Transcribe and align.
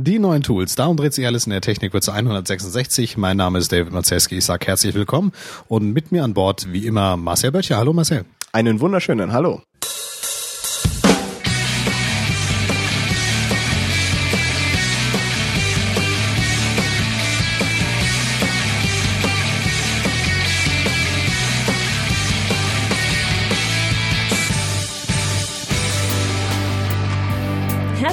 Die 0.00 0.20
neuen 0.20 0.44
Tools, 0.44 0.76
darum 0.76 0.96
dreht 0.96 1.12
sich 1.12 1.26
alles 1.26 1.46
in 1.46 1.50
der 1.50 1.60
Technik 1.60 1.92
wird 1.92 2.08
166. 2.08 3.16
Mein 3.16 3.36
Name 3.36 3.58
ist 3.58 3.72
David 3.72 3.92
Mazeski, 3.92 4.38
ich 4.38 4.44
sage 4.44 4.64
herzlich 4.68 4.94
willkommen 4.94 5.32
und 5.66 5.92
mit 5.92 6.12
mir 6.12 6.22
an 6.22 6.34
Bord 6.34 6.72
wie 6.72 6.86
immer 6.86 7.16
Marcel 7.16 7.50
Böttcher. 7.50 7.78
Hallo 7.78 7.92
Marcel. 7.92 8.24
Einen 8.52 8.78
wunderschönen 8.78 9.32
Hallo. 9.32 9.60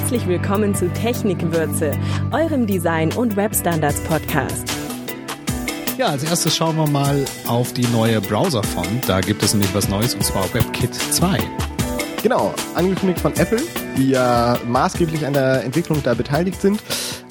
Herzlich 0.06 0.28
willkommen 0.28 0.76
zu 0.76 0.88
Technikwürze, 0.94 1.92
eurem 2.32 2.68
Design- 2.68 3.12
und 3.14 3.36
Webstandards-Podcast. 3.36 4.70
Ja, 5.98 6.10
als 6.10 6.24
erstes 6.24 6.56
schauen 6.56 6.76
wir 6.76 6.88
mal 6.88 7.26
auf 7.48 7.74
die 7.74 7.88
neue 7.88 8.22
Browser-Font. 8.22 9.10
Da 9.10 9.22
gibt 9.22 9.42
es 9.42 9.56
nämlich 9.56 9.74
was 9.74 9.90
Neues 9.90 10.14
und 10.14 10.24
zwar 10.24 10.44
WebKit 10.54 10.94
2. 10.94 11.40
Genau, 12.22 12.54
angekündigt 12.76 13.20
von 13.20 13.34
Apple, 13.36 13.60
die 13.98 14.10
ja 14.12 14.60
maßgeblich 14.68 15.26
an 15.26 15.34
der 15.34 15.64
Entwicklung 15.64 16.04
da 16.04 16.14
beteiligt 16.14 16.62
sind. 16.62 16.80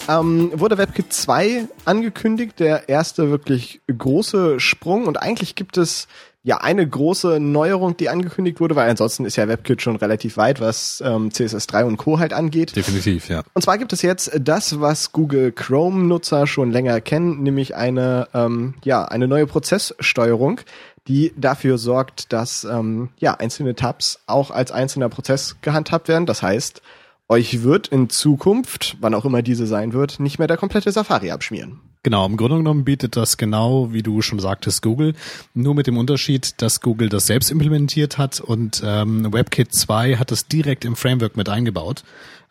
Ähm, 0.08 0.50
wurde 0.56 0.76
WebKit 0.76 1.12
2 1.12 1.68
angekündigt, 1.84 2.58
der 2.58 2.88
erste 2.88 3.30
wirklich 3.30 3.82
große 3.86 4.58
Sprung 4.58 5.06
und 5.06 5.22
eigentlich 5.22 5.54
gibt 5.54 5.76
es 5.76 6.08
ja 6.44 6.58
eine 6.58 6.86
große 6.86 7.40
Neuerung, 7.40 7.96
die 7.96 8.10
angekündigt 8.10 8.60
wurde, 8.60 8.76
weil 8.76 8.88
ansonsten 8.88 9.24
ist 9.24 9.36
ja 9.36 9.48
WebKit 9.48 9.80
schon 9.80 9.96
relativ 9.96 10.36
weit, 10.36 10.60
was 10.60 11.02
ähm, 11.04 11.30
CSS3 11.30 11.84
und 11.84 11.96
Co. 11.96 12.18
halt 12.18 12.34
angeht. 12.34 12.76
Definitiv, 12.76 13.30
ja. 13.30 13.42
Und 13.54 13.62
zwar 13.62 13.78
gibt 13.78 13.94
es 13.94 14.02
jetzt 14.02 14.30
das, 14.38 14.78
was 14.80 15.12
Google 15.12 15.52
Chrome-Nutzer 15.52 16.46
schon 16.46 16.70
länger 16.70 17.00
kennen, 17.00 17.42
nämlich 17.42 17.74
eine 17.74 18.28
ähm, 18.34 18.74
ja 18.84 19.06
eine 19.06 19.26
neue 19.26 19.46
Prozesssteuerung, 19.46 20.60
die 21.08 21.32
dafür 21.36 21.78
sorgt, 21.78 22.32
dass 22.34 22.64
ähm, 22.64 23.08
ja 23.18 23.34
einzelne 23.34 23.74
Tabs 23.74 24.20
auch 24.26 24.50
als 24.50 24.70
einzelner 24.70 25.08
Prozess 25.08 25.56
gehandhabt 25.62 26.08
werden. 26.08 26.26
Das 26.26 26.42
heißt, 26.42 26.82
euch 27.28 27.62
wird 27.62 27.88
in 27.88 28.10
Zukunft, 28.10 28.96
wann 29.00 29.14
auch 29.14 29.24
immer 29.24 29.42
diese 29.42 29.66
sein 29.66 29.92
wird, 29.92 30.20
nicht 30.20 30.38
mehr 30.38 30.48
der 30.48 30.56
komplette 30.56 30.92
Safari 30.92 31.30
abschmieren. 31.30 31.80
Genau, 32.02 32.26
im 32.26 32.36
Grunde 32.36 32.58
genommen 32.58 32.84
bietet 32.84 33.16
das 33.16 33.38
genau, 33.38 33.92
wie 33.94 34.02
du 34.02 34.20
schon 34.20 34.38
sagtest, 34.38 34.82
Google, 34.82 35.14
nur 35.54 35.74
mit 35.74 35.86
dem 35.86 35.96
Unterschied, 35.96 36.60
dass 36.60 36.82
Google 36.82 37.08
das 37.08 37.26
selbst 37.26 37.50
implementiert 37.50 38.18
hat 38.18 38.40
und 38.40 38.82
ähm, 38.84 39.32
WebKit 39.32 39.74
2 39.74 40.16
hat 40.16 40.30
es 40.30 40.46
direkt 40.46 40.84
im 40.84 40.96
Framework 40.96 41.38
mit 41.38 41.48
eingebaut. 41.48 42.04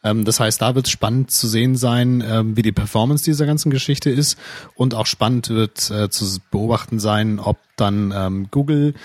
Ähm, 0.03 0.25
das 0.25 0.39
heißt, 0.39 0.59
da 0.59 0.73
wird 0.73 0.87
es 0.87 0.91
spannend 0.91 1.29
zu 1.29 1.47
sehen 1.47 1.75
sein, 1.75 2.23
ähm, 2.27 2.57
wie 2.57 2.63
die 2.63 2.71
Performance 2.71 3.23
dieser 3.23 3.45
ganzen 3.45 3.69
Geschichte 3.69 4.09
ist 4.09 4.39
und 4.73 4.95
auch 4.95 5.05
spannend 5.05 5.49
wird 5.49 5.91
äh, 5.91 6.09
zu 6.09 6.39
beobachten 6.49 6.99
sein, 6.99 7.39
ob 7.39 7.57
dann 7.75 8.11
ähm, 8.15 8.47
Google 8.49 8.95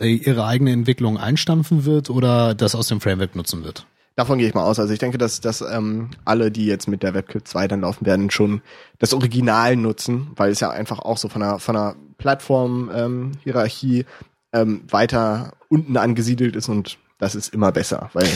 äh, 0.00 0.08
ihre 0.08 0.46
eigene 0.46 0.72
Entwicklung 0.72 1.18
einstampfen 1.18 1.84
wird 1.84 2.08
oder 2.08 2.54
das 2.54 2.74
aus 2.74 2.88
dem 2.88 3.02
Framework 3.02 3.36
nutzen 3.36 3.62
wird. 3.62 3.84
Davon 4.18 4.38
gehe 4.40 4.48
ich 4.48 4.54
mal 4.54 4.64
aus. 4.64 4.80
Also 4.80 4.92
ich 4.92 4.98
denke, 4.98 5.16
dass, 5.16 5.40
dass 5.40 5.60
ähm, 5.60 6.10
alle, 6.24 6.50
die 6.50 6.66
jetzt 6.66 6.88
mit 6.88 7.04
der 7.04 7.14
WebKit 7.14 7.46
2 7.46 7.68
dann 7.68 7.82
laufen 7.82 8.04
werden, 8.04 8.32
schon 8.32 8.62
das 8.98 9.14
Original 9.14 9.76
nutzen, 9.76 10.32
weil 10.34 10.50
es 10.50 10.58
ja 10.58 10.70
einfach 10.70 10.98
auch 10.98 11.16
so 11.18 11.28
von 11.28 11.40
einer, 11.40 11.60
von 11.60 11.76
einer 11.76 11.94
Plattform-Hierarchie 12.16 14.06
ähm, 14.52 14.82
weiter 14.90 15.52
unten 15.68 15.96
angesiedelt 15.96 16.56
ist 16.56 16.68
und 16.68 16.98
das 17.18 17.36
ist 17.36 17.54
immer 17.54 17.70
besser, 17.70 18.10
weil 18.12 18.28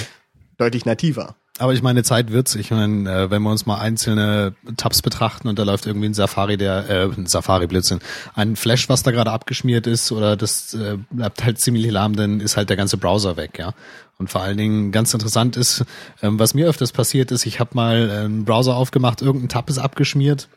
deutlich 0.56 0.86
nativer. 0.86 1.34
Aber 1.58 1.74
ich 1.74 1.82
meine, 1.82 2.02
Zeit 2.02 2.32
wird's. 2.32 2.54
Ich 2.54 2.70
meine, 2.70 3.10
äh, 3.10 3.30
wenn 3.30 3.42
wir 3.42 3.50
uns 3.50 3.66
mal 3.66 3.78
einzelne 3.78 4.54
Tabs 4.78 5.02
betrachten 5.02 5.48
und 5.48 5.58
da 5.58 5.64
läuft 5.64 5.86
irgendwie 5.86 6.06
ein 6.06 6.14
Safari, 6.14 6.56
der 6.56 6.88
äh, 6.88 7.04
ein 7.04 7.26
Safari 7.26 7.66
Blödsinn, 7.66 8.00
ein 8.34 8.56
Flash, 8.56 8.88
was 8.88 9.02
da 9.02 9.10
gerade 9.10 9.30
abgeschmiert 9.30 9.86
ist, 9.86 10.12
oder 10.12 10.36
das 10.36 10.72
äh, 10.72 10.96
bleibt 11.10 11.44
halt 11.44 11.60
ziemlich 11.60 11.90
lahm, 11.90 12.16
dann 12.16 12.40
ist 12.40 12.56
halt 12.56 12.70
der 12.70 12.78
ganze 12.78 12.96
Browser 12.96 13.36
weg, 13.36 13.58
ja. 13.58 13.74
Und 14.18 14.30
vor 14.30 14.40
allen 14.40 14.56
Dingen 14.56 14.92
ganz 14.92 15.12
interessant 15.12 15.56
ist, 15.56 15.84
ähm, 16.22 16.38
was 16.38 16.54
mir 16.54 16.68
öfters 16.68 16.92
passiert 16.92 17.30
ist, 17.30 17.44
ich 17.44 17.60
habe 17.60 17.70
mal 17.74 18.10
einen 18.10 18.44
Browser 18.44 18.74
aufgemacht, 18.74 19.20
irgendein 19.20 19.48
Tab 19.48 19.68
ist 19.68 19.78
abgeschmiert. 19.78 20.48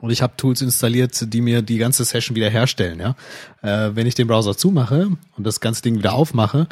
Und 0.00 0.10
ich 0.10 0.22
habe 0.22 0.32
Tools 0.36 0.62
installiert, 0.62 1.32
die 1.32 1.42
mir 1.42 1.60
die 1.60 1.76
ganze 1.76 2.04
Session 2.04 2.34
wieder 2.34 2.48
herstellen. 2.48 3.00
Ja? 3.00 3.16
Äh, 3.62 3.94
wenn 3.94 4.06
ich 4.06 4.14
den 4.14 4.28
Browser 4.28 4.56
zumache 4.56 5.10
und 5.36 5.46
das 5.46 5.60
ganze 5.60 5.82
Ding 5.82 5.98
wieder 5.98 6.14
aufmache, 6.14 6.68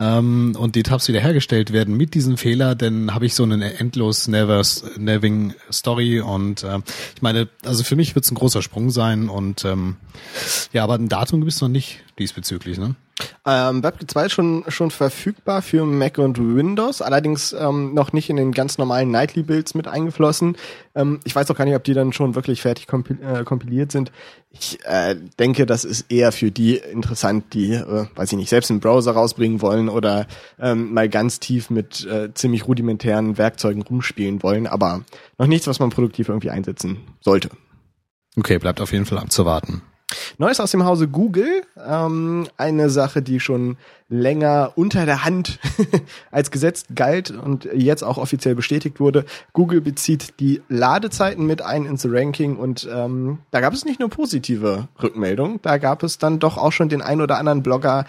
ähm, 0.00 0.56
und 0.58 0.76
die 0.76 0.82
Tabs 0.82 1.08
wiederhergestellt 1.08 1.72
werden 1.72 1.96
mit 1.96 2.14
diesem 2.14 2.36
Fehler, 2.36 2.74
dann 2.74 3.14
habe 3.14 3.26
ich 3.26 3.34
so 3.34 3.44
eine 3.44 3.78
endlos 3.78 4.28
never 4.28 4.62
neving 4.96 5.54
Story 5.70 6.20
und 6.20 6.64
äh, 6.64 6.80
ich 7.14 7.22
meine, 7.22 7.48
also 7.64 7.84
für 7.84 7.96
mich 7.96 8.14
wird 8.14 8.24
es 8.24 8.30
ein 8.30 8.36
großer 8.36 8.62
Sprung 8.62 8.90
sein 8.90 9.28
und 9.28 9.64
ähm, 9.64 9.96
ja, 10.72 10.84
aber 10.84 10.94
ein 10.94 11.08
Datum 11.08 11.40
gibt 11.40 11.52
es 11.52 11.60
noch 11.60 11.68
nicht 11.68 12.00
diesbezüglich, 12.18 12.78
ne? 12.78 12.96
Ähm, 13.46 13.82
WebKit 13.82 14.10
2 14.10 14.26
ist 14.26 14.32
schon, 14.32 14.64
schon 14.68 14.90
verfügbar 14.90 15.62
für 15.62 15.84
Mac 15.84 16.18
und 16.18 16.38
Windows, 16.38 17.02
allerdings 17.02 17.52
ähm, 17.52 17.94
noch 17.94 18.12
nicht 18.12 18.30
in 18.30 18.36
den 18.36 18.52
ganz 18.52 18.78
normalen 18.78 19.10
Nightly-Builds 19.10 19.74
mit 19.74 19.86
eingeflossen. 19.86 20.56
Ähm, 20.94 21.20
ich 21.24 21.36
weiß 21.36 21.50
auch 21.50 21.56
gar 21.56 21.64
nicht, 21.64 21.76
ob 21.76 21.84
die 21.84 21.94
dann 21.94 22.12
schon 22.12 22.34
wirklich 22.34 22.62
fertig 22.62 22.86
kompil 22.86 23.18
äh, 23.22 23.44
kompiliert 23.44 23.92
sind. 23.92 24.10
Ich 24.50 24.78
äh, 24.84 25.16
denke, 25.38 25.66
das 25.66 25.84
ist 25.84 26.10
eher 26.10 26.32
für 26.32 26.50
die 26.50 26.76
interessant, 26.76 27.52
die, 27.52 27.74
äh, 27.74 28.06
weiß 28.14 28.32
ich 28.32 28.38
nicht, 28.38 28.48
selbst 28.48 28.70
einen 28.70 28.80
Browser 28.80 29.12
rausbringen 29.12 29.60
wollen 29.60 29.88
oder 29.88 30.26
ähm, 30.58 30.92
mal 30.92 31.08
ganz 31.08 31.38
tief 31.38 31.70
mit 31.70 32.06
äh, 32.06 32.32
ziemlich 32.34 32.66
rudimentären 32.66 33.38
Werkzeugen 33.38 33.82
rumspielen 33.82 34.42
wollen, 34.42 34.66
aber 34.66 35.02
noch 35.38 35.46
nichts, 35.46 35.66
was 35.66 35.78
man 35.78 35.90
produktiv 35.90 36.28
irgendwie 36.28 36.50
einsetzen 36.50 36.98
sollte. 37.20 37.50
Okay, 38.36 38.58
bleibt 38.58 38.80
auf 38.80 38.92
jeden 38.92 39.06
Fall 39.06 39.18
abzuwarten. 39.18 39.82
Neues 40.38 40.58
aus 40.60 40.72
dem 40.72 40.84
Hause 40.84 41.08
Google, 41.08 41.62
ähm, 41.86 42.46
eine 42.56 42.90
Sache, 42.90 43.22
die 43.22 43.40
schon 43.40 43.76
länger 44.08 44.72
unter 44.74 45.06
der 45.06 45.24
Hand 45.24 45.58
als 46.30 46.50
Gesetz 46.50 46.84
galt 46.94 47.30
und 47.30 47.68
jetzt 47.72 48.02
auch 48.02 48.18
offiziell 48.18 48.54
bestätigt 48.54 49.00
wurde. 49.00 49.24
Google 49.52 49.80
bezieht 49.80 50.40
die 50.40 50.60
Ladezeiten 50.68 51.46
mit 51.46 51.62
ein 51.62 51.86
ins 51.86 52.06
Ranking 52.08 52.56
und 52.56 52.88
ähm, 52.92 53.38
da 53.50 53.60
gab 53.60 53.72
es 53.72 53.84
nicht 53.84 54.00
nur 54.00 54.10
positive 54.10 54.88
Rückmeldungen, 55.02 55.60
da 55.62 55.78
gab 55.78 56.02
es 56.02 56.18
dann 56.18 56.38
doch 56.38 56.58
auch 56.58 56.72
schon 56.72 56.88
den 56.88 57.02
ein 57.02 57.20
oder 57.20 57.38
anderen 57.38 57.62
Blogger, 57.62 58.04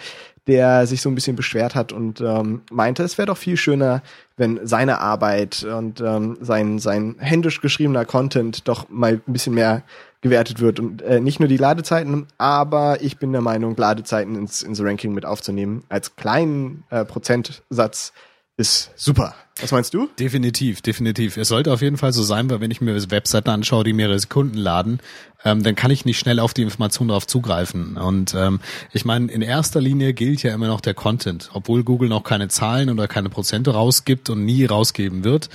der 0.46 0.86
sich 0.86 1.02
so 1.02 1.08
ein 1.08 1.14
bisschen 1.14 1.34
beschwert 1.34 1.74
hat 1.74 1.92
und 1.92 2.20
ähm, 2.20 2.62
meinte, 2.70 3.02
es 3.02 3.18
wäre 3.18 3.26
doch 3.26 3.36
viel 3.36 3.56
schöner, 3.56 4.02
wenn 4.36 4.60
seine 4.64 5.00
Arbeit 5.00 5.64
und 5.64 6.00
ähm, 6.00 6.36
sein, 6.40 6.78
sein 6.78 7.16
händisch 7.18 7.60
geschriebener 7.60 8.04
Content 8.04 8.68
doch 8.68 8.88
mal 8.88 9.20
ein 9.26 9.32
bisschen 9.32 9.54
mehr 9.54 9.82
gewertet 10.20 10.60
wird. 10.60 10.80
Und 10.80 11.02
äh, 11.02 11.20
nicht 11.20 11.40
nur 11.40 11.48
die 11.48 11.56
Ladezeiten, 11.56 12.26
aber 12.38 13.00
ich 13.02 13.18
bin 13.18 13.32
der 13.32 13.40
Meinung, 13.40 13.76
Ladezeiten 13.76 14.34
ins, 14.34 14.62
ins 14.62 14.80
Ranking 14.82 15.12
mit 15.12 15.24
aufzunehmen 15.24 15.84
als 15.88 16.16
kleinen 16.16 16.84
äh, 16.90 17.04
Prozentsatz 17.04 18.12
ist 18.56 18.90
super. 18.96 19.34
Was 19.60 19.72
meinst 19.72 19.94
du? 19.94 20.08
Definitiv, 20.18 20.82
definitiv. 20.82 21.38
Es 21.38 21.48
sollte 21.48 21.72
auf 21.72 21.80
jeden 21.80 21.96
Fall 21.96 22.12
so 22.12 22.22
sein, 22.22 22.50
weil 22.50 22.60
wenn 22.60 22.70
ich 22.70 22.82
mir 22.82 23.10
Webseiten 23.10 23.48
anschaue, 23.48 23.84
die 23.84 23.94
mehrere 23.94 24.18
Sekunden 24.18 24.58
laden, 24.58 25.00
ähm, 25.44 25.62
dann 25.62 25.74
kann 25.74 25.90
ich 25.90 26.04
nicht 26.04 26.18
schnell 26.18 26.40
auf 26.40 26.52
die 26.52 26.62
Information 26.62 27.08
darauf 27.08 27.26
zugreifen. 27.26 27.96
Und 27.96 28.34
ähm, 28.34 28.60
ich 28.92 29.06
meine, 29.06 29.30
in 29.32 29.40
erster 29.40 29.80
Linie 29.80 30.12
gilt 30.12 30.42
ja 30.42 30.54
immer 30.54 30.66
noch 30.66 30.82
der 30.82 30.92
Content, 30.92 31.50
obwohl 31.54 31.84
Google 31.84 32.08
noch 32.08 32.22
keine 32.22 32.48
Zahlen 32.48 32.90
oder 32.90 33.08
keine 33.08 33.30
Prozente 33.30 33.70
rausgibt 33.70 34.28
und 34.28 34.44
nie 34.44 34.66
rausgeben 34.66 35.24
wird. 35.24 35.48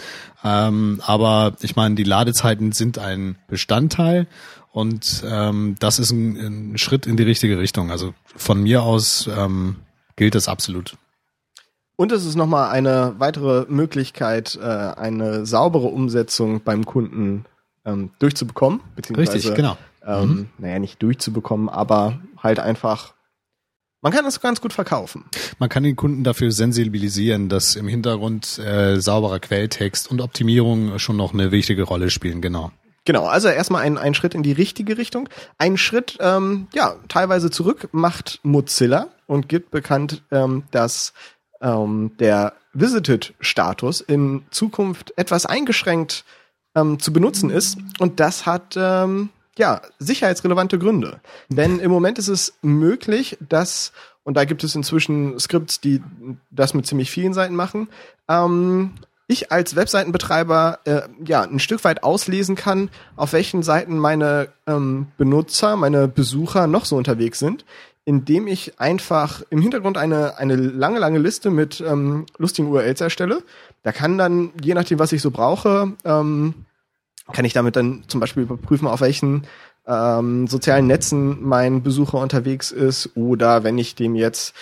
Ähm, 0.44 1.01
aber 1.06 1.53
ich 1.61 1.75
meine, 1.75 1.94
die 1.94 2.03
Ladezeiten 2.03 2.72
sind 2.72 2.97
ein 2.97 3.38
Bestandteil 3.47 4.25
und 4.72 5.23
ähm, 5.28 5.75
das 5.79 6.00
ist 6.00 6.11
ein, 6.11 6.72
ein 6.73 6.78
Schritt 6.79 7.06
in 7.06 7.17
die 7.17 7.23
richtige 7.23 7.59
Richtung. 7.59 7.91
Also 7.91 8.16
von 8.35 8.63
mir 8.63 8.81
aus 8.81 9.29
ähm, 9.31 9.75
gilt 10.16 10.34
das 10.34 10.47
absolut. 10.47 10.95
Und 12.01 12.12
es 12.12 12.25
ist 12.25 12.35
nochmal 12.35 12.72
eine 12.72 13.13
weitere 13.19 13.67
Möglichkeit, 13.69 14.57
äh, 14.59 14.66
eine 14.66 15.45
saubere 15.45 15.85
Umsetzung 15.85 16.63
beim 16.63 16.84
Kunden 16.84 17.45
ähm, 17.85 18.09
durchzubekommen. 18.17 18.79
Beziehungsweise, 18.96 19.34
Richtig, 19.34 19.53
genau. 19.53 19.78
Ähm, 20.03 20.28
mhm. 20.28 20.49
Naja, 20.58 20.79
nicht 20.79 21.03
durchzubekommen, 21.03 21.70
aber 21.70 22.20
halt 22.41 22.59
einfach 22.59 23.14
man 24.02 24.11
kann 24.11 24.26
das 24.26 24.41
ganz 24.41 24.61
gut 24.61 24.73
verkaufen. 24.73 25.26
Man 25.59 25.70
kann 25.70 25.84
den 25.84 25.96
Kunden 25.96 26.23
dafür 26.23 26.52
sensibilisieren, 26.52 27.49
dass 27.49 27.76
im 27.76 27.87
Hintergrund 27.87 28.58
äh, 28.58 28.99
sauberer 28.99 29.40
Quelltext 29.40 30.09
und 30.09 30.22
Optimierung 30.22 30.97
schon 30.97 31.17
noch 31.17 31.35
eine 31.35 31.52
wichtige 31.52 31.84
Rolle 31.84 32.09
spielen, 32.09 32.41
genau. 32.41 32.72
Genau, 33.05 33.26
also 33.26 33.47
erstmal 33.47 33.84
ein, 33.84 33.99
ein 33.99 34.16
Schritt 34.16 34.34
in 34.34 34.41
die 34.41 34.53
richtige 34.53 34.97
Richtung. 34.97 35.29
Ein 35.59 35.78
Schritt, 35.78 36.17
ähm, 36.20 36.67
ja, 36.73 36.96
teilweise 37.09 37.52
zurück 37.52 37.90
macht 37.91 38.40
Mozilla 38.41 39.09
und 39.28 39.49
gibt 39.49 39.70
bekannt, 39.70 40.23
ähm, 40.31 40.64
dass 40.72 41.14
ähm, 41.61 42.11
der 42.19 42.53
Visited-Status 42.73 44.02
in 44.02 44.43
Zukunft 44.52 45.13
etwas 45.17 45.46
eingeschränkt 45.46 46.23
ähm, 46.75 46.99
zu 46.99 47.11
benutzen 47.13 47.49
ist. 47.49 47.78
Und 47.99 48.19
das 48.19 48.46
hat 48.46 48.75
ähm, 48.78 49.29
ja 49.58 49.81
sicherheitsrelevante 49.99 50.79
Gründe. 50.79 51.19
Denn 51.49 51.79
im 51.79 51.91
Moment 51.91 52.17
ist 52.17 52.29
es 52.29 52.53
möglich, 52.61 53.37
dass, 53.40 53.91
und 54.23 54.37
da 54.37 54.46
gibt 54.46 54.63
es 54.63 54.75
inzwischen 54.75 55.40
Skripts, 55.40 55.81
die 55.81 56.02
das 56.49 56.73
mit 56.73 56.85
ziemlich 56.85 57.11
vielen 57.11 57.34
Seiten 57.34 57.55
machen, 57.55 57.90
ähm, 58.28 58.93
ich 59.28 59.52
als 59.52 59.75
Webseitenbetreiber 59.75 60.79
äh, 60.84 61.02
ja 61.25 61.41
ein 61.43 61.59
Stück 61.59 61.84
weit 61.85 62.03
auslesen 62.03 62.55
kann, 62.55 62.90
auf 63.16 63.31
welchen 63.31 63.64
Seiten 63.64 63.97
meine 63.97 64.49
ähm, 64.67 65.07
Benutzer, 65.17 65.78
meine 65.78 66.09
Besucher 66.09 66.67
noch 66.67 66.84
so 66.84 66.97
unterwegs 66.97 67.40
sind, 67.40 67.64
indem 68.06 68.48
ich 68.48 68.80
einfach 68.80 69.44
im 69.50 69.62
Hintergrund 69.62 69.98
eine, 69.98 70.38
eine 70.38 70.56
lange, 70.56 71.00
lange 71.00 71.20
Liste 71.20 71.52
mit 71.52 71.82
ähm, 71.82 72.26
lustigen 72.38 72.70
URLs 72.70 73.02
erstelle. 73.02 73.44
Da 73.84 73.92
kann 73.92 74.18
dann, 74.18 74.52
je 74.62 74.74
nachdem, 74.74 75.00
was 75.00 75.12
ich 75.12 75.22
so 75.22 75.32
brauche, 75.32 75.94
ähm, 76.03 76.66
kann 77.32 77.46
ich 77.46 77.53
damit 77.53 77.76
dann 77.76 78.03
zum 78.08 78.20
Beispiel 78.20 78.44
überprüfen, 78.44 78.88
auf 78.88 79.02
welchen 79.02 79.48
ähm, 79.88 80.48
sozialen 80.48 80.88
Netzen 80.88 81.44
mein 81.44 81.84
Besucher 81.84 82.20
unterwegs 82.20 82.72
ist 82.72 83.12
oder 83.16 83.64
wenn 83.64 83.78
ich 83.78 83.96
dem 83.96 84.16
jetzt 84.16 84.53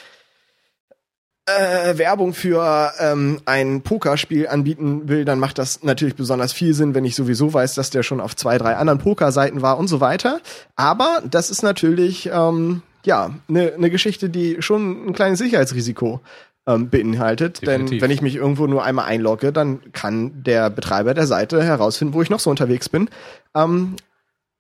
äh, 1.46 1.98
Werbung 1.98 2.34
für 2.34 2.92
ähm, 3.00 3.42
ein 3.46 3.82
Pokerspiel 3.82 4.48
anbieten 4.48 5.08
will, 5.08 5.26
dann 5.26 5.40
macht 5.40 5.58
das 5.58 5.84
natürlich 5.84 6.16
besonders 6.16 6.54
viel 6.54 6.74
Sinn, 6.74 6.94
wenn 6.94 7.06
ich 7.06 7.16
sowieso 7.16 7.54
weiß, 7.54 7.76
dass 7.76 7.90
der 7.90 8.04
schon 8.04 8.22
auf 8.22 8.36
zwei, 8.36 8.58
drei 8.58 8.76
anderen 8.76 9.00
Pokerseiten 9.00 9.62
war 9.62 9.78
und 9.78 9.88
so 9.88 10.00
weiter. 10.00 10.42
Aber 10.76 11.22
das 11.30 11.50
ist 11.50 11.64
natürlich 11.64 12.30
ähm, 12.32 12.82
ja 13.06 13.34
eine 13.48 13.74
ne 13.78 13.90
Geschichte, 13.90 14.30
die 14.30 14.62
schon 14.62 15.08
ein 15.08 15.14
kleines 15.14 15.40
Sicherheitsrisiko 15.40 16.22
ähm, 16.68 16.90
beinhaltet. 16.90 17.62
Definitiv. 17.62 17.90
Denn 17.90 18.02
wenn 18.02 18.12
ich 18.12 18.22
mich 18.22 18.36
irgendwo 18.36 18.68
nur 18.68 18.84
einmal 18.84 19.06
einlogge, 19.06 19.52
dann 19.52 19.92
kann 19.92 20.44
der 20.44 20.70
Betreiber 20.70 21.14
der 21.14 21.28
Seite 21.28 21.64
herausfinden, 21.64 22.14
wo 22.14 22.22
ich 22.22 22.30
noch 22.30 22.40
so 22.40 22.50
unterwegs 22.50 22.90
bin. 22.90 23.10
Ähm, 23.56 23.96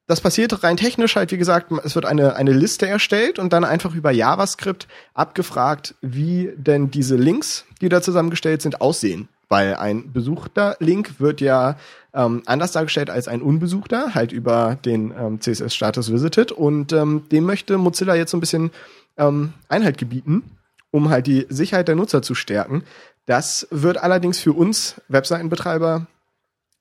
das 0.07 0.21
passiert 0.21 0.63
rein 0.63 0.75
technisch 0.75 1.15
halt, 1.15 1.31
wie 1.31 1.37
gesagt, 1.37 1.71
es 1.83 1.93
wird 1.93 2.05
eine, 2.05 2.35
eine 2.35 2.51
Liste 2.51 2.87
erstellt 2.87 3.37
und 3.37 3.53
dann 3.53 3.63
einfach 3.63 3.93
über 3.93 4.09
JavaScript 4.09 4.87
abgefragt, 5.13 5.93
wie 6.01 6.51
denn 6.57 6.89
diese 6.89 7.15
Links, 7.15 7.65
die 7.79 7.89
da 7.89 8.01
zusammengestellt 8.01 8.63
sind, 8.63 8.81
aussehen. 8.81 9.29
Weil 9.49 9.75
ein 9.75 10.13
besuchter 10.13 10.77
Link 10.79 11.19
wird 11.19 11.41
ja 11.41 11.75
ähm, 12.13 12.43
anders 12.45 12.71
dargestellt 12.71 13.09
als 13.09 13.27
ein 13.27 13.41
unbesuchter, 13.41 14.13
halt 14.13 14.31
über 14.31 14.77
den 14.85 15.11
ähm, 15.11 15.41
CSS-Status 15.41 16.11
Visited. 16.11 16.51
Und 16.51 16.93
ähm, 16.93 17.23
dem 17.31 17.45
möchte 17.45 17.77
Mozilla 17.77 18.15
jetzt 18.15 18.31
so 18.31 18.37
ein 18.37 18.41
bisschen 18.41 18.71
ähm, 19.17 19.53
Einhalt 19.67 19.97
gebieten, 19.97 20.43
um 20.91 21.09
halt 21.09 21.27
die 21.27 21.45
Sicherheit 21.49 21.87
der 21.87 21.95
Nutzer 21.95 22.21
zu 22.21 22.35
stärken. 22.35 22.83
Das 23.25 23.67
wird 23.71 23.97
allerdings 23.97 24.39
für 24.39 24.53
uns 24.53 25.01
Webseitenbetreiber 25.07 26.07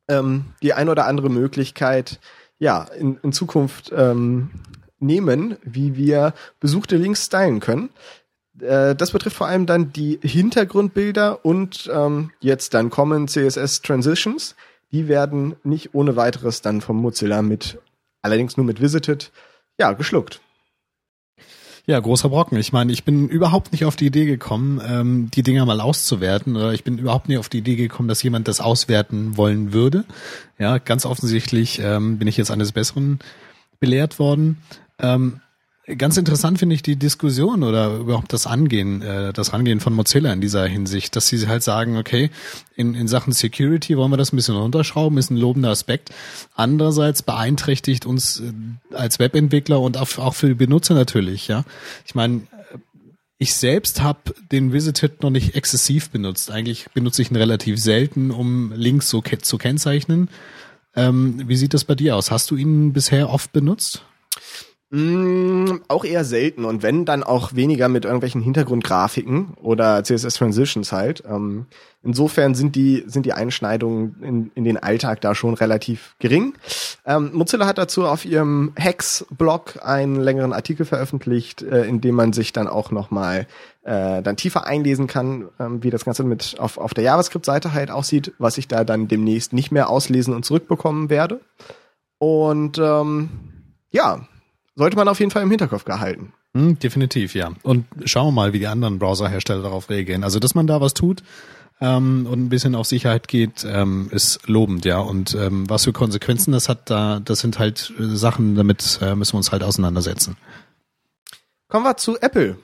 ähm, 0.08 0.46
die 0.62 0.72
ein 0.72 0.88
oder 0.88 1.06
andere 1.06 1.30
Möglichkeit 1.30 2.18
ja, 2.58 2.84
in, 2.98 3.18
in 3.22 3.32
Zukunft 3.32 3.92
ähm, 3.94 4.50
nehmen, 4.98 5.56
wie 5.62 5.96
wir 5.96 6.34
besuchte 6.60 6.96
Links 6.96 7.26
stylen 7.26 7.60
können. 7.60 7.90
Äh, 8.60 8.94
das 8.94 9.12
betrifft 9.12 9.36
vor 9.36 9.46
allem 9.46 9.66
dann 9.66 9.92
die 9.92 10.18
Hintergrundbilder 10.22 11.44
und 11.44 11.90
ähm, 11.92 12.30
jetzt 12.40 12.74
dann 12.74 12.90
kommen 12.90 13.28
CSS 13.28 13.82
Transitions. 13.82 14.56
Die 14.92 15.08
werden 15.08 15.56
nicht 15.64 15.94
ohne 15.94 16.16
weiteres 16.16 16.62
dann 16.62 16.80
vom 16.80 16.96
Mozilla 16.96 17.42
mit, 17.42 17.78
allerdings 18.22 18.56
nur 18.56 18.64
mit 18.64 18.80
Visited, 18.80 19.30
ja, 19.78 19.92
geschluckt. 19.92 20.40
Ja, 21.88 21.98
großer 22.00 22.28
Brocken. 22.28 22.58
Ich 22.58 22.70
meine, 22.70 22.92
ich 22.92 23.04
bin 23.04 23.30
überhaupt 23.30 23.72
nicht 23.72 23.86
auf 23.86 23.96
die 23.96 24.06
Idee 24.06 24.26
gekommen, 24.26 24.78
ähm, 24.86 25.30
die 25.32 25.42
Dinger 25.42 25.64
mal 25.64 25.80
auszuwerten. 25.80 26.54
Oder 26.54 26.74
ich 26.74 26.84
bin 26.84 26.98
überhaupt 26.98 27.30
nicht 27.30 27.38
auf 27.38 27.48
die 27.48 27.58
Idee 27.58 27.76
gekommen, 27.76 28.08
dass 28.08 28.22
jemand 28.22 28.46
das 28.46 28.60
auswerten 28.60 29.38
wollen 29.38 29.72
würde. 29.72 30.04
Ja, 30.58 30.76
ganz 30.76 31.06
offensichtlich 31.06 31.80
ähm, 31.82 32.18
bin 32.18 32.28
ich 32.28 32.36
jetzt 32.36 32.50
eines 32.50 32.72
Besseren 32.72 33.20
belehrt 33.80 34.18
worden. 34.18 34.58
Ähm, 34.98 35.40
Ganz 35.96 36.18
interessant 36.18 36.58
finde 36.58 36.74
ich 36.74 36.82
die 36.82 36.96
Diskussion 36.96 37.62
oder 37.62 37.96
überhaupt 37.96 38.34
das 38.34 38.46
Angehen, 38.46 39.00
äh, 39.00 39.32
das 39.32 39.54
Rangehen 39.54 39.80
von 39.80 39.94
Mozilla 39.94 40.30
in 40.32 40.42
dieser 40.42 40.66
Hinsicht, 40.66 41.16
dass 41.16 41.28
sie 41.28 41.48
halt 41.48 41.62
sagen, 41.62 41.96
okay, 41.96 42.30
in, 42.76 42.94
in 42.94 43.08
Sachen 43.08 43.32
Security 43.32 43.96
wollen 43.96 44.10
wir 44.10 44.18
das 44.18 44.32
ein 44.32 44.36
bisschen 44.36 44.56
runterschrauben, 44.56 45.16
ist 45.16 45.30
ein 45.30 45.38
lobender 45.38 45.70
Aspekt. 45.70 46.10
Andererseits 46.54 47.22
beeinträchtigt 47.22 48.04
uns 48.04 48.40
äh, 48.40 48.52
als 48.94 49.18
Webentwickler 49.18 49.80
und 49.80 49.96
auch, 49.96 50.18
auch 50.18 50.34
für 50.34 50.48
die 50.48 50.54
Benutzer 50.54 50.92
natürlich, 50.92 51.48
ja. 51.48 51.64
Ich 52.04 52.14
meine, 52.14 52.42
ich 53.38 53.54
selbst 53.54 54.02
habe 54.02 54.34
den 54.52 54.74
Visited 54.74 55.22
noch 55.22 55.30
nicht 55.30 55.54
exzessiv 55.54 56.10
benutzt. 56.10 56.50
Eigentlich 56.50 56.88
benutze 56.92 57.22
ich 57.22 57.30
ihn 57.30 57.36
relativ 57.36 57.78
selten, 57.78 58.30
um 58.30 58.72
Links 58.74 59.08
so 59.08 59.22
ke 59.22 59.38
zu 59.38 59.56
kennzeichnen. 59.56 60.28
Ähm, 60.94 61.48
wie 61.48 61.56
sieht 61.56 61.72
das 61.72 61.84
bei 61.84 61.94
dir 61.94 62.14
aus? 62.16 62.30
Hast 62.30 62.50
du 62.50 62.56
ihn 62.56 62.92
bisher 62.92 63.30
oft 63.30 63.52
benutzt? 63.52 64.02
Mm, 64.90 65.80
auch 65.88 66.06
eher 66.06 66.24
selten 66.24 66.64
und 66.64 66.82
wenn, 66.82 67.04
dann 67.04 67.22
auch 67.22 67.54
weniger 67.54 67.90
mit 67.90 68.06
irgendwelchen 68.06 68.40
Hintergrundgrafiken 68.40 69.52
oder 69.60 70.02
CSS 70.02 70.32
Transitions 70.32 70.92
halt. 70.92 71.22
Ähm, 71.28 71.66
insofern 72.02 72.54
sind 72.54 72.74
die, 72.74 73.04
sind 73.06 73.26
die 73.26 73.34
Einschneidungen 73.34 74.22
in, 74.22 74.50
in 74.54 74.64
den 74.64 74.78
Alltag 74.78 75.20
da 75.20 75.34
schon 75.34 75.52
relativ 75.52 76.16
gering. 76.20 76.54
Ähm, 77.04 77.32
Mozilla 77.34 77.66
hat 77.66 77.76
dazu 77.76 78.06
auf 78.06 78.24
ihrem 78.24 78.72
Hex-Blog 78.76 79.80
einen 79.82 80.16
längeren 80.16 80.54
Artikel 80.54 80.86
veröffentlicht, 80.86 81.60
äh, 81.60 81.84
in 81.84 82.00
dem 82.00 82.14
man 82.14 82.32
sich 82.32 82.54
dann 82.54 82.66
auch 82.66 82.90
nochmal 82.90 83.46
äh, 83.82 84.22
dann 84.22 84.38
tiefer 84.38 84.66
einlesen 84.66 85.06
kann, 85.06 85.50
ähm, 85.60 85.82
wie 85.82 85.90
das 85.90 86.06
Ganze 86.06 86.24
mit 86.24 86.56
auf, 86.58 86.78
auf 86.78 86.94
der 86.94 87.04
JavaScript-Seite 87.04 87.74
halt 87.74 87.90
aussieht, 87.90 88.32
was 88.38 88.56
ich 88.56 88.68
da 88.68 88.84
dann 88.84 89.06
demnächst 89.06 89.52
nicht 89.52 89.70
mehr 89.70 89.90
auslesen 89.90 90.32
und 90.32 90.46
zurückbekommen 90.46 91.10
werde. 91.10 91.40
Und 92.16 92.78
ähm, 92.78 93.28
ja, 93.90 94.26
sollte 94.78 94.96
man 94.96 95.08
auf 95.08 95.18
jeden 95.18 95.32
Fall 95.32 95.42
im 95.42 95.50
Hinterkopf 95.50 95.84
gehalten. 95.84 96.32
Hm, 96.54 96.78
definitiv, 96.78 97.34
ja. 97.34 97.50
Und 97.62 97.84
schauen 98.04 98.28
wir 98.28 98.32
mal, 98.32 98.52
wie 98.52 98.60
die 98.60 98.68
anderen 98.68 99.00
Browserhersteller 99.00 99.62
darauf 99.62 99.90
reagieren. 99.90 100.22
Also, 100.22 100.38
dass 100.38 100.54
man 100.54 100.68
da 100.68 100.80
was 100.80 100.94
tut 100.94 101.24
ähm, 101.80 102.28
und 102.30 102.44
ein 102.44 102.48
bisschen 102.48 102.76
auf 102.76 102.86
Sicherheit 102.86 103.26
geht, 103.26 103.66
ähm, 103.68 104.08
ist 104.12 104.46
lobend, 104.46 104.84
ja. 104.84 105.00
Und 105.00 105.34
ähm, 105.34 105.68
was 105.68 105.84
für 105.84 105.92
Konsequenzen 105.92 106.52
das 106.52 106.68
hat, 106.68 106.90
da, 106.90 107.18
das 107.18 107.40
sind 107.40 107.58
halt 107.58 107.92
äh, 107.98 108.04
Sachen, 108.14 108.54
damit 108.54 109.00
äh, 109.02 109.16
müssen 109.16 109.32
wir 109.32 109.38
uns 109.38 109.50
halt 109.50 109.64
auseinandersetzen. 109.64 110.36
Kommen 111.66 111.84
wir 111.84 111.96
zu 111.96 112.16
Apple, 112.20 112.56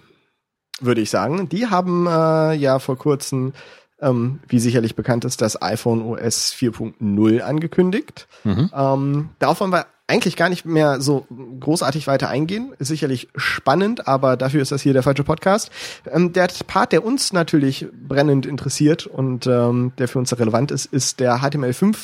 würde 0.80 1.00
ich 1.00 1.10
sagen. 1.10 1.48
Die 1.48 1.66
haben 1.66 2.06
äh, 2.06 2.54
ja 2.54 2.78
vor 2.78 2.96
kurzem 2.96 3.54
ähm, 4.00 4.40
wie 4.46 4.60
sicherlich 4.60 4.94
bekannt 4.94 5.24
ist, 5.24 5.40
das 5.40 5.60
iPhone 5.60 6.02
OS 6.02 6.52
4.0 6.52 7.40
angekündigt. 7.40 8.28
Mhm. 8.44 8.70
Ähm, 8.74 9.30
darauf 9.38 9.60
wollen 9.60 9.72
wir 9.72 9.86
eigentlich 10.06 10.36
gar 10.36 10.48
nicht 10.48 10.64
mehr 10.66 11.00
so 11.00 11.26
großartig 11.60 12.06
weiter 12.06 12.28
eingehen. 12.28 12.74
Ist 12.78 12.88
sicherlich 12.88 13.28
spannend, 13.36 14.06
aber 14.06 14.36
dafür 14.36 14.60
ist 14.60 14.72
das 14.72 14.82
hier 14.82 14.92
der 14.92 15.02
falsche 15.02 15.24
Podcast. 15.24 15.70
Ähm, 16.10 16.32
der 16.32 16.48
Part, 16.66 16.92
der 16.92 17.04
uns 17.04 17.32
natürlich 17.32 17.86
brennend 17.90 18.44
interessiert 18.44 19.06
und 19.06 19.46
ähm, 19.46 19.92
der 19.98 20.08
für 20.08 20.18
uns 20.18 20.38
relevant 20.38 20.70
ist, 20.70 20.86
ist 20.86 21.20
der 21.20 21.38
HTML5 21.38 21.96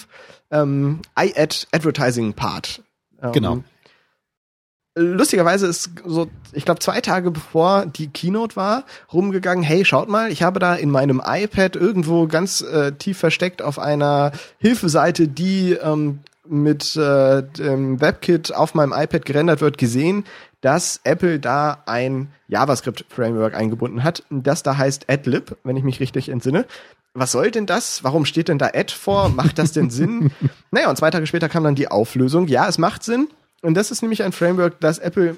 ähm, 0.51 1.01
iAd 1.19 1.69
Advertising 1.73 2.33
Part. 2.33 2.83
Ähm, 3.23 3.33
genau. 3.33 3.63
Lustigerweise 4.97 5.69
ist 5.69 5.91
so, 6.05 6.29
ich 6.53 6.65
glaube, 6.65 6.81
zwei 6.81 7.01
Tage 7.01 7.31
bevor 7.31 7.87
die 7.87 8.09
Keynote 8.09 8.57
war, 8.57 8.85
rumgegangen, 9.13 9.63
hey, 9.63 9.85
schaut 9.85 10.09
mal, 10.09 10.33
ich 10.33 10.43
habe 10.43 10.59
da 10.59 10.75
in 10.75 10.91
meinem 10.91 11.23
iPad 11.25 11.77
irgendwo 11.77 12.27
ganz 12.27 12.61
äh, 12.61 12.93
tief 12.93 13.19
versteckt 13.19 13.63
auf 13.63 13.79
einer 13.79 14.33
Hilfeseite, 14.59 15.29
die 15.29 15.73
ähm, 15.75 16.21
mit 16.47 16.97
äh, 16.97 17.43
dem 17.43 18.01
WebKit 18.01 18.55
auf 18.55 18.75
meinem 18.75 18.93
iPad 18.93 19.25
gerendert 19.25 19.61
wird, 19.61 19.79
gesehen, 19.79 20.25
dass 20.61 21.01
Apple 21.05 21.39
da 21.39 21.83
ein 21.87 22.29
JavaScript-Framework 22.49 23.55
eingebunden 23.55 24.05
hat, 24.05 24.25
das 24.31 24.63
da 24.63 24.77
heißt 24.77 25.09
AdLib, 25.09 25.57
wenn 25.65 25.77
ich 25.77 25.85
mich 25.85 26.01
richtig 26.01 26.29
entsinne. 26.29 26.67
Was 27.13 27.33
soll 27.33 27.51
denn 27.51 27.67
das? 27.67 28.05
Warum 28.05 28.25
steht 28.25 28.49
denn 28.49 28.59
da 28.59 28.67
Ad 28.67 28.93
vor? 28.93 29.31
Macht 29.31 29.59
das 29.59 29.73
denn 29.73 29.91
Sinn? 29.91 30.31
naja, 30.71 30.89
und 30.89 30.97
zwei 30.97 31.11
Tage 31.11 31.27
später 31.27 31.49
kam 31.49 31.65
dann 31.65 31.75
die 31.75 31.89
Auflösung. 31.89 32.47
Ja, 32.47 32.69
es 32.69 32.79
macht 32.79 33.03
Sinn. 33.03 33.29
Und 33.63 33.75
das 33.75 33.91
ist 33.91 34.03
nämlich 34.03 34.23
ein 34.23 34.33
Framework, 34.33 34.81
das 34.81 34.99
Apple 34.99 35.37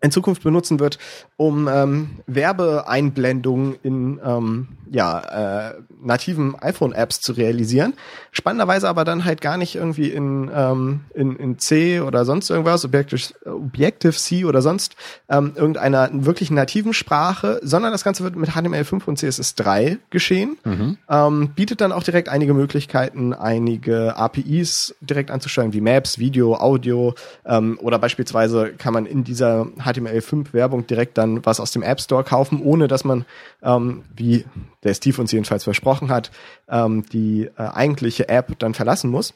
in 0.00 0.10
Zukunft 0.10 0.42
benutzen 0.42 0.80
wird, 0.80 0.98
um 1.36 1.68
ähm, 1.68 2.10
Werbeeinblendungen 2.26 3.76
in 3.82 4.20
ähm, 4.24 4.68
ja, 4.90 5.68
äh, 5.68 5.74
nativen 6.02 6.56
iPhone-Apps 6.60 7.20
zu 7.20 7.32
realisieren. 7.32 7.94
Spannenderweise 8.32 8.88
aber 8.88 9.04
dann 9.04 9.24
halt 9.24 9.40
gar 9.40 9.56
nicht 9.56 9.76
irgendwie 9.76 10.08
in, 10.08 10.50
ähm, 10.52 11.00
in, 11.14 11.36
in 11.36 11.58
C 11.58 12.00
oder 12.00 12.24
sonst 12.24 12.50
irgendwas, 12.50 12.84
Objective, 12.84 13.22
Objective-C 13.44 14.44
oder 14.44 14.62
sonst 14.62 14.96
ähm, 15.28 15.52
irgendeiner 15.54 16.10
wirklich 16.12 16.50
nativen 16.50 16.92
Sprache, 16.92 17.60
sondern 17.62 17.92
das 17.92 18.02
Ganze 18.02 18.24
wird 18.24 18.34
mit 18.34 18.50
HTML5 18.50 19.04
und 19.04 19.18
CSS3 19.18 19.98
geschehen. 20.10 20.56
Mhm. 20.64 20.98
Ähm, 21.08 21.50
bietet 21.54 21.80
dann 21.80 21.92
auch 21.92 22.02
direkt 22.02 22.28
einige 22.28 22.54
Möglichkeiten, 22.54 23.32
einige 23.32 24.16
APIs 24.16 24.94
direkt 25.00 25.30
anzusteuern, 25.30 25.72
wie 25.72 25.80
Maps, 25.80 26.18
Video, 26.18 26.56
Audio 26.56 27.14
ähm, 27.44 27.78
oder 27.80 27.98
beispielsweise 27.98 28.72
kann 28.76 28.92
man 28.92 29.06
in 29.06 29.22
dieser 29.22 29.68
HTML5-Werbung 29.90 30.86
direkt 30.86 31.18
dann 31.18 31.44
was 31.44 31.60
aus 31.60 31.72
dem 31.72 31.82
App 31.82 32.00
Store 32.00 32.24
kaufen, 32.24 32.62
ohne 32.62 32.88
dass 32.88 33.04
man, 33.04 33.24
ähm, 33.62 34.04
wie 34.14 34.44
der 34.82 34.94
Steve 34.94 35.20
uns 35.20 35.32
jedenfalls 35.32 35.64
versprochen 35.64 36.10
hat, 36.10 36.30
ähm, 36.68 37.04
die 37.12 37.50
äh, 37.56 37.62
eigentliche 37.62 38.28
App 38.28 38.58
dann 38.58 38.74
verlassen 38.74 39.10
muss. 39.10 39.34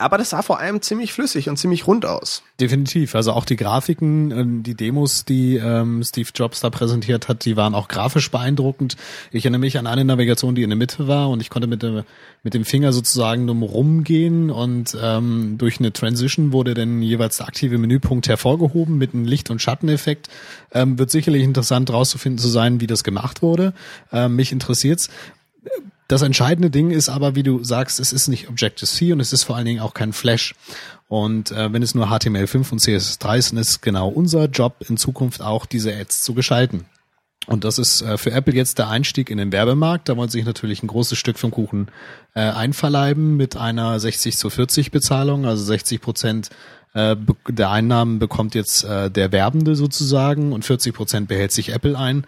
Aber 0.00 0.16
das 0.16 0.30
sah 0.30 0.42
vor 0.42 0.60
allem 0.60 0.80
ziemlich 0.80 1.12
flüssig 1.12 1.48
und 1.48 1.56
ziemlich 1.56 1.88
rund 1.88 2.06
aus. 2.06 2.44
Definitiv. 2.60 3.16
Also 3.16 3.32
auch 3.32 3.44
die 3.44 3.56
Grafiken, 3.56 4.30
äh, 4.30 4.62
die 4.62 4.76
Demos, 4.76 5.24
die 5.24 5.56
ähm, 5.56 6.04
Steve 6.04 6.28
Jobs 6.32 6.60
da 6.60 6.70
präsentiert 6.70 7.26
hat, 7.26 7.44
die 7.44 7.56
waren 7.56 7.74
auch 7.74 7.88
grafisch 7.88 8.30
beeindruckend. 8.30 8.96
Ich 9.32 9.44
erinnere 9.44 9.58
mich 9.58 9.76
an 9.76 9.88
eine 9.88 10.04
Navigation, 10.04 10.54
die 10.54 10.62
in 10.62 10.70
der 10.70 10.76
Mitte 10.76 11.08
war 11.08 11.28
und 11.30 11.40
ich 11.40 11.50
konnte 11.50 11.66
mit, 11.66 11.82
dem 11.82 12.04
mit 12.44 12.54
dem 12.54 12.64
Finger 12.64 12.92
sozusagen 12.92 13.48
drum 13.48 13.64
rumgehen 13.64 14.50
und 14.50 14.96
ähm, 15.02 15.56
durch 15.58 15.80
eine 15.80 15.92
Transition 15.92 16.52
wurde 16.52 16.74
dann 16.74 17.02
jeweils 17.02 17.38
der 17.38 17.48
aktive 17.48 17.76
Menüpunkt 17.76 18.28
hervorgehoben 18.28 18.98
mit 18.98 19.14
einem 19.14 19.24
Licht- 19.24 19.50
und 19.50 19.60
Schatteneffekt. 19.60 20.28
Ähm, 20.72 20.96
wird 20.98 21.10
sicherlich 21.10 21.42
interessant 21.42 21.92
rauszufinden 21.92 22.38
zu 22.38 22.48
sein, 22.48 22.80
wie 22.80 22.86
das 22.86 23.02
gemacht 23.02 23.42
wurde. 23.42 23.74
Ähm, 24.12 24.36
mich 24.36 24.52
interessiert's. 24.52 25.10
Das 26.08 26.22
entscheidende 26.22 26.70
Ding 26.70 26.90
ist 26.90 27.10
aber, 27.10 27.34
wie 27.34 27.42
du 27.42 27.62
sagst, 27.62 28.00
es 28.00 28.14
ist 28.14 28.28
nicht 28.28 28.48
Objective-C 28.48 29.12
und 29.12 29.20
es 29.20 29.34
ist 29.34 29.44
vor 29.44 29.56
allen 29.56 29.66
Dingen 29.66 29.80
auch 29.80 29.92
kein 29.92 30.14
Flash. 30.14 30.54
Und 31.06 31.52
äh, 31.52 31.70
wenn 31.70 31.82
es 31.82 31.94
nur 31.94 32.06
HTML5 32.06 32.72
und 32.72 32.80
CSS3 32.80 33.36
ist, 33.36 33.52
dann 33.52 33.58
ist 33.58 33.82
genau 33.82 34.08
unser 34.08 34.46
Job 34.46 34.76
in 34.88 34.96
Zukunft 34.96 35.42
auch 35.42 35.66
diese 35.66 35.94
Ads 35.94 36.22
zu 36.22 36.32
gestalten. 36.32 36.86
Und 37.46 37.64
das 37.64 37.78
ist 37.78 38.00
äh, 38.00 38.16
für 38.16 38.30
Apple 38.30 38.54
jetzt 38.54 38.78
der 38.78 38.88
Einstieg 38.88 39.28
in 39.28 39.38
den 39.38 39.52
Werbemarkt. 39.52 40.08
Da 40.08 40.16
wollen 40.16 40.30
sie 40.30 40.38
sich 40.38 40.46
natürlich 40.46 40.82
ein 40.82 40.86
großes 40.86 41.18
Stück 41.18 41.38
vom 41.38 41.50
Kuchen 41.50 41.88
äh, 42.34 42.40
einverleiben 42.40 43.36
mit 43.36 43.56
einer 43.56 44.00
60 44.00 44.36
zu 44.36 44.48
40 44.48 44.90
Bezahlung. 44.90 45.44
Also 45.44 45.62
60 45.64 46.00
Prozent 46.00 46.50
äh, 46.94 47.16
der 47.48 47.70
Einnahmen 47.70 48.18
bekommt 48.18 48.54
jetzt 48.54 48.84
äh, 48.84 49.10
der 49.10 49.30
Werbende 49.32 49.76
sozusagen 49.76 50.52
und 50.52 50.64
40 50.64 50.94
Prozent 50.94 51.28
behält 51.28 51.52
sich 51.52 51.72
Apple 51.72 51.98
ein. 51.98 52.24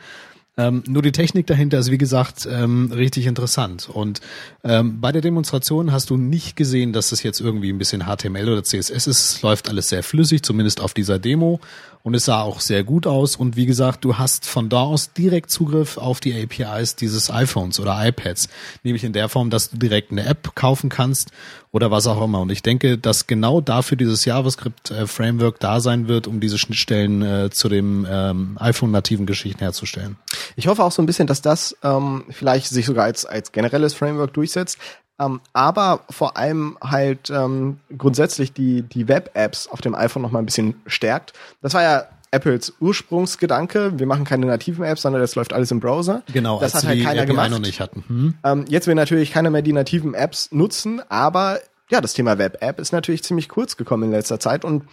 Ähm, 0.61 0.83
nur 0.87 1.03
die 1.03 1.13
Technik 1.13 1.47
dahinter 1.47 1.79
ist, 1.79 1.91
wie 1.91 1.97
gesagt, 1.97 2.47
ähm, 2.51 2.93
richtig 2.93 3.27
interessant. 3.27 3.89
Und 3.89 4.21
ähm, 4.63 5.01
bei 5.01 5.11
der 5.11 5.23
Demonstration 5.23 5.91
hast 5.91 6.11
du 6.11 6.19
nicht 6.19 6.55
gesehen, 6.55 6.93
dass 6.93 7.13
es 7.13 7.23
jetzt 7.23 7.41
irgendwie 7.41 7.73
ein 7.73 7.79
bisschen 7.79 8.05
HTML 8.05 8.49
oder 8.49 8.63
CSS 8.63 8.91
ist. 8.91 9.07
Es 9.07 9.43
läuft 9.43 9.71
alles 9.71 9.89
sehr 9.89 10.03
flüssig, 10.03 10.43
zumindest 10.43 10.81
auf 10.81 10.93
dieser 10.93 11.19
Demo 11.19 11.61
und 12.03 12.15
es 12.15 12.25
sah 12.25 12.43
auch 12.43 12.61
sehr 12.61 12.85
gut 12.85 13.07
aus. 13.07 13.37
Und 13.37 13.57
wie 13.57 13.67
gesagt, 13.67 14.05
du 14.05 14.19
hast 14.19 14.47
von 14.47 14.69
da 14.69 14.83
aus 14.83 15.13
direkt 15.13 15.51
Zugriff 15.51 15.99
auf 15.99 16.21
die 16.21 16.35
APIs 16.35 16.97
dieses 16.97 17.31
iPhones 17.31 17.79
oder 17.81 17.97
iPads, 18.07 18.49
nämlich 18.83 19.05
in 19.05 19.13
der 19.13 19.29
Form, 19.29 19.51
dass 19.51 19.71
du 19.71 19.77
direkt 19.77 20.11
eine 20.11 20.25
App 20.25 20.55
kaufen 20.55 20.89
kannst 20.89 21.31
oder 21.73 21.91
was 21.91 22.07
auch 22.07 22.23
immer. 22.23 22.41
Und 22.41 22.51
ich 22.51 22.63
denke, 22.63 22.99
dass 22.99 23.27
genau 23.27 23.61
dafür 23.61 23.97
dieses 23.97 24.25
JavaScript-Framework 24.25 25.61
da 25.61 25.81
sein 25.81 26.09
wird, 26.09 26.27
um 26.27 26.41
diese 26.41 26.59
Schnittstellen 26.59 27.23
äh, 27.23 27.51
zu 27.51 27.69
dem 27.69 28.07
ähm, 28.11 28.57
iPhone-nativen 28.59 29.27
Geschichten 29.27 29.61
herzustellen. 29.61 30.17
Ich 30.57 30.67
hoffe 30.67 30.83
auch 30.83 30.93
so 30.93 31.03
ein 31.03 31.07
bisschen, 31.07 31.27
dass 31.27 31.43
das 31.43 31.77
ähm, 31.83 32.25
vielleicht 32.31 32.69
sich 32.69 32.87
sogar 32.87 33.05
als, 33.05 33.25
als 33.25 33.53
generelles 33.53 33.95
Framework 33.95 34.33
durchsetzt. 34.35 34.79
Ähm, 35.21 35.41
aber 35.53 36.05
vor 36.09 36.37
allem 36.37 36.79
halt 36.81 37.31
ähm, 37.31 37.79
grundsätzlich 37.97 38.53
die, 38.53 38.83
die 38.83 39.07
Web-Apps 39.07 39.69
auf 39.69 39.81
dem 39.83 39.95
iPhone 39.95 40.23
noch 40.23 40.31
mal 40.31 40.39
ein 40.39 40.47
bisschen 40.47 40.81
stärkt. 40.87 41.35
Das 41.61 41.75
war 41.75 41.83
ja 41.83 42.07
Apples 42.31 42.73
Ursprungsgedanke. 42.81 43.99
Wir 43.99 44.07
machen 44.07 44.25
keine 44.25 44.47
nativen 44.47 44.85
Apps, 44.85 45.03
sondern 45.03 45.21
das 45.21 45.35
läuft 45.35 45.53
alles 45.53 45.71
im 45.71 45.81
Browser. 45.81 46.23
Genau, 46.33 46.61
das 46.61 46.75
hat 46.75 46.87
halt 46.87 47.03
keiner 47.03 47.27
gemacht. 47.27 47.51
noch 47.51 47.59
nicht 47.59 47.81
hatten. 47.81 48.05
Hm? 48.07 48.35
Ähm, 48.45 48.65
jetzt 48.69 48.87
will 48.87 48.95
natürlich 48.95 49.33
keiner 49.33 49.51
mehr 49.51 49.63
die 49.63 49.73
nativen 49.73 50.15
Apps 50.15 50.51
nutzen, 50.53 51.03
aber 51.09 51.59
ja, 51.91 52.01
das 52.01 52.15
Thema 52.15 52.39
Web-App 52.39 52.79
ist 52.79 52.93
natürlich 52.93 53.25
ziemlich 53.25 53.49
kurz 53.49 53.77
gekommen 53.77 54.05
in 54.05 54.11
letzter 54.13 54.39
Zeit 54.39 54.65
und 54.65 54.85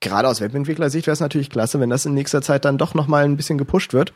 gerade 0.00 0.28
aus 0.28 0.40
Webentwicklersicht 0.40 1.06
wäre 1.06 1.12
es 1.12 1.20
natürlich 1.20 1.50
klasse, 1.50 1.78
wenn 1.80 1.88
das 1.88 2.04
in 2.04 2.14
nächster 2.14 2.42
Zeit 2.42 2.64
dann 2.64 2.78
doch 2.78 2.94
noch 2.94 3.06
mal 3.06 3.24
ein 3.24 3.36
bisschen 3.36 3.56
gepusht 3.56 3.94
wird. 3.94 4.12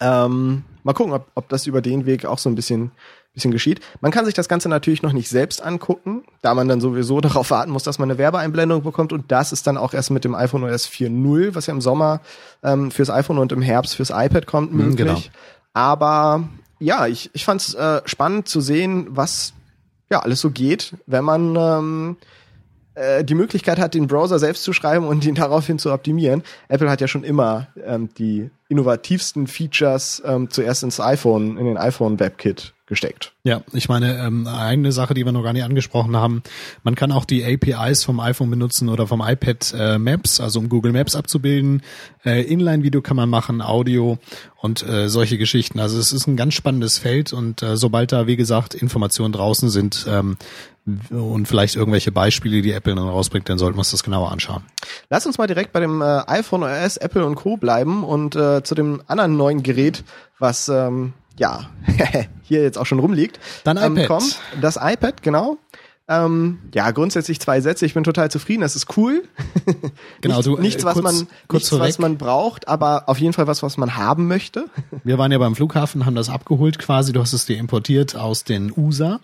Ähm, 0.00 0.64
mal 0.82 0.92
gucken, 0.92 1.12
ob, 1.12 1.26
ob 1.34 1.48
das 1.48 1.66
über 1.66 1.82
den 1.82 2.06
Weg 2.06 2.26
auch 2.26 2.38
so 2.38 2.48
ein 2.48 2.54
bisschen, 2.54 2.90
bisschen 3.32 3.50
geschieht. 3.50 3.80
Man 4.00 4.12
kann 4.12 4.24
sich 4.24 4.34
das 4.34 4.48
Ganze 4.48 4.68
natürlich 4.68 5.02
noch 5.02 5.12
nicht 5.12 5.28
selbst 5.28 5.62
angucken, 5.62 6.24
da 6.42 6.54
man 6.54 6.68
dann 6.68 6.80
sowieso 6.80 7.20
darauf 7.22 7.50
warten 7.50 7.70
muss, 7.70 7.82
dass 7.82 7.98
man 7.98 8.10
eine 8.10 8.18
Werbeeinblendung 8.18 8.82
bekommt 8.82 9.12
und 9.12 9.30
das 9.30 9.52
ist 9.52 9.66
dann 9.66 9.76
auch 9.76 9.94
erst 9.94 10.10
mit 10.10 10.24
dem 10.24 10.34
iPhone 10.34 10.64
OS 10.64 10.88
4.0, 10.88 11.54
was 11.54 11.66
ja 11.66 11.74
im 11.74 11.80
Sommer 11.80 12.20
ähm, 12.62 12.90
fürs 12.90 13.10
iPhone 13.10 13.38
und 13.38 13.52
im 13.52 13.62
Herbst 13.62 13.96
fürs 13.96 14.10
iPad 14.10 14.46
kommt, 14.46 14.72
möglich. 14.72 14.96
genau. 14.96 15.20
Aber 15.72 16.44
ja, 16.78 17.06
ich, 17.06 17.30
ich 17.32 17.44
fand 17.44 17.60
es 17.60 17.74
äh, 17.74 18.02
spannend 18.04 18.48
zu 18.48 18.60
sehen, 18.60 19.08
was 19.10 19.54
ja 20.10 20.20
alles 20.20 20.40
so 20.40 20.50
geht, 20.50 20.94
wenn 21.06 21.24
man 21.24 21.56
ähm, 21.56 22.16
äh, 22.94 23.24
die 23.24 23.34
Möglichkeit 23.34 23.78
hat, 23.78 23.94
den 23.94 24.06
Browser 24.06 24.38
selbst 24.38 24.62
zu 24.62 24.72
schreiben 24.72 25.06
und 25.06 25.24
ihn 25.24 25.34
daraufhin 25.34 25.78
zu 25.78 25.92
optimieren. 25.92 26.42
Apple 26.68 26.90
hat 26.90 27.00
ja 27.00 27.08
schon 27.08 27.24
immer 27.24 27.68
ähm, 27.84 28.08
die 28.18 28.50
innovativsten 28.68 29.46
Features 29.46 30.22
ähm, 30.24 30.50
zuerst 30.50 30.82
ins 30.82 31.00
iPhone, 31.00 31.58
in 31.58 31.66
den 31.66 31.76
iPhone 31.76 32.18
WebKit 32.18 32.74
gesteckt. 32.86 33.32
Ja, 33.44 33.62
ich 33.72 33.88
meine, 33.88 34.18
ähm, 34.18 34.46
eine 34.46 34.92
Sache, 34.92 35.14
die 35.14 35.24
wir 35.24 35.32
noch 35.32 35.42
gar 35.42 35.54
nicht 35.54 35.64
angesprochen 35.64 36.16
haben, 36.16 36.42
man 36.82 36.94
kann 36.94 37.12
auch 37.12 37.24
die 37.24 37.44
APIs 37.44 38.04
vom 38.04 38.20
iPhone 38.20 38.50
benutzen 38.50 38.90
oder 38.90 39.06
vom 39.06 39.22
iPad 39.22 39.74
äh, 39.76 39.98
Maps, 39.98 40.38
also 40.38 40.58
um 40.58 40.68
Google 40.68 40.92
Maps 40.92 41.16
abzubilden. 41.16 41.82
Äh, 42.24 42.42
Inline-Video 42.42 43.00
kann 43.00 43.16
man 43.16 43.30
machen, 43.30 43.62
Audio 43.62 44.18
und 44.60 44.86
äh, 44.86 45.08
solche 45.08 45.38
Geschichten. 45.38 45.80
Also 45.80 45.98
es 45.98 46.12
ist 46.12 46.26
ein 46.26 46.36
ganz 46.36 46.54
spannendes 46.54 46.98
Feld 46.98 47.32
und 47.32 47.62
äh, 47.62 47.76
sobald 47.76 48.12
da, 48.12 48.26
wie 48.26 48.36
gesagt, 48.36 48.74
Informationen 48.74 49.32
draußen 49.32 49.70
sind 49.70 50.06
ähm, 50.08 50.36
und 51.10 51.48
vielleicht 51.48 51.76
irgendwelche 51.76 52.12
Beispiele, 52.12 52.60
die 52.60 52.72
Apple 52.72 52.94
dann 52.94 53.08
rausbringt, 53.08 53.48
dann 53.48 53.58
sollten 53.58 53.76
wir 53.76 53.80
uns 53.80 53.90
das 53.90 54.02
genauer 54.02 54.30
anschauen. 54.30 54.62
Lass 55.08 55.24
uns 55.26 55.38
mal 55.38 55.46
direkt 55.46 55.72
bei 55.72 55.80
dem 55.80 56.02
äh, 56.02 56.22
iPhone 56.26 56.62
OS, 56.62 56.98
Apple 56.98 57.24
und 57.24 57.36
Co. 57.36 57.56
bleiben 57.56 58.04
und 58.04 58.36
äh, 58.36 58.62
zu 58.62 58.74
dem 58.74 59.02
anderen 59.06 59.36
neuen 59.36 59.62
Gerät, 59.62 60.04
was 60.38 60.68
ähm, 60.68 61.14
ja 61.38 61.70
hier 62.42 62.62
jetzt 62.62 62.76
auch 62.78 62.86
schon 62.86 62.98
rumliegt. 62.98 63.40
Dein 63.64 63.78
ähm, 63.78 63.96
iPad. 63.96 64.08
Kommt. 64.08 64.38
Das 64.60 64.76
iPad, 64.80 65.22
genau. 65.22 65.56
Ähm, 66.06 66.58
ja, 66.74 66.90
grundsätzlich 66.90 67.40
zwei 67.40 67.62
Sätze. 67.62 67.86
Ich 67.86 67.94
bin 67.94 68.04
total 68.04 68.30
zufrieden. 68.30 68.60
Das 68.60 68.76
ist 68.76 68.94
cool. 68.98 69.22
Genau, 70.20 70.36
Nicht- 70.36 70.46
du, 70.46 70.56
äh, 70.56 70.60
nichts, 70.60 70.84
was 70.84 70.94
kurz- 70.94 71.04
man, 71.04 71.28
kurz 71.48 71.72
nichts, 71.72 71.78
was 71.80 71.98
man 71.98 72.18
braucht, 72.18 72.68
aber 72.68 73.04
auf 73.08 73.18
jeden 73.18 73.32
Fall 73.32 73.46
was, 73.46 73.62
was 73.62 73.76
man 73.78 73.96
haben 73.96 74.26
möchte. 74.28 74.66
Wir 75.02 75.16
waren 75.18 75.32
ja 75.32 75.38
beim 75.38 75.54
Flughafen, 75.56 76.04
haben 76.04 76.14
das 76.14 76.28
abgeholt 76.28 76.78
quasi. 76.78 77.12
Du 77.12 77.20
hast 77.20 77.32
es 77.32 77.46
dir 77.46 77.56
importiert 77.58 78.16
aus 78.16 78.44
den 78.44 78.72
USA. 78.76 79.20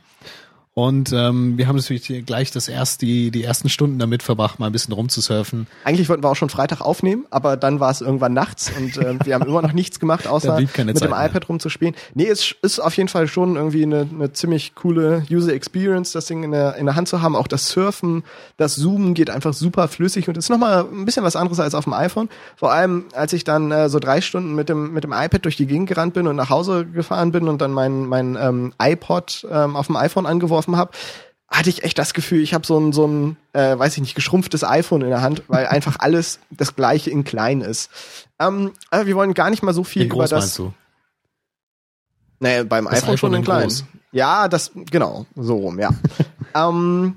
Und 0.75 1.13
ähm, 1.13 1.59
wir 1.59 1.67
haben 1.67 1.75
natürlich 1.75 2.25
gleich 2.27 2.53
das 2.53 2.69
erst 2.69 3.03
die, 3.03 3.33
die 3.33 3.43
ersten 3.43 3.69
Stunden 3.69 3.99
damit 3.99 4.23
verbracht, 4.23 4.61
mal 4.61 4.67
ein 4.67 4.73
bisschen 4.73 4.95
rumzusurfen. 4.95 5.67
Eigentlich 5.83 6.09
wollten 6.09 6.23
wir 6.23 6.31
auch 6.31 6.37
schon 6.37 6.49
Freitag 6.49 6.81
aufnehmen, 6.81 7.27
aber 7.31 7.57
dann 7.57 7.81
war 7.81 7.91
es 7.91 8.01
irgendwann 8.01 8.35
nachts 8.35 8.71
und 8.79 8.97
ähm, 8.99 9.19
wir 9.25 9.35
haben 9.35 9.47
immer 9.47 9.63
noch 9.63 9.73
nichts 9.73 9.99
gemacht, 9.99 10.27
außer 10.29 10.61
mit 10.61 10.77
dem 10.77 10.95
Zeit 10.95 11.11
mehr. 11.11 11.27
iPad 11.27 11.49
rumzuspielen. 11.49 11.97
Nee, 12.15 12.29
es 12.29 12.55
ist 12.63 12.79
auf 12.79 12.97
jeden 12.97 13.09
Fall 13.09 13.27
schon 13.27 13.57
irgendwie 13.57 13.83
eine, 13.83 14.09
eine 14.09 14.33
ziemlich 14.33 14.77
coole 14.77 15.25
User 15.29 15.53
Experience, 15.53 16.13
das 16.13 16.27
Ding 16.27 16.45
in 16.45 16.53
der, 16.53 16.77
in 16.77 16.87
der 16.87 16.95
Hand 16.95 17.09
zu 17.09 17.21
haben. 17.21 17.35
Auch 17.35 17.49
das 17.49 17.69
Surfen, 17.69 18.23
das 18.57 18.77
Zoomen 18.77 19.15
geht 19.15 19.29
einfach 19.29 19.55
super 19.55 19.89
flüssig 19.89 20.29
und 20.29 20.39
ist 20.39 20.51
nochmal 20.51 20.85
ein 20.85 21.05
bisschen 21.05 21.25
was 21.25 21.35
anderes 21.35 21.59
als 21.59 21.75
auf 21.75 21.83
dem 21.83 21.95
iPhone. 21.95 22.29
Vor 22.55 22.73
allem, 22.73 23.07
als 23.13 23.33
ich 23.33 23.43
dann 23.43 23.73
äh, 23.73 23.89
so 23.89 23.99
drei 23.99 24.21
Stunden 24.21 24.55
mit 24.55 24.69
dem, 24.69 24.93
mit 24.93 25.03
dem 25.03 25.13
iPad 25.13 25.45
durch 25.45 25.57
die 25.57 25.67
Gegend 25.67 25.89
gerannt 25.89 26.15
bin 26.15 26.29
und 26.29 26.37
nach 26.37 26.49
Hause 26.49 26.87
gefahren 26.87 27.33
bin 27.33 27.49
und 27.49 27.61
dann 27.61 27.73
mein, 27.73 28.07
mein 28.07 28.39
ähm, 28.41 28.73
iPod 28.81 29.45
ähm, 29.51 29.75
auf 29.75 29.89
dem 29.89 29.97
iPhone 29.97 30.27
angeworfen 30.27 30.60
habe, 30.69 30.93
hatte 31.49 31.69
ich 31.71 31.83
echt 31.83 31.99
das 31.99 32.15
Gefühl, 32.15 32.41
ich 32.43 32.55
habe 32.55 32.67
so 32.67 32.79
ein, 32.79 32.93
so 32.93 33.07
ein 33.07 33.37
äh, 33.53 33.77
weiß 33.79 33.95
ich 33.95 34.01
nicht, 34.01 34.15
geschrumpftes 34.15 34.63
iPhone 34.65 35.03
in 35.03 35.09
der 35.09 35.21
Hand, 35.23 35.43
weil 35.49 35.67
einfach 35.67 35.97
alles 35.99 36.39
das 36.51 36.77
gleiche 36.77 37.11
in 37.11 37.25
klein 37.25 37.61
ist. 37.61 37.91
Ähm, 38.39 38.73
aber 38.91 39.07
wir 39.07 39.17
wollen 39.17 39.35
gar 39.35 39.51
nicht 39.51 39.63
mal 39.63 39.75
so 39.75 39.83
viel 39.85 40.03
Wie 40.03 40.07
über 40.07 40.17
groß 40.19 40.31
das. 40.31 40.45
meinst 40.45 40.59
du? 40.59 40.73
Nee, 42.39 42.63
beim 42.65 42.85
Das 42.87 43.03
iPhone, 43.03 43.19
schon 43.19 43.31
iPhone 43.31 43.33
in 43.35 43.39
in 43.41 43.45
klein. 43.45 43.63
groß. 43.65 43.85
Ja, 44.13 44.49
das, 44.49 44.71
genau, 44.75 45.27
so 45.37 45.57
rum, 45.59 45.79
ja. 45.79 45.91
ähm, 46.55 47.17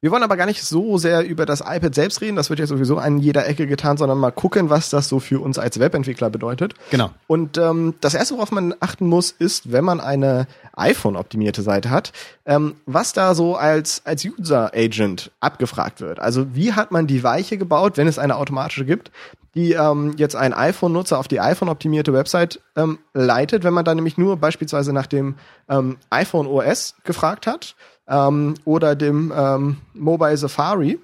wir 0.00 0.12
wollen 0.12 0.22
aber 0.22 0.36
gar 0.36 0.46
nicht 0.46 0.62
so 0.62 0.96
sehr 0.96 1.26
über 1.26 1.44
das 1.44 1.60
iPad 1.60 1.92
selbst 1.92 2.20
reden, 2.20 2.36
das 2.36 2.50
wird 2.50 2.60
ja 2.60 2.66
sowieso 2.66 2.98
an 2.98 3.18
jeder 3.18 3.48
Ecke 3.48 3.66
getan, 3.66 3.96
sondern 3.96 4.18
mal 4.18 4.30
gucken, 4.30 4.70
was 4.70 4.90
das 4.90 5.08
so 5.08 5.18
für 5.18 5.40
uns 5.40 5.58
als 5.58 5.80
Webentwickler 5.80 6.30
bedeutet. 6.30 6.74
Genau. 6.90 7.10
Und 7.26 7.58
ähm, 7.58 7.94
das 8.00 8.14
erste, 8.14 8.34
worauf 8.34 8.52
man 8.52 8.74
achten 8.78 9.08
muss, 9.08 9.32
ist, 9.32 9.72
wenn 9.72 9.84
man 9.84 10.00
eine 10.00 10.46
iPhone-optimierte 10.76 11.62
Seite 11.62 11.90
hat, 11.90 12.12
ähm, 12.46 12.76
was 12.86 13.12
da 13.12 13.34
so 13.34 13.56
als 13.56 14.02
als 14.04 14.24
User 14.24 14.72
Agent 14.72 15.32
abgefragt 15.40 16.00
wird. 16.00 16.20
Also 16.20 16.54
wie 16.54 16.74
hat 16.74 16.92
man 16.92 17.08
die 17.08 17.24
Weiche 17.24 17.58
gebaut, 17.58 17.96
wenn 17.96 18.06
es 18.06 18.20
eine 18.20 18.36
automatische 18.36 18.84
gibt, 18.84 19.10
die 19.56 19.72
ähm, 19.72 20.14
jetzt 20.16 20.36
einen 20.36 20.54
iPhone-Nutzer 20.54 21.18
auf 21.18 21.26
die 21.26 21.40
iPhone-optimierte 21.40 22.12
Website 22.12 22.60
ähm, 22.76 23.00
leitet, 23.14 23.64
wenn 23.64 23.74
man 23.74 23.84
da 23.84 23.92
nämlich 23.94 24.16
nur 24.16 24.36
beispielsweise 24.36 24.92
nach 24.92 25.08
dem 25.08 25.34
ähm, 25.68 25.96
iPhone 26.10 26.46
OS 26.46 26.94
gefragt 27.02 27.48
hat 27.48 27.74
ähm, 28.08 28.54
oder 28.64 28.96
dem 28.96 29.32
ähm, 29.36 29.76
Mobile 29.94 30.36
Safari 30.36 30.98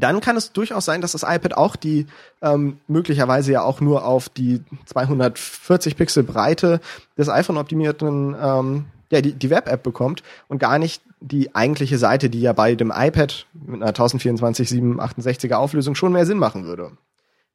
dann 0.00 0.20
kann 0.20 0.36
es 0.36 0.52
durchaus 0.52 0.84
sein, 0.84 1.00
dass 1.00 1.12
das 1.12 1.22
iPad 1.22 1.56
auch 1.56 1.76
die 1.76 2.06
ähm, 2.42 2.78
möglicherweise 2.88 3.52
ja 3.52 3.62
auch 3.62 3.80
nur 3.80 4.04
auf 4.04 4.28
die 4.28 4.60
240 4.86 5.96
Pixel 5.96 6.24
Breite 6.24 6.80
des 7.16 7.28
iPhone 7.28 7.58
optimierten 7.58 8.34
ähm, 8.40 8.86
ja 9.10 9.20
die, 9.20 9.32
die 9.32 9.50
Web-App 9.50 9.82
bekommt 9.82 10.22
und 10.48 10.58
gar 10.58 10.78
nicht 10.78 11.02
die 11.20 11.54
eigentliche 11.54 11.96
Seite, 11.98 12.28
die 12.28 12.40
ja 12.40 12.52
bei 12.52 12.74
dem 12.74 12.92
iPad 12.94 13.46
mit 13.54 13.76
einer 13.76 13.88
1024 13.88 14.68
768er 14.68 15.54
Auflösung 15.54 15.94
schon 15.94 16.12
mehr 16.12 16.26
Sinn 16.26 16.38
machen 16.38 16.64
würde. 16.64 16.90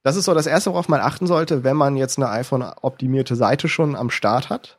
Das 0.01 0.15
ist 0.15 0.25
so 0.25 0.33
das 0.33 0.47
erste, 0.47 0.71
worauf 0.71 0.87
man 0.87 1.01
achten 1.01 1.27
sollte, 1.27 1.65
wenn 1.65 1.75
man 1.75 1.97
jetzt 1.97 2.17
eine 2.17 2.29
iPhone 2.29 2.63
optimierte 2.81 3.35
Seite 3.35 3.67
schon 3.67 3.97
am 3.97 4.09
Start 4.09 4.49
hat. 4.49 4.77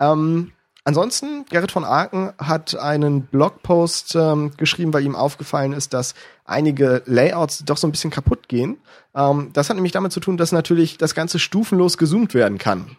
Ähm, 0.00 0.52
Ansonsten, 0.86 1.46
Gerrit 1.48 1.72
von 1.72 1.84
Aken 1.84 2.34
hat 2.36 2.76
einen 2.76 3.22
Blogpost 3.22 4.16
ähm, 4.16 4.52
geschrieben, 4.58 4.92
weil 4.92 5.04
ihm 5.04 5.16
aufgefallen 5.16 5.72
ist, 5.72 5.94
dass 5.94 6.14
einige 6.44 7.02
Layouts 7.06 7.64
doch 7.64 7.78
so 7.78 7.86
ein 7.88 7.90
bisschen 7.90 8.10
kaputt 8.10 8.48
gehen. 8.48 8.76
Ähm, 9.14 9.48
das 9.54 9.70
hat 9.70 9.76
nämlich 9.76 9.92
damit 9.92 10.12
zu 10.12 10.20
tun, 10.20 10.36
dass 10.36 10.52
natürlich 10.52 10.98
das 10.98 11.14
Ganze 11.14 11.38
stufenlos 11.38 11.96
gezoomt 11.96 12.34
werden 12.34 12.58
kann. 12.58 12.96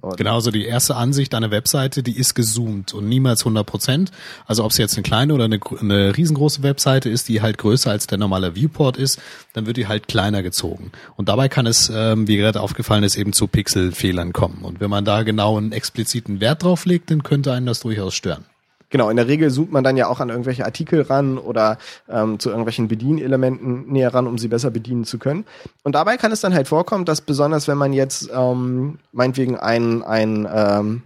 Genau, 0.00 0.36
also 0.36 0.52
die 0.52 0.64
erste 0.64 0.94
Ansicht 0.94 1.34
einer 1.34 1.50
Webseite, 1.50 2.04
die 2.04 2.16
ist 2.16 2.34
gezoomt 2.34 2.94
und 2.94 3.08
niemals 3.08 3.40
100 3.40 3.66
Prozent. 3.66 4.12
Also 4.46 4.64
ob 4.64 4.70
es 4.70 4.78
jetzt 4.78 4.96
eine 4.96 5.02
kleine 5.02 5.34
oder 5.34 5.44
eine, 5.44 5.58
eine 5.80 6.16
riesengroße 6.16 6.62
Webseite 6.62 7.08
ist, 7.08 7.28
die 7.28 7.42
halt 7.42 7.58
größer 7.58 7.90
als 7.90 8.06
der 8.06 8.16
normale 8.16 8.54
Viewport 8.54 8.96
ist, 8.96 9.20
dann 9.54 9.66
wird 9.66 9.76
die 9.76 9.88
halt 9.88 10.06
kleiner 10.06 10.44
gezogen. 10.44 10.92
Und 11.16 11.28
dabei 11.28 11.48
kann 11.48 11.66
es, 11.66 11.90
ähm, 11.92 12.28
wie 12.28 12.36
gerade 12.36 12.60
aufgefallen 12.60 13.02
ist, 13.02 13.16
eben 13.16 13.32
zu 13.32 13.48
Pixelfehlern 13.48 14.32
kommen. 14.32 14.62
Und 14.62 14.78
wenn 14.80 14.88
man 14.88 15.04
da 15.04 15.24
genau 15.24 15.58
einen 15.58 15.72
expliziten 15.72 16.40
Wert 16.40 16.62
drauf 16.62 16.86
legt, 16.86 17.10
dann 17.10 17.24
könnte 17.24 17.52
einen 17.52 17.66
das 17.66 17.80
durchaus 17.80 18.14
stören. 18.14 18.44
Genau, 18.90 19.10
in 19.10 19.16
der 19.16 19.28
Regel 19.28 19.50
zoomt 19.50 19.70
man 19.70 19.84
dann 19.84 19.96
ja 19.96 20.06
auch 20.06 20.20
an 20.20 20.30
irgendwelche 20.30 20.64
Artikel 20.64 21.02
ran 21.02 21.36
oder 21.36 21.78
ähm, 22.08 22.38
zu 22.38 22.48
irgendwelchen 22.48 22.88
Bedienelementen 22.88 23.86
näher 23.92 24.14
ran, 24.14 24.26
um 24.26 24.38
sie 24.38 24.48
besser 24.48 24.70
bedienen 24.70 25.04
zu 25.04 25.18
können. 25.18 25.44
Und 25.82 25.94
dabei 25.94 26.16
kann 26.16 26.32
es 26.32 26.40
dann 26.40 26.54
halt 26.54 26.68
vorkommen, 26.68 27.04
dass 27.04 27.20
besonders 27.20 27.68
wenn 27.68 27.78
man 27.78 27.92
jetzt 27.92 28.30
ähm, 28.32 28.98
meinetwegen 29.12 29.58
ein, 29.58 30.02
ein 30.02 30.48
ähm, 30.50 31.02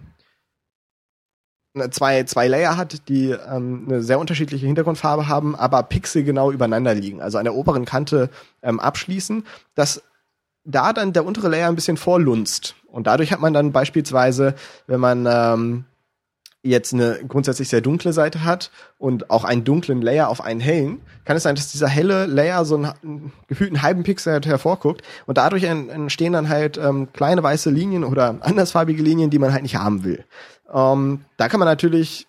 zwei, 1.91 2.23
zwei 2.23 2.47
Layer 2.47 2.77
hat, 2.77 3.09
die 3.09 3.31
ähm, 3.31 3.85
eine 3.87 4.01
sehr 4.01 4.19
unterschiedliche 4.19 4.65
Hintergrundfarbe 4.65 5.27
haben, 5.27 5.55
aber 5.55 5.83
pixelgenau 5.83 6.51
übereinander 6.51 6.93
liegen, 6.93 7.21
also 7.21 7.37
an 7.37 7.45
der 7.45 7.55
oberen 7.55 7.85
Kante 7.85 8.29
ähm, 8.61 8.79
abschließen, 8.79 9.45
dass 9.75 10.03
da 10.65 10.93
dann 10.93 11.11
der 11.11 11.25
untere 11.25 11.49
Layer 11.49 11.67
ein 11.67 11.75
bisschen 11.75 11.97
vorlunzt. 11.97 12.75
Und 12.87 13.07
dadurch 13.07 13.33
hat 13.33 13.41
man 13.41 13.53
dann 13.53 13.71
beispielsweise, 13.71 14.55
wenn 14.87 14.99
man 14.99 15.27
ähm, 15.29 15.85
jetzt 16.63 16.93
eine 16.93 17.19
grundsätzlich 17.27 17.67
sehr 17.67 17.81
dunkle 17.81 18.13
Seite 18.13 18.45
hat 18.45 18.71
und 18.97 19.29
auch 19.29 19.43
einen 19.43 19.65
dunklen 19.65 20.01
Layer 20.01 20.29
auf 20.29 20.41
einen 20.41 20.61
hellen, 20.61 21.01
kann 21.25 21.35
es 21.35 21.43
sein, 21.43 21.55
dass 21.55 21.71
dieser 21.71 21.89
helle 21.89 22.25
Layer 22.25 22.63
so 22.63 22.75
einen 22.75 23.33
gefühlten 23.47 23.81
halben 23.81 24.03
Pixel 24.03 24.41
hervorguckt 24.41 25.01
und 25.25 25.37
dadurch 25.37 25.63
entstehen 25.63 26.33
dann 26.33 26.47
halt 26.47 26.77
ähm, 26.77 27.11
kleine 27.11 27.43
weiße 27.43 27.69
Linien 27.69 28.05
oder 28.05 28.37
andersfarbige 28.39 29.03
Linien, 29.03 29.29
die 29.29 29.39
man 29.39 29.51
halt 29.51 29.63
nicht 29.63 29.75
haben 29.75 30.05
will. 30.05 30.23
Ähm, 30.73 31.25
da 31.35 31.49
kann 31.49 31.59
man 31.59 31.67
natürlich 31.67 32.27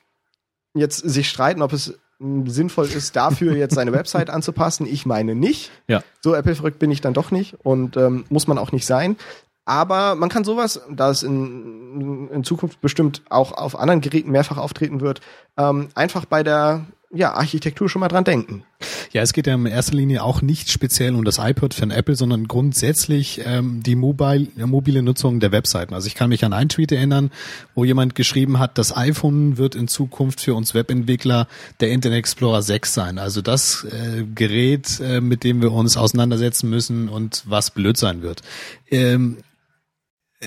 jetzt 0.74 0.98
sich 0.98 1.28
streiten, 1.28 1.62
ob 1.62 1.72
es 1.72 1.94
sinnvoll 2.18 2.86
ist, 2.86 3.14
dafür 3.14 3.54
jetzt 3.56 3.74
seine 3.74 3.92
Website 3.92 4.30
anzupassen. 4.30 4.86
Ich 4.86 5.06
meine 5.06 5.36
nicht. 5.36 5.70
Ja. 5.86 6.02
So 6.20 6.34
Apple-verrückt 6.34 6.80
bin 6.80 6.90
ich 6.90 7.00
dann 7.00 7.14
doch 7.14 7.30
nicht 7.30 7.56
und 7.62 7.96
ähm, 7.96 8.24
muss 8.30 8.48
man 8.48 8.58
auch 8.58 8.72
nicht 8.72 8.86
sein. 8.86 9.16
Aber 9.64 10.14
man 10.14 10.28
kann 10.28 10.44
sowas, 10.44 10.80
da 10.90 11.10
es 11.10 11.22
in, 11.22 12.28
in 12.30 12.44
Zukunft 12.44 12.80
bestimmt 12.80 13.22
auch 13.30 13.52
auf 13.52 13.78
anderen 13.78 14.00
Geräten 14.00 14.30
mehrfach 14.30 14.58
auftreten 14.58 15.00
wird, 15.00 15.20
ähm, 15.56 15.88
einfach 15.94 16.26
bei 16.26 16.42
der 16.42 16.86
ja, 17.14 17.32
Architektur 17.32 17.88
schon 17.88 18.00
mal 18.00 18.08
dran 18.08 18.24
denken. 18.24 18.64
Ja, 19.12 19.22
es 19.22 19.32
geht 19.32 19.46
ja 19.46 19.54
in 19.54 19.66
erster 19.66 19.94
Linie 19.94 20.22
auch 20.24 20.42
nicht 20.42 20.70
speziell 20.70 21.14
um 21.14 21.24
das 21.24 21.38
iPod 21.38 21.72
von 21.72 21.90
Apple, 21.90 22.16
sondern 22.16 22.48
grundsätzlich 22.48 23.40
ähm, 23.44 23.82
die 23.82 23.94
mobile, 23.94 24.48
mobile 24.56 25.02
Nutzung 25.02 25.38
der 25.38 25.52
Webseiten. 25.52 25.94
Also 25.94 26.08
ich 26.08 26.16
kann 26.16 26.28
mich 26.28 26.44
an 26.44 26.52
einen 26.52 26.68
Tweet 26.68 26.90
erinnern, 26.90 27.30
wo 27.74 27.84
jemand 27.84 28.16
geschrieben 28.16 28.58
hat, 28.58 28.76
das 28.76 28.96
iPhone 28.96 29.56
wird 29.56 29.76
in 29.76 29.86
Zukunft 29.86 30.40
für 30.40 30.54
uns 30.54 30.74
Webentwickler 30.74 31.46
der 31.80 31.90
Internet 31.90 32.18
Explorer 32.18 32.62
6 32.62 32.92
sein. 32.92 33.18
Also 33.18 33.40
das 33.40 33.84
äh, 33.84 34.24
Gerät, 34.34 35.00
äh, 35.00 35.20
mit 35.20 35.44
dem 35.44 35.62
wir 35.62 35.72
uns 35.72 35.96
auseinandersetzen 35.96 36.68
müssen 36.68 37.08
und 37.08 37.44
was 37.46 37.70
blöd 37.70 37.96
sein 37.96 38.22
wird. 38.22 38.42
Ähm, 38.90 39.38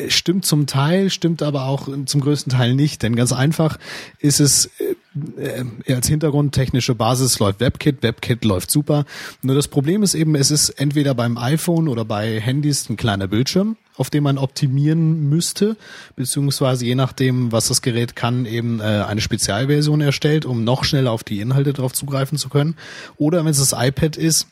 stimmt 0.09 0.45
zum 0.45 0.67
Teil, 0.67 1.09
stimmt 1.09 1.41
aber 1.43 1.65
auch 1.65 1.87
zum 2.05 2.21
größten 2.21 2.51
Teil 2.51 2.75
nicht. 2.75 3.03
Denn 3.03 3.15
ganz 3.15 3.33
einfach 3.33 3.77
ist 4.19 4.39
es 4.39 4.69
äh, 4.79 4.95
äh, 5.37 5.93
als 5.93 6.07
Hintergrund 6.07 6.53
technische 6.53 6.95
Basis 6.95 7.39
läuft 7.39 7.59
WebKit, 7.59 8.03
WebKit 8.03 8.45
läuft 8.45 8.71
super. 8.71 9.05
Nur 9.41 9.55
das 9.55 9.67
Problem 9.67 10.03
ist 10.03 10.13
eben, 10.13 10.35
es 10.35 10.51
ist 10.51 10.69
entweder 10.69 11.13
beim 11.13 11.37
iPhone 11.37 11.87
oder 11.87 12.05
bei 12.05 12.39
Handys 12.39 12.89
ein 12.89 12.97
kleiner 12.97 13.27
Bildschirm, 13.27 13.77
auf 13.95 14.09
dem 14.09 14.23
man 14.23 14.37
optimieren 14.37 15.29
müsste, 15.29 15.77
beziehungsweise 16.15 16.85
je 16.85 16.95
nachdem, 16.95 17.51
was 17.51 17.67
das 17.67 17.81
Gerät 17.81 18.15
kann, 18.15 18.45
eben 18.45 18.79
äh, 18.79 18.83
eine 18.83 19.21
Spezialversion 19.21 20.01
erstellt, 20.01 20.45
um 20.45 20.63
noch 20.63 20.83
schneller 20.83 21.11
auf 21.11 21.23
die 21.23 21.39
Inhalte 21.39 21.73
drauf 21.73 21.93
zugreifen 21.93 22.37
zu 22.37 22.49
können. 22.49 22.75
Oder 23.17 23.43
wenn 23.43 23.51
es 23.51 23.59
das 23.59 23.73
iPad 23.73 24.17
ist, 24.17 24.47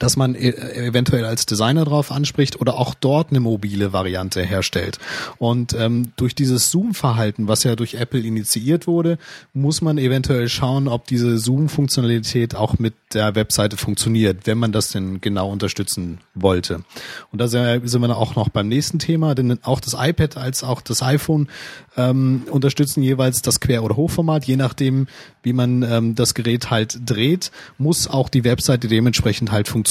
dass 0.00 0.16
man 0.16 0.34
e 0.34 0.50
eventuell 0.50 1.24
als 1.24 1.46
Designer 1.46 1.84
drauf 1.84 2.10
anspricht 2.10 2.60
oder 2.60 2.74
auch 2.74 2.94
dort 2.94 3.30
eine 3.30 3.38
mobile 3.38 3.92
Variante 3.92 4.42
herstellt. 4.42 4.98
Und 5.38 5.74
ähm, 5.74 6.12
durch 6.16 6.34
dieses 6.34 6.72
Zoom-Verhalten, 6.72 7.46
was 7.46 7.62
ja 7.62 7.76
durch 7.76 7.94
Apple 7.94 8.20
initiiert 8.20 8.88
wurde, 8.88 9.18
muss 9.52 9.82
man 9.82 9.98
eventuell 9.98 10.48
schauen, 10.48 10.88
ob 10.88 11.06
diese 11.06 11.38
Zoom-Funktionalität 11.38 12.56
auch 12.56 12.78
mit 12.78 12.94
der 13.12 13.34
Webseite 13.34 13.76
funktioniert, 13.76 14.46
wenn 14.46 14.58
man 14.58 14.72
das 14.72 14.88
denn 14.88 15.20
genau 15.20 15.50
unterstützen 15.50 16.18
wollte. 16.34 16.82
Und 17.30 17.40
da 17.40 17.48
sind 17.48 18.02
wir 18.02 18.16
auch 18.16 18.36
noch 18.36 18.48
beim 18.48 18.68
nächsten 18.68 18.98
Thema, 18.98 19.34
denn 19.34 19.62
auch 19.62 19.80
das 19.80 19.94
iPad 19.98 20.36
als 20.36 20.64
auch 20.64 20.80
das 20.80 21.02
iPhone 21.02 21.48
ähm, 21.96 22.42
unterstützen 22.50 23.02
jeweils 23.02 23.42
das 23.42 23.60
Quer- 23.60 23.82
oder 23.82 23.96
Hochformat, 23.96 24.44
je 24.44 24.56
nachdem, 24.56 25.08
wie 25.42 25.52
man 25.52 25.82
ähm, 25.82 26.14
das 26.14 26.34
Gerät 26.34 26.70
halt 26.70 26.98
dreht, 27.04 27.50
muss 27.78 28.08
auch 28.08 28.28
die 28.28 28.44
Webseite 28.44 28.88
dementsprechend 28.88 29.52
halt 29.52 29.68
funktionieren. 29.68 29.89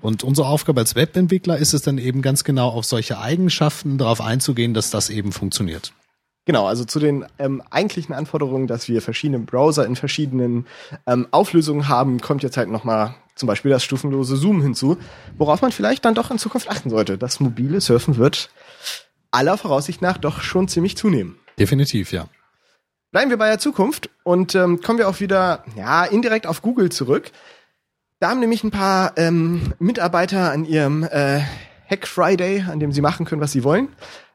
Und 0.00 0.22
unsere 0.22 0.48
Aufgabe 0.48 0.80
als 0.80 0.94
Webentwickler 0.94 1.58
ist 1.58 1.74
es 1.74 1.82
dann 1.82 1.98
eben 1.98 2.22
ganz 2.22 2.44
genau 2.44 2.68
auf 2.68 2.84
solche 2.84 3.18
Eigenschaften 3.18 3.98
darauf 3.98 4.20
einzugehen, 4.20 4.74
dass 4.74 4.90
das 4.90 5.10
eben 5.10 5.32
funktioniert. 5.32 5.92
Genau, 6.44 6.66
also 6.66 6.84
zu 6.84 7.00
den 7.00 7.26
ähm, 7.40 7.60
eigentlichen 7.70 8.14
Anforderungen, 8.14 8.68
dass 8.68 8.88
wir 8.88 9.02
verschiedene 9.02 9.40
Browser 9.40 9.84
in 9.84 9.96
verschiedenen 9.96 10.66
ähm, 11.06 11.26
Auflösungen 11.32 11.88
haben, 11.88 12.20
kommt 12.20 12.44
jetzt 12.44 12.56
halt 12.56 12.68
nochmal 12.68 13.16
zum 13.34 13.48
Beispiel 13.48 13.72
das 13.72 13.82
stufenlose 13.82 14.36
Zoom 14.36 14.62
hinzu, 14.62 14.96
worauf 15.36 15.60
man 15.60 15.72
vielleicht 15.72 16.04
dann 16.04 16.14
doch 16.14 16.30
in 16.30 16.38
Zukunft 16.38 16.70
achten 16.70 16.88
sollte. 16.88 17.18
Das 17.18 17.40
mobile 17.40 17.80
Surfen 17.80 18.16
wird 18.16 18.50
aller 19.32 19.58
Voraussicht 19.58 20.02
nach 20.02 20.18
doch 20.18 20.40
schon 20.40 20.68
ziemlich 20.68 20.96
zunehmen. 20.96 21.36
Definitiv, 21.58 22.12
ja. 22.12 22.28
Bleiben 23.10 23.30
wir 23.30 23.38
bei 23.38 23.48
der 23.48 23.58
Zukunft 23.58 24.10
und 24.22 24.54
ähm, 24.54 24.80
kommen 24.80 24.98
wir 24.98 25.08
auch 25.08 25.20
wieder 25.20 25.64
ja 25.76 26.04
indirekt 26.04 26.46
auf 26.46 26.62
Google 26.62 26.90
zurück. 26.90 27.32
Da 28.18 28.30
haben 28.30 28.40
nämlich 28.40 28.64
ein 28.64 28.70
paar 28.70 29.12
ähm, 29.16 29.74
Mitarbeiter 29.78 30.50
an 30.50 30.64
ihrem 30.64 31.04
äh, 31.04 31.40
Hack 31.88 32.06
Friday, 32.06 32.64
an 32.66 32.80
dem 32.80 32.90
sie 32.90 33.02
machen 33.02 33.26
können, 33.26 33.42
was 33.42 33.52
sie 33.52 33.62
wollen, 33.62 33.88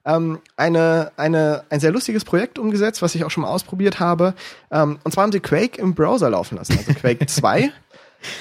ähm, 0.05 0.39
eine, 0.55 1.11
eine, 1.17 1.63
ein 1.69 1.79
sehr 1.79 1.91
lustiges 1.91 2.23
Projekt 2.23 2.59
umgesetzt, 2.59 3.01
was 3.01 3.15
ich 3.15 3.23
auch 3.23 3.31
schon 3.31 3.41
mal 3.41 3.49
ausprobiert 3.49 3.99
habe. 3.99 4.35
Ähm, 4.71 4.99
und 5.03 5.11
zwar 5.11 5.23
haben 5.23 5.31
sie 5.31 5.39
Quake 5.39 5.81
im 5.81 5.95
Browser 5.95 6.29
laufen 6.29 6.57
lassen, 6.57 6.77
also 6.77 6.93
Quake 6.93 7.25
2. 7.27 7.71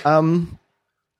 ähm, 0.04 0.48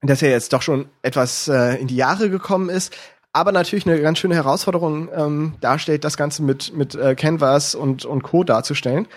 das 0.03 0.21
ja 0.21 0.29
jetzt 0.29 0.53
doch 0.53 0.63
schon 0.63 0.87
etwas 1.03 1.49
äh, 1.49 1.77
in 1.77 1.87
die 1.87 1.97
Jahre 1.97 2.31
gekommen 2.31 2.69
ist, 2.69 2.95
aber 3.33 3.53
natürlich 3.53 3.87
eine 3.87 4.01
ganz 4.01 4.19
schöne 4.19 4.35
Herausforderung 4.35 5.09
ähm, 5.15 5.55
darstellt, 5.61 6.05
das 6.05 6.17
Ganze 6.17 6.43
mit, 6.43 6.75
mit 6.75 6.95
äh, 6.95 7.15
Canvas 7.15 7.75
und, 7.75 8.05
und 8.05 8.23
Co. 8.23 8.45
darzustellen. 8.45 9.09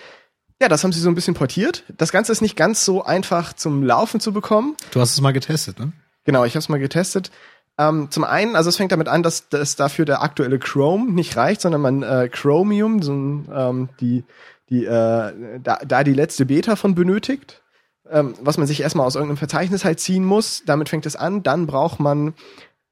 Ja, 0.64 0.70
das 0.70 0.82
haben 0.86 0.94
sie 0.94 1.02
so 1.02 1.10
ein 1.10 1.16
bisschen 1.16 1.34
portiert. 1.34 1.84
Das 1.98 2.14
Ganze 2.14 2.32
ist 2.32 2.40
nicht 2.40 2.56
ganz 2.56 2.86
so 2.86 3.04
einfach 3.04 3.52
zum 3.52 3.84
Laufen 3.84 4.22
zu 4.22 4.32
bekommen. 4.32 4.78
Du 4.92 5.02
hast 5.02 5.12
es 5.12 5.20
mal 5.20 5.34
getestet, 5.34 5.78
ne? 5.78 5.92
Genau, 6.24 6.46
ich 6.46 6.54
habe 6.54 6.60
es 6.60 6.70
mal 6.70 6.80
getestet. 6.80 7.32
Ähm, 7.78 8.10
zum 8.12 8.24
einen, 8.24 8.56
also 8.56 8.70
es 8.70 8.78
fängt 8.78 8.94
damit 8.94 9.10
an, 9.10 9.24
dass, 9.24 9.50
dass 9.50 9.76
dafür 9.76 10.06
der 10.06 10.22
aktuelle 10.22 10.60
Chrome 10.60 11.12
nicht 11.12 11.36
reicht, 11.36 11.60
sondern 11.60 11.82
man 11.82 12.02
äh, 12.02 12.30
Chromium, 12.32 13.02
so 13.02 13.12
ähm, 13.12 13.90
die, 14.00 14.24
die, 14.70 14.86
äh, 14.86 15.60
da, 15.62 15.80
da 15.86 16.06
die 16.06 16.14
letzte 16.14 16.46
Beta 16.46 16.78
von 16.78 16.96
benötigt, 16.96 17.62
ähm, 18.10 18.34
was 18.40 18.58
man 18.58 18.66
sich 18.66 18.80
erstmal 18.80 19.06
aus 19.06 19.16
irgendeinem 19.16 19.40
Verzeichnis 19.40 19.84
halt 19.84 20.00
ziehen 20.00 20.24
muss. 20.24 20.64
Damit 20.66 20.88
fängt 20.88 21.06
es 21.06 21.18
an. 21.18 21.44
Dann 21.44 21.68
braucht 21.68 22.00
man 22.00 22.36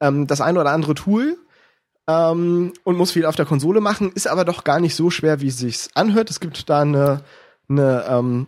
ähm, 0.02 0.28
das 0.28 0.42
eine 0.42 0.60
oder 0.60 0.72
andere 0.72 0.94
Tool 0.94 1.38
ähm, 2.10 2.74
und 2.84 2.98
muss 2.98 3.14
viel 3.14 3.26
auf 3.26 3.38
der 3.38 3.46
Konsole 3.46 3.80
machen, 3.80 4.12
ist 4.12 4.28
aber 4.28 4.44
doch 4.44 4.66
gar 4.66 4.82
nicht 4.82 4.94
so 4.94 5.10
schwer, 5.10 5.40
wie 5.40 5.48
es 5.48 5.58
sich 5.58 5.88
anhört. 5.94 6.30
Es 6.30 6.42
gibt 6.42 6.70
da 6.70 6.82
eine, 6.82 7.24
eine 7.70 8.06
ähm, 8.08 8.48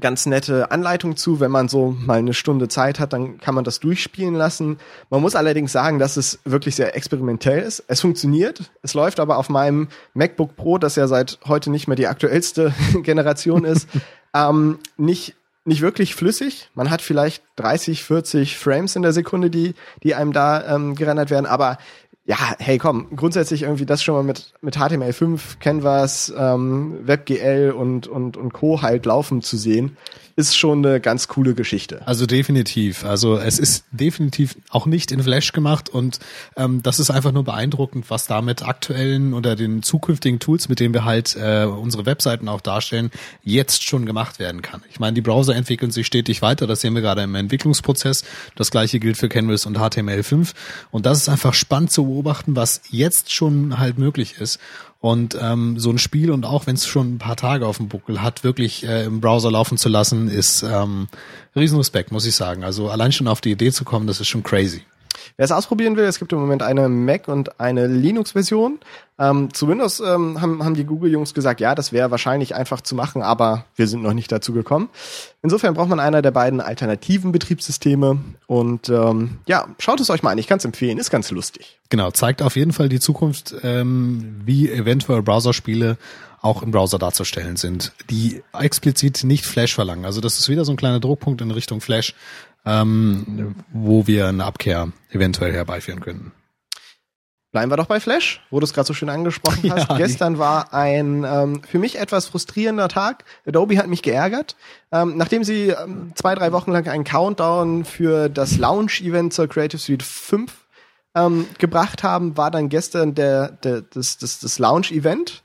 ganz 0.00 0.26
nette 0.26 0.70
Anleitung 0.70 1.16
zu. 1.16 1.40
Wenn 1.40 1.50
man 1.50 1.68
so 1.68 1.96
mal 1.98 2.18
eine 2.18 2.34
Stunde 2.34 2.68
Zeit 2.68 3.00
hat, 3.00 3.12
dann 3.12 3.38
kann 3.38 3.54
man 3.54 3.64
das 3.64 3.80
durchspielen 3.80 4.34
lassen. 4.34 4.78
Man 5.10 5.22
muss 5.22 5.36
allerdings 5.36 5.72
sagen, 5.72 5.98
dass 5.98 6.16
es 6.16 6.40
wirklich 6.44 6.76
sehr 6.76 6.96
experimentell 6.96 7.62
ist. 7.62 7.84
Es 7.88 8.00
funktioniert. 8.00 8.70
Es 8.82 8.94
läuft 8.94 9.20
aber 9.20 9.38
auf 9.38 9.48
meinem 9.48 9.88
MacBook 10.14 10.56
Pro, 10.56 10.78
das 10.78 10.96
ja 10.96 11.08
seit 11.08 11.38
heute 11.46 11.70
nicht 11.70 11.86
mehr 11.88 11.96
die 11.96 12.08
aktuellste 12.08 12.74
Generation 13.02 13.64
ist, 13.64 13.88
ähm, 14.34 14.78
nicht 14.96 15.34
nicht 15.66 15.80
wirklich 15.80 16.14
flüssig. 16.14 16.70
Man 16.74 16.90
hat 16.90 17.02
vielleicht 17.02 17.42
30, 17.56 18.04
40 18.04 18.56
Frames 18.56 18.94
in 18.94 19.02
der 19.02 19.12
Sekunde, 19.12 19.50
die, 19.50 19.74
die 20.04 20.14
einem 20.14 20.32
da 20.32 20.76
ähm, 20.76 20.94
gerendert 20.94 21.30
werden, 21.30 21.44
aber 21.44 21.78
ja, 22.26 22.56
hey, 22.58 22.78
komm, 22.78 23.06
grundsätzlich 23.14 23.62
irgendwie 23.62 23.86
das 23.86 24.02
schon 24.02 24.14
mal 24.14 24.24
mit, 24.24 24.52
mit 24.60 24.76
HTML5, 24.76 25.58
Canvas, 25.60 26.32
ähm, 26.36 27.06
WebGL 27.06 27.70
und, 27.70 28.08
und, 28.08 28.36
und 28.36 28.52
Co. 28.52 28.82
halt 28.82 29.06
laufen 29.06 29.42
zu 29.42 29.56
sehen, 29.56 29.96
ist 30.36 30.54
schon 30.54 30.84
eine 30.84 31.00
ganz 31.00 31.28
coole 31.28 31.54
Geschichte. 31.54 32.06
Also 32.06 32.26
definitiv. 32.26 33.04
Also 33.04 33.38
es 33.38 33.58
ist 33.58 33.84
definitiv 33.90 34.56
auch 34.68 34.84
nicht 34.84 35.10
in 35.10 35.22
Flash 35.22 35.52
gemacht 35.52 35.88
und 35.88 36.18
ähm, 36.56 36.82
das 36.82 36.98
ist 36.98 37.10
einfach 37.10 37.32
nur 37.32 37.44
beeindruckend, 37.44 38.10
was 38.10 38.26
da 38.26 38.42
mit 38.42 38.62
aktuellen 38.62 39.32
oder 39.32 39.56
den 39.56 39.82
zukünftigen 39.82 40.38
Tools, 40.38 40.68
mit 40.68 40.78
denen 40.78 40.92
wir 40.92 41.06
halt 41.06 41.36
äh, 41.36 41.64
unsere 41.64 42.04
Webseiten 42.04 42.48
auch 42.48 42.60
darstellen, 42.60 43.10
jetzt 43.44 43.84
schon 43.84 44.04
gemacht 44.04 44.38
werden 44.38 44.60
kann. 44.60 44.82
Ich 44.90 45.00
meine, 45.00 45.14
die 45.14 45.22
Browser 45.22 45.56
entwickeln 45.56 45.90
sich 45.90 46.06
stetig 46.06 46.42
weiter, 46.42 46.66
das 46.66 46.82
sehen 46.82 46.94
wir 46.94 47.00
gerade 47.02 47.22
im 47.22 47.34
Entwicklungsprozess. 47.34 48.24
Das 48.56 48.70
gleiche 48.70 49.00
gilt 49.00 49.16
für 49.16 49.30
Canvas 49.30 49.64
und 49.64 49.78
HTML5 49.78 50.52
und 50.90 51.06
das 51.06 51.18
ist 51.18 51.28
einfach 51.30 51.54
spannend 51.54 51.92
zu 51.92 52.04
beobachten, 52.16 52.56
was 52.56 52.80
jetzt 52.90 53.32
schon 53.32 53.78
halt 53.78 53.98
möglich 53.98 54.36
ist. 54.40 54.58
Und 55.00 55.36
ähm, 55.40 55.78
so 55.78 55.90
ein 55.90 55.98
Spiel 55.98 56.30
und 56.30 56.46
auch 56.46 56.66
wenn 56.66 56.74
es 56.74 56.86
schon 56.86 57.14
ein 57.14 57.18
paar 57.18 57.36
Tage 57.36 57.66
auf 57.66 57.76
dem 57.76 57.88
Buckel 57.88 58.22
hat, 58.22 58.42
wirklich 58.42 58.84
äh, 58.84 59.04
im 59.04 59.20
Browser 59.20 59.50
laufen 59.50 59.76
zu 59.76 59.88
lassen, 59.88 60.28
ist 60.28 60.62
ähm, 60.62 61.08
Riesenrespekt, 61.54 62.10
muss 62.10 62.26
ich 62.26 62.34
sagen. 62.34 62.64
Also 62.64 62.88
allein 62.88 63.12
schon 63.12 63.28
auf 63.28 63.40
die 63.40 63.52
Idee 63.52 63.70
zu 63.70 63.84
kommen, 63.84 64.06
das 64.06 64.20
ist 64.20 64.28
schon 64.28 64.42
crazy. 64.42 64.82
Wer 65.36 65.44
es 65.44 65.52
ausprobieren 65.52 65.96
will, 65.96 66.04
es 66.04 66.18
gibt 66.18 66.32
im 66.32 66.38
Moment 66.38 66.62
eine 66.62 66.88
Mac 66.88 67.28
und 67.28 67.60
eine 67.60 67.86
Linux-Version. 67.86 68.78
Ähm, 69.18 69.52
zu 69.54 69.66
Windows 69.66 70.00
ähm, 70.00 70.42
haben, 70.42 70.62
haben 70.62 70.74
die 70.74 70.84
Google-Jungs 70.84 71.32
gesagt, 71.32 71.60
ja, 71.60 71.74
das 71.74 71.90
wäre 71.90 72.10
wahrscheinlich 72.10 72.54
einfach 72.54 72.82
zu 72.82 72.94
machen, 72.94 73.22
aber 73.22 73.64
wir 73.74 73.88
sind 73.88 74.02
noch 74.02 74.12
nicht 74.12 74.30
dazu 74.30 74.52
gekommen. 74.52 74.90
Insofern 75.42 75.72
braucht 75.74 75.88
man 75.88 76.00
einer 76.00 76.20
der 76.20 76.32
beiden 76.32 76.60
alternativen 76.60 77.32
Betriebssysteme. 77.32 78.18
Und 78.46 78.90
ähm, 78.90 79.38
ja, 79.46 79.68
schaut 79.78 80.00
es 80.00 80.10
euch 80.10 80.22
mal 80.22 80.32
an. 80.32 80.38
Ich 80.38 80.46
kann 80.46 80.58
es 80.58 80.64
empfehlen, 80.66 80.98
ist 80.98 81.10
ganz 81.10 81.30
lustig. 81.30 81.78
Genau, 81.88 82.10
zeigt 82.10 82.42
auf 82.42 82.56
jeden 82.56 82.72
Fall 82.72 82.88
die 82.90 83.00
Zukunft, 83.00 83.54
ähm, 83.62 84.42
wie 84.44 84.70
eventuell 84.70 85.22
Browserspiele 85.22 85.96
auch 86.42 86.62
im 86.62 86.70
Browser 86.70 86.98
darzustellen 86.98 87.56
sind, 87.56 87.92
die 88.10 88.42
explizit 88.52 89.24
nicht 89.24 89.46
Flash 89.46 89.74
verlangen. 89.74 90.04
Also 90.04 90.20
das 90.20 90.38
ist 90.38 90.48
wieder 90.48 90.64
so 90.64 90.72
ein 90.72 90.76
kleiner 90.76 91.00
Druckpunkt 91.00 91.40
in 91.40 91.50
Richtung 91.50 91.80
Flash, 91.80 92.14
ähm, 92.66 93.54
wo 93.72 94.06
wir 94.06 94.26
eine 94.26 94.44
Abkehr 94.44 94.88
eventuell 95.10 95.52
herbeiführen 95.52 96.00
könnten. 96.00 96.32
Bleiben 97.52 97.70
wir 97.70 97.76
doch 97.76 97.86
bei 97.86 98.00
Flash, 98.00 98.42
wo 98.50 98.60
du 98.60 98.64
es 98.64 98.74
gerade 98.74 98.86
so 98.86 98.92
schön 98.92 99.08
angesprochen 99.08 99.70
hast. 99.72 99.88
Ja, 99.88 99.96
Gestern 99.96 100.38
war 100.38 100.74
ein 100.74 101.24
ähm, 101.24 101.62
für 101.62 101.78
mich 101.78 101.98
etwas 101.98 102.26
frustrierender 102.26 102.88
Tag. 102.88 103.24
Adobe 103.46 103.78
hat 103.78 103.86
mich 103.86 104.02
geärgert. 104.02 104.56
Ähm, 104.92 105.16
nachdem 105.16 105.42
sie 105.42 105.68
ähm, 105.68 106.12
zwei, 106.16 106.34
drei 106.34 106.52
Wochen 106.52 106.72
lang 106.72 106.86
einen 106.86 107.04
Countdown 107.04 107.86
für 107.86 108.28
das 108.28 108.58
Launch-Event 108.58 109.32
zur 109.32 109.48
Creative 109.48 109.80
Suite 109.80 110.02
5 110.02 110.52
ähm, 111.14 111.46
gebracht 111.58 112.02
haben, 112.02 112.36
war 112.36 112.50
dann 112.50 112.68
gestern 112.68 113.14
der, 113.14 113.52
der, 113.52 113.80
das, 113.80 114.18
das, 114.18 114.40
das 114.40 114.58
Launch-Event. 114.58 115.42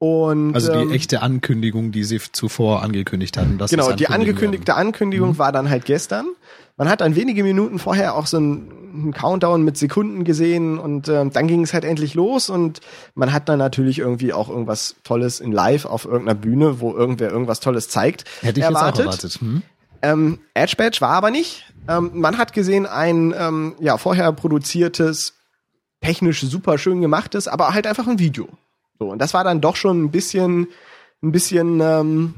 Und, 0.00 0.54
also 0.54 0.72
die 0.72 0.78
ähm, 0.78 0.92
echte 0.92 1.20
Ankündigung, 1.20 1.92
die 1.92 2.04
sie 2.04 2.18
zuvor 2.32 2.82
angekündigt 2.82 3.36
hatten. 3.36 3.58
Das 3.58 3.70
genau, 3.70 3.92
die 3.92 4.08
angekündigte 4.08 4.74
Ankündigung 4.74 5.32
mhm. 5.32 5.38
war 5.38 5.52
dann 5.52 5.68
halt 5.68 5.84
gestern. 5.84 6.24
Man 6.78 6.88
hat 6.88 7.02
dann 7.02 7.16
wenige 7.16 7.42
Minuten 7.44 7.78
vorher 7.78 8.14
auch 8.14 8.24
so 8.24 8.38
einen, 8.38 9.12
Countdown 9.12 9.62
mit 9.62 9.76
Sekunden 9.76 10.24
gesehen 10.24 10.78
und 10.78 11.06
äh, 11.06 11.28
dann 11.28 11.46
ging 11.46 11.62
es 11.62 11.74
halt 11.74 11.84
endlich 11.84 12.14
los 12.14 12.50
und 12.50 12.80
man 13.14 13.32
hat 13.32 13.48
dann 13.48 13.58
natürlich 13.58 13.98
irgendwie 13.98 14.32
auch 14.32 14.48
irgendwas 14.48 14.96
Tolles 15.04 15.38
in 15.38 15.52
Live 15.52 15.84
auf 15.84 16.06
irgendeiner 16.06 16.34
Bühne, 16.34 16.80
wo 16.80 16.92
irgendwer 16.92 17.30
irgendwas 17.30 17.60
Tolles 17.60 17.88
zeigt. 17.88 18.24
Hätte 18.40 18.58
ich 18.58 18.66
erwartet. 18.66 18.98
jetzt 18.98 18.98
auch 18.98 19.12
erwartet. 19.12 19.40
Hm? 19.40 19.62
Ähm, 20.02 20.38
Edge 20.54 20.74
Badge 20.76 21.00
war 21.02 21.10
aber 21.10 21.30
nicht. 21.30 21.72
Ähm, 21.88 22.10
man 22.14 22.36
hat 22.38 22.52
gesehen 22.52 22.86
ein 22.86 23.32
ähm, 23.38 23.76
ja 23.78 23.96
vorher 23.96 24.32
produziertes, 24.32 25.34
technisch 26.00 26.40
super 26.40 26.78
schön 26.78 27.00
gemachtes, 27.00 27.46
aber 27.46 27.74
halt 27.74 27.86
einfach 27.86 28.08
ein 28.08 28.18
Video. 28.18 28.48
So, 29.00 29.08
und 29.08 29.18
das 29.18 29.34
war 29.34 29.42
dann 29.42 29.60
doch 29.60 29.76
schon 29.76 30.04
ein 30.04 30.10
bisschen, 30.10 30.68
ein 31.22 31.32
bisschen, 31.32 31.80
ähm, 31.80 32.34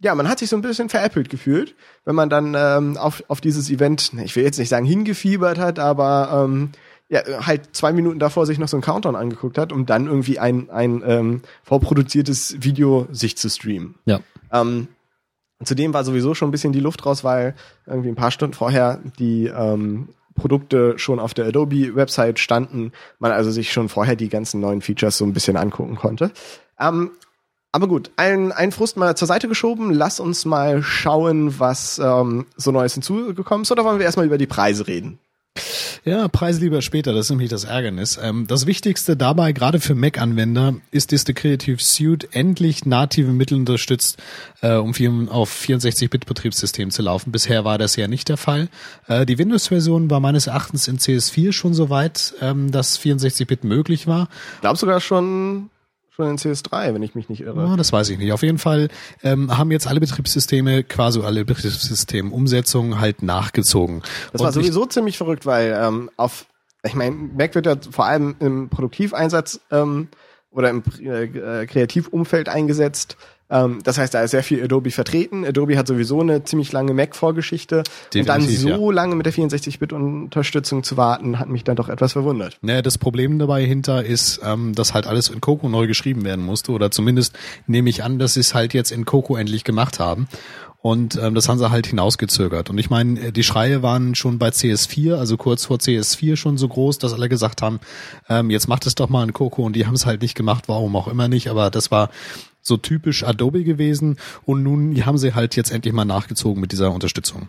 ja, 0.00 0.14
man 0.14 0.28
hat 0.28 0.40
sich 0.40 0.50
so 0.50 0.56
ein 0.56 0.62
bisschen 0.62 0.88
veräppelt 0.88 1.30
gefühlt, 1.30 1.76
wenn 2.04 2.16
man 2.16 2.28
dann 2.28 2.54
ähm, 2.58 2.96
auf, 2.96 3.22
auf 3.28 3.40
dieses 3.40 3.70
Event, 3.70 4.12
ich 4.24 4.34
will 4.34 4.42
jetzt 4.42 4.58
nicht 4.58 4.68
sagen 4.68 4.84
hingefiebert 4.84 5.58
hat, 5.58 5.78
aber 5.78 6.44
ähm, 6.44 6.72
ja, 7.08 7.20
halt 7.46 7.76
zwei 7.76 7.92
Minuten 7.92 8.18
davor 8.18 8.44
sich 8.44 8.58
noch 8.58 8.66
so 8.66 8.76
ein 8.76 8.82
Countdown 8.82 9.14
angeguckt 9.14 9.56
hat, 9.56 9.72
um 9.72 9.86
dann 9.86 10.06
irgendwie 10.06 10.40
ein, 10.40 10.68
ein 10.68 11.02
ähm, 11.06 11.42
vorproduziertes 11.62 12.56
Video 12.60 13.06
sich 13.12 13.36
zu 13.36 13.48
streamen. 13.48 13.94
Ja. 14.04 14.18
Ähm, 14.50 14.88
zudem 15.62 15.94
war 15.94 16.02
sowieso 16.02 16.34
schon 16.34 16.48
ein 16.48 16.52
bisschen 16.52 16.72
die 16.72 16.80
Luft 16.80 17.06
raus, 17.06 17.22
weil 17.22 17.54
irgendwie 17.86 18.08
ein 18.08 18.16
paar 18.16 18.32
Stunden 18.32 18.54
vorher 18.54 19.00
die 19.18 19.46
ähm, 19.46 20.08
Produkte 20.34 20.98
schon 20.98 21.20
auf 21.20 21.34
der 21.34 21.46
Adobe-Website 21.46 22.38
standen, 22.38 22.92
man 23.18 23.32
also 23.32 23.50
sich 23.50 23.72
schon 23.72 23.88
vorher 23.88 24.16
die 24.16 24.28
ganzen 24.28 24.60
neuen 24.60 24.80
Features 24.80 25.18
so 25.18 25.24
ein 25.24 25.32
bisschen 25.32 25.56
angucken 25.56 25.96
konnte. 25.96 26.32
Ähm, 26.78 27.12
aber 27.74 27.88
gut, 27.88 28.12
ein, 28.14 28.52
ein 28.52 28.70
Frust 28.70 28.96
mal 28.96 29.16
zur 29.16 29.26
Seite 29.26 29.48
geschoben. 29.48 29.92
Lass 29.92 30.20
uns 30.20 30.44
mal 30.44 30.82
schauen, 30.82 31.58
was 31.58 31.98
ähm, 31.98 32.46
so 32.56 32.70
Neues 32.70 32.94
hinzugekommen 32.94 33.62
ist. 33.62 33.72
Oder 33.72 33.84
wollen 33.84 33.98
wir 33.98 34.06
erstmal 34.06 34.26
über 34.26 34.38
die 34.38 34.46
Preise 34.46 34.86
reden? 34.86 35.18
Ja, 36.06 36.28
Preis 36.28 36.60
lieber 36.60 36.82
später, 36.82 37.14
das 37.14 37.26
ist 37.26 37.30
nämlich 37.30 37.48
das 37.48 37.64
Ärgernis. 37.64 38.18
Ähm, 38.22 38.46
das 38.46 38.66
Wichtigste 38.66 39.16
dabei, 39.16 39.52
gerade 39.52 39.80
für 39.80 39.94
Mac-Anwender, 39.94 40.74
ist, 40.90 41.12
dass 41.12 41.24
der 41.24 41.34
Creative 41.34 41.82
Suite 41.82 42.28
endlich 42.32 42.84
native 42.84 43.32
Mittel 43.32 43.56
unterstützt, 43.56 44.18
äh, 44.60 44.74
um 44.74 44.92
auf 45.30 45.50
64-Bit-Betriebssystem 45.50 46.90
zu 46.90 47.00
laufen. 47.00 47.32
Bisher 47.32 47.64
war 47.64 47.78
das 47.78 47.96
ja 47.96 48.06
nicht 48.06 48.28
der 48.28 48.36
Fall. 48.36 48.68
Äh, 49.08 49.24
die 49.24 49.38
Windows-Version 49.38 50.10
war 50.10 50.20
meines 50.20 50.46
Erachtens 50.46 50.88
in 50.88 50.98
CS4 50.98 51.52
schon 51.52 51.72
so 51.72 51.88
weit, 51.88 52.34
ähm, 52.42 52.70
dass 52.70 53.00
64-Bit 53.00 53.64
möglich 53.64 54.06
war. 54.06 54.28
Ich 54.56 54.60
glaube 54.60 54.76
sogar 54.76 55.00
schon 55.00 55.70
schon 56.14 56.30
in 56.30 56.36
CS3, 56.38 56.94
wenn 56.94 57.02
ich 57.02 57.14
mich 57.14 57.28
nicht 57.28 57.40
irre. 57.40 57.68
Oh, 57.72 57.76
das 57.76 57.92
weiß 57.92 58.08
ich 58.10 58.18
nicht. 58.18 58.32
Auf 58.32 58.42
jeden 58.42 58.58
Fall 58.58 58.88
ähm, 59.22 59.56
haben 59.56 59.70
jetzt 59.72 59.86
alle 59.86 59.98
Betriebssysteme, 59.98 60.84
quasi 60.84 61.20
alle 61.20 61.44
Betriebssystemumsetzungen 61.44 63.00
halt 63.00 63.22
nachgezogen. 63.22 64.02
Das 64.32 64.40
war 64.40 64.52
sowieso 64.52 64.86
ziemlich 64.86 65.18
verrückt, 65.18 65.44
weil 65.44 65.76
ähm, 65.76 66.10
auf, 66.16 66.46
ich 66.84 66.94
meine, 66.94 67.16
Mac 67.16 67.54
wird 67.54 67.66
ja 67.66 67.74
vor 67.90 68.06
allem 68.06 68.36
im 68.38 68.68
Produktiveinsatz 68.68 69.60
ähm, 69.72 70.08
oder 70.50 70.70
im 70.70 70.84
äh, 71.00 71.66
Kreativumfeld 71.66 72.48
eingesetzt. 72.48 73.16
Ähm, 73.50 73.80
das 73.84 73.98
heißt, 73.98 74.14
da 74.14 74.22
ist 74.22 74.30
sehr 74.30 74.42
viel 74.42 74.62
Adobe 74.62 74.90
vertreten. 74.90 75.44
Adobe 75.44 75.76
hat 75.76 75.86
sowieso 75.86 76.20
eine 76.20 76.44
ziemlich 76.44 76.72
lange 76.72 76.94
Mac-Vorgeschichte. 76.94 77.84
Und 78.14 78.28
dann 78.28 78.42
so 78.42 78.68
ja. 78.68 78.94
lange 78.94 79.14
mit 79.14 79.26
der 79.26 79.32
64-Bit-Unterstützung 79.32 80.82
zu 80.82 80.96
warten, 80.96 81.38
hat 81.38 81.48
mich 81.48 81.64
dann 81.64 81.76
doch 81.76 81.88
etwas 81.88 82.12
verwundert. 82.12 82.58
Naja, 82.62 82.82
das 82.82 82.98
Problem 82.98 83.38
dabei 83.38 83.64
hinter 83.64 84.04
ist, 84.04 84.40
ähm, 84.44 84.74
dass 84.74 84.94
halt 84.94 85.06
alles 85.06 85.28
in 85.28 85.40
Coco 85.40 85.68
neu 85.68 85.86
geschrieben 85.86 86.24
werden 86.24 86.44
musste. 86.44 86.72
Oder 86.72 86.90
zumindest 86.90 87.38
nehme 87.66 87.90
ich 87.90 88.02
an, 88.02 88.18
dass 88.18 88.34
sie 88.34 88.40
es 88.40 88.54
halt 88.54 88.74
jetzt 88.74 88.92
in 88.92 89.04
Coco 89.04 89.36
endlich 89.36 89.64
gemacht 89.64 89.98
haben. 89.98 90.28
Und 90.84 91.16
ähm, 91.16 91.34
das 91.34 91.48
haben 91.48 91.58
sie 91.58 91.70
halt 91.70 91.86
hinausgezögert. 91.86 92.68
Und 92.68 92.76
ich 92.76 92.90
meine, 92.90 93.18
äh, 93.18 93.32
die 93.32 93.42
Schreie 93.42 93.82
waren 93.82 94.14
schon 94.14 94.38
bei 94.38 94.48
CS4, 94.48 95.14
also 95.14 95.38
kurz 95.38 95.64
vor 95.64 95.78
CS4 95.78 96.36
schon 96.36 96.58
so 96.58 96.68
groß, 96.68 96.98
dass 96.98 97.14
alle 97.14 97.30
gesagt 97.30 97.62
haben, 97.62 97.80
ähm, 98.28 98.50
jetzt 98.50 98.68
macht 98.68 98.86
es 98.86 98.94
doch 98.94 99.08
mal 99.08 99.24
in 99.24 99.32
Coco. 99.32 99.62
Und 99.62 99.76
die 99.76 99.86
haben 99.86 99.94
es 99.94 100.04
halt 100.04 100.20
nicht 100.20 100.34
gemacht, 100.34 100.64
warum 100.66 100.94
auch 100.94 101.08
immer 101.08 101.26
nicht. 101.26 101.48
Aber 101.48 101.70
das 101.70 101.90
war 101.90 102.10
so 102.64 102.76
typisch 102.76 103.22
Adobe 103.22 103.62
gewesen 103.62 104.16
und 104.44 104.62
nun 104.62 104.96
haben 105.06 105.18
sie 105.18 105.34
halt 105.34 105.54
jetzt 105.54 105.70
endlich 105.70 105.94
mal 105.94 106.04
nachgezogen 106.04 106.60
mit 106.60 106.72
dieser 106.72 106.90
Unterstützung. 106.90 107.48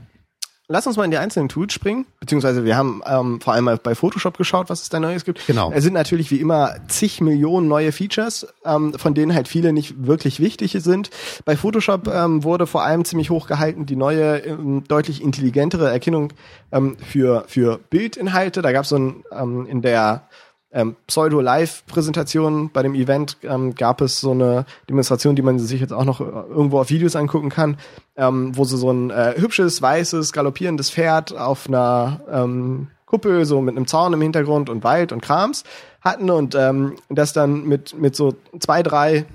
Lass 0.67 0.87
uns 0.87 0.97
mal 0.97 1.03
in 1.03 1.11
die 1.11 1.19
einzelnen 1.19 1.47
Tools 1.47 1.73
springen, 1.73 2.07
beziehungsweise 2.19 2.65
wir 2.65 2.75
haben 2.75 3.03
ähm, 3.05 3.39
vor 3.39 3.53
allem 3.53 3.65
mal 3.65 3.77
bei 3.77 3.93
Photoshop 3.93 4.35
geschaut, 4.35 4.67
was 4.67 4.81
es 4.81 4.89
da 4.89 4.99
Neues 4.99 5.23
gibt. 5.23 5.45
Genau. 5.45 5.71
Es 5.71 5.83
sind 5.83 5.93
natürlich 5.93 6.31
wie 6.31 6.39
immer 6.39 6.77
zig 6.87 7.21
Millionen 7.21 7.67
neue 7.67 7.91
Features, 7.91 8.47
ähm, 8.65 8.93
von 8.93 9.13
denen 9.13 9.35
halt 9.35 9.47
viele 9.47 9.73
nicht 9.73 10.07
wirklich 10.07 10.39
wichtig 10.39 10.71
sind. 10.71 11.11
Bei 11.45 11.55
Photoshop 11.55 12.07
ähm, 12.07 12.43
wurde 12.43 12.65
vor 12.65 12.83
allem 12.83 13.05
ziemlich 13.05 13.29
hoch 13.29 13.45
gehalten 13.45 13.85
die 13.85 13.95
neue, 13.95 14.39
ähm, 14.39 14.83
deutlich 14.87 15.21
intelligentere 15.21 15.91
Erkennung 15.91 16.33
ähm, 16.71 16.97
für, 16.97 17.43
für 17.47 17.77
Bildinhalte. 17.91 18.63
Da 18.63 18.71
gab 18.71 18.85
es 18.85 18.89
so 18.89 18.97
ein 18.97 19.23
ähm, 19.31 19.67
in 19.67 19.83
der 19.83 20.27
ähm, 20.75 20.97
Pseudo-Live-Präsentation 21.07 22.69
bei 22.69 22.83
dem 22.83 22.93
Event 22.93 23.37
ähm, 23.43 23.73
gab 23.73 24.01
es 24.01 24.19
so 24.19 24.31
eine 24.31 24.65
Demonstration, 24.89 25.35
die 25.35 25.41
man 25.41 25.57
sich 25.57 25.79
jetzt 25.79 25.93
auch 25.93 26.03
noch 26.03 26.19
äh, 26.19 26.23
irgendwo 26.23 26.79
auf 26.79 26.89
Videos 26.89 27.15
angucken 27.15 27.49
kann, 27.49 27.77
ähm, 28.17 28.55
wo 28.55 28.65
sie 28.65 28.77
so 28.77 28.91
ein 28.91 29.09
äh, 29.09 29.35
hübsches, 29.37 29.81
weißes, 29.81 30.33
galoppierendes 30.33 30.91
Pferd 30.91 31.35
auf 31.35 31.67
einer 31.67 32.19
ähm, 32.29 32.89
Kuppel, 33.05 33.45
so 33.45 33.61
mit 33.61 33.77
einem 33.77 33.87
Zaun 33.87 34.11
im 34.13 34.21
Hintergrund 34.21 34.69
und 34.69 34.83
Wald 34.83 35.13
und 35.13 35.21
Krams 35.21 35.63
hatten 36.01 36.29
und 36.29 36.55
ähm, 36.55 36.95
das 37.09 37.31
dann 37.31 37.65
mit, 37.65 37.97
mit 37.97 38.15
so 38.15 38.35
zwei, 38.59 38.83
drei 38.83 39.25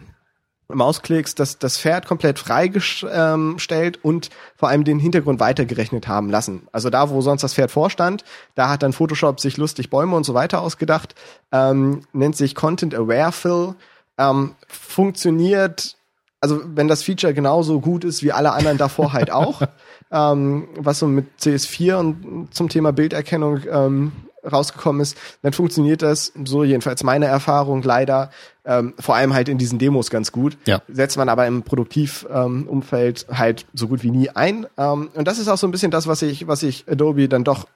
Mausklicks 0.75 1.35
das, 1.35 1.59
das 1.59 1.79
Pferd 1.79 2.07
komplett 2.07 2.39
freigestellt 2.39 3.99
und 4.03 4.31
vor 4.57 4.69
allem 4.69 4.85
den 4.85 4.99
Hintergrund 4.99 5.41
weitergerechnet 5.41 6.09
haben 6.09 6.31
lassen. 6.31 6.69
Also 6.73 6.91
da, 6.91 7.11
wo 7.11 7.21
sonst 7.21 7.43
das 7.43 7.55
Pferd 7.55 7.71
vorstand, 7.71 8.25
da 8.55 8.69
hat 8.69 8.83
dann 8.83 8.93
Photoshop 8.93 9.41
sich 9.41 9.57
lustig 9.57 9.91
Bäume 9.91 10.17
und 10.17 10.25
so 10.25 10.35
weiter 10.35 10.61
ausgedacht, 10.61 11.15
ähm, 11.53 12.03
nennt 12.13 12.37
sich 12.37 12.55
Content 12.55 12.95
Aware 12.95 13.33
Fill, 13.33 13.75
ähm, 14.19 14.55
funktioniert, 14.69 15.97
also 16.41 16.61
wenn 16.65 16.89
das 16.89 17.03
Feature 17.03 17.35
genauso 17.35 17.81
gut 17.81 18.05
ist 18.05 18.23
wie 18.23 18.33
alle 18.33 18.53
anderen 18.53 18.79
davor 18.79 19.13
halt 19.13 19.31
auch, 19.31 19.63
ähm, 20.11 20.69
was 20.77 20.99
so 20.99 21.07
mit 21.07 21.27
CS4 21.41 21.95
und 21.97 22.55
zum 22.55 22.69
Thema 22.69 22.93
Bilderkennung 22.93 23.61
ähm, 23.71 24.13
rausgekommen 24.45 25.01
ist, 25.01 25.17
dann 25.43 25.53
funktioniert 25.53 26.03
das, 26.03 26.33
so 26.45 26.65
jedenfalls 26.65 27.03
meine 27.03 27.27
Erfahrung 27.27 27.83
leider, 27.83 28.31
ähm, 28.65 28.95
vor 28.99 29.17
allem 29.17 29.35
halt 29.35 29.49
in 29.49 29.59
diesen 29.59 29.79
Demos 29.79 30.11
ganz 30.11 30.33
gut. 30.33 30.57
Ja. 30.67 30.83
Setzt 30.89 31.17
man 31.17 31.29
aber 31.29 31.47
im 31.47 31.63
Produktivumfeld 31.63 33.27
ähm, 33.29 33.39
halt 33.39 33.67
so 33.75 33.89
gut 33.89 34.03
wie 34.03 34.11
nie 34.11 34.31
ein. 34.31 34.67
Ähm, 34.77 35.11
und 35.15 35.27
das 35.27 35.39
ist 35.39 35.49
auch 35.49 35.59
so 35.59 35.67
ein 35.67 35.71
bisschen 35.71 35.91
das, 35.91 36.07
was 36.07 36.23
ich, 36.23 36.47
was 36.47 36.63
ich 36.63 36.85
Adobe 36.89 37.29
dann 37.29 37.45
doch 37.45 37.67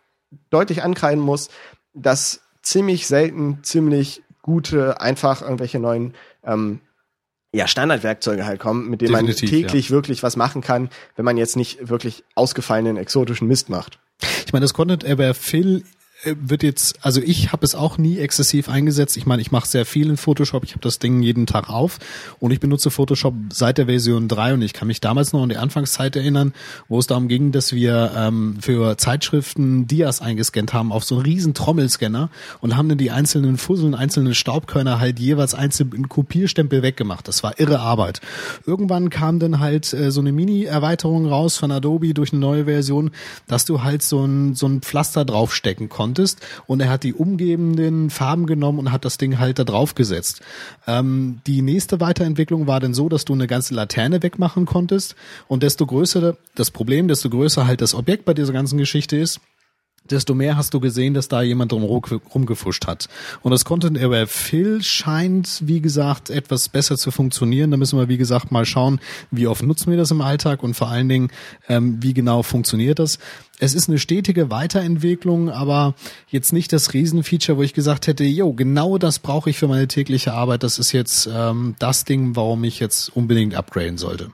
deutlich 0.50 0.82
ankreiden 0.82 1.22
muss, 1.22 1.48
dass 1.94 2.40
ziemlich 2.62 3.06
selten 3.06 3.58
ziemlich 3.62 4.22
gute, 4.42 5.00
einfach 5.00 5.42
irgendwelche 5.42 5.78
neuen 5.78 6.14
ähm, 6.44 6.80
ja, 7.54 7.68
Standardwerkzeuge 7.68 8.44
halt 8.44 8.60
kommen, 8.60 8.90
mit 8.90 9.00
denen 9.00 9.12
Definitiv, 9.12 9.50
man 9.50 9.60
täglich 9.60 9.90
wirklich 9.90 10.22
was 10.22 10.36
machen 10.36 10.60
kann, 10.60 10.90
wenn 11.16 11.24
man 11.24 11.36
jetzt 11.36 11.56
nicht 11.56 11.88
wirklich 11.88 12.24
ausgefallenen 12.34 12.96
exotischen 12.96 13.46
Mist 13.46 13.70
macht. 13.70 14.00
Ich 14.46 14.52
meine, 14.52 14.64
das 14.64 14.74
Content 14.74 15.04
aber 15.04 15.34
Phil 15.34 15.84
wird 16.40 16.62
jetzt, 16.62 17.04
also 17.04 17.20
ich 17.20 17.52
habe 17.52 17.64
es 17.64 17.74
auch 17.74 17.98
nie 17.98 18.18
exzessiv 18.18 18.68
eingesetzt. 18.68 19.16
Ich 19.16 19.26
meine, 19.26 19.42
ich 19.42 19.52
mache 19.52 19.68
sehr 19.68 19.84
viel 19.84 20.08
in 20.08 20.16
Photoshop. 20.16 20.64
Ich 20.64 20.72
habe 20.72 20.80
das 20.80 20.98
Ding 20.98 21.22
jeden 21.22 21.46
Tag 21.46 21.68
auf 21.68 21.98
und 22.40 22.50
ich 22.50 22.60
benutze 22.60 22.90
Photoshop 22.90 23.34
seit 23.52 23.78
der 23.78 23.86
Version 23.86 24.28
3 24.28 24.54
und 24.54 24.62
ich 24.62 24.72
kann 24.72 24.88
mich 24.88 25.00
damals 25.00 25.32
noch 25.32 25.42
an 25.42 25.48
die 25.50 25.56
Anfangszeit 25.56 26.16
erinnern, 26.16 26.54
wo 26.88 26.98
es 26.98 27.06
darum 27.06 27.28
ging, 27.28 27.52
dass 27.52 27.72
wir 27.72 28.12
ähm, 28.16 28.56
für 28.60 28.96
Zeitschriften 28.96 29.86
Dias 29.86 30.20
eingescannt 30.22 30.72
haben 30.72 30.92
auf 30.92 31.04
so 31.04 31.16
einen 31.16 31.24
riesen 31.24 31.52
Trommelscanner 31.52 32.30
und 32.60 32.76
haben 32.76 32.88
dann 32.88 32.98
die 32.98 33.10
einzelnen 33.10 33.58
Fusseln, 33.58 33.94
einzelnen 33.94 34.34
Staubkörner 34.34 35.00
halt 35.00 35.18
jeweils 35.18 35.54
einzeln 35.54 35.92
in 35.92 36.08
Kopierstempel 36.08 36.82
weggemacht. 36.82 37.28
Das 37.28 37.42
war 37.42 37.60
irre 37.60 37.80
Arbeit. 37.80 38.20
Irgendwann 38.66 39.10
kam 39.10 39.38
dann 39.38 39.60
halt 39.60 39.92
äh, 39.92 40.10
so 40.10 40.20
eine 40.20 40.32
Mini-Erweiterung 40.32 41.26
raus 41.26 41.56
von 41.56 41.70
Adobe 41.70 42.14
durch 42.14 42.32
eine 42.32 42.40
neue 42.40 42.64
Version, 42.64 43.10
dass 43.46 43.64
du 43.64 43.82
halt 43.82 44.02
so 44.02 44.24
ein, 44.24 44.54
so 44.54 44.66
ein 44.66 44.80
Pflaster 44.80 45.24
draufstecken 45.24 45.88
konntest 45.88 46.13
und 46.66 46.80
er 46.80 46.90
hat 46.90 47.02
die 47.02 47.14
umgebenden 47.14 48.10
Farben 48.10 48.46
genommen 48.46 48.78
und 48.78 48.92
hat 48.92 49.04
das 49.04 49.18
Ding 49.18 49.38
halt 49.38 49.58
da 49.58 49.64
drauf 49.64 49.94
gesetzt. 49.94 50.40
Ähm, 50.86 51.40
die 51.46 51.62
nächste 51.62 52.00
Weiterentwicklung 52.00 52.66
war 52.66 52.80
dann 52.80 52.94
so, 52.94 53.08
dass 53.08 53.24
du 53.24 53.32
eine 53.32 53.46
ganze 53.46 53.74
Laterne 53.74 54.22
wegmachen 54.22 54.66
konntest 54.66 55.14
und 55.48 55.62
desto 55.62 55.86
größer 55.86 56.36
das 56.54 56.70
Problem, 56.70 57.08
desto 57.08 57.30
größer 57.30 57.66
halt 57.66 57.80
das 57.80 57.94
Objekt 57.94 58.24
bei 58.24 58.34
dieser 58.34 58.52
ganzen 58.52 58.78
Geschichte 58.78 59.16
ist, 59.16 59.40
desto 60.10 60.34
mehr 60.34 60.56
hast 60.56 60.74
du 60.74 60.80
gesehen, 60.80 61.14
dass 61.14 61.28
da 61.28 61.42
jemand 61.42 61.72
drum 61.72 61.82
rumgefuscht 61.84 62.86
hat. 62.86 63.08
Und 63.42 63.52
das 63.52 63.64
Content 63.64 63.98
Aware 63.98 64.26
Fill 64.26 64.82
scheint, 64.82 65.62
wie 65.64 65.80
gesagt, 65.80 66.30
etwas 66.30 66.68
besser 66.68 66.96
zu 66.96 67.10
funktionieren. 67.10 67.70
Da 67.70 67.76
müssen 67.76 67.98
wir, 67.98 68.08
wie 68.08 68.18
gesagt, 68.18 68.52
mal 68.52 68.66
schauen, 68.66 69.00
wie 69.30 69.46
oft 69.46 69.62
nutzen 69.62 69.90
wir 69.90 69.96
das 69.96 70.10
im 70.10 70.20
Alltag 70.20 70.62
und 70.62 70.74
vor 70.74 70.88
allen 70.88 71.08
Dingen, 71.08 71.30
ähm, 71.68 72.02
wie 72.02 72.14
genau 72.14 72.42
funktioniert 72.42 72.98
das. 72.98 73.18
Es 73.58 73.74
ist 73.74 73.88
eine 73.88 73.98
stetige 73.98 74.50
Weiterentwicklung, 74.50 75.48
aber 75.48 75.94
jetzt 76.28 76.52
nicht 76.52 76.72
das 76.72 76.92
Riesenfeature, 76.92 77.56
wo 77.56 77.62
ich 77.62 77.72
gesagt 77.72 78.06
hätte, 78.06 78.24
jo, 78.24 78.52
genau 78.52 78.98
das 78.98 79.20
brauche 79.20 79.48
ich 79.48 79.58
für 79.58 79.68
meine 79.68 79.88
tägliche 79.88 80.32
Arbeit. 80.32 80.62
Das 80.62 80.78
ist 80.78 80.92
jetzt 80.92 81.28
ähm, 81.32 81.76
das 81.78 82.04
Ding, 82.04 82.36
warum 82.36 82.64
ich 82.64 82.80
jetzt 82.80 83.14
unbedingt 83.16 83.54
upgraden 83.54 83.96
sollte. 83.96 84.30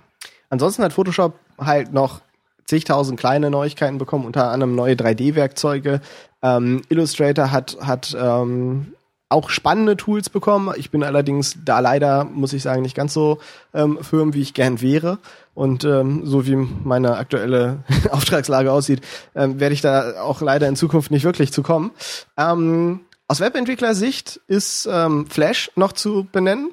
Ansonsten 0.49 0.83
hat 0.83 0.93
Photoshop 0.93 1.39
halt 1.59 1.93
noch 1.93 2.23
zigtausend 2.71 3.19
kleine 3.19 3.51
Neuigkeiten 3.51 3.99
bekommen, 3.99 4.25
unter 4.25 4.51
anderem 4.51 4.75
neue 4.75 4.95
3D-Werkzeuge. 4.95 6.01
Ähm, 6.43 6.83
Illustrator 6.89 7.53
hat, 7.53 7.77
hat 7.83 8.17
ähm, 8.19 8.95
auch 9.29 9.51
spannende 9.51 9.97
Tools 9.97 10.31
bekommen. 10.31 10.73
Ich 10.77 10.91
bin 10.91 11.03
allerdings 11.03 11.57
da 11.65 11.81
leider, 11.81 12.25
muss 12.25 12.53
ich 12.53 12.63
sagen, 12.63 12.83
nicht 12.83 12.97
ganz 12.97 13.13
so 13.13 13.39
ähm, 13.75 13.99
firm, 14.03 14.35
wie 14.35 14.41
ich 14.41 14.55
gern 14.55 14.81
wäre. 14.81 15.19
Und 15.55 15.85
ähm, 15.85 16.23
so 16.25 16.47
wie 16.47 16.57
meine 16.57 17.17
aktuelle 17.17 17.85
Auftragslage 18.11 18.73
aussieht, 18.73 19.03
ähm, 19.35 19.61
werde 19.61 19.75
ich 19.75 19.81
da 19.83 20.23
auch 20.23 20.41
leider 20.41 20.69
in 20.69 20.77
Zukunft 20.77 21.11
nicht 21.11 21.25
wirklich 21.25 21.53
zu 21.53 21.63
kommen. 21.63 21.91
Ähm, 22.39 23.01
aus 23.27 23.41
Webentwicklersicht 23.41 24.41
ist 24.47 24.89
ähm, 24.91 25.27
Flash 25.27 25.71
noch 25.77 25.93
zu 25.93 26.27
benennen. 26.33 26.71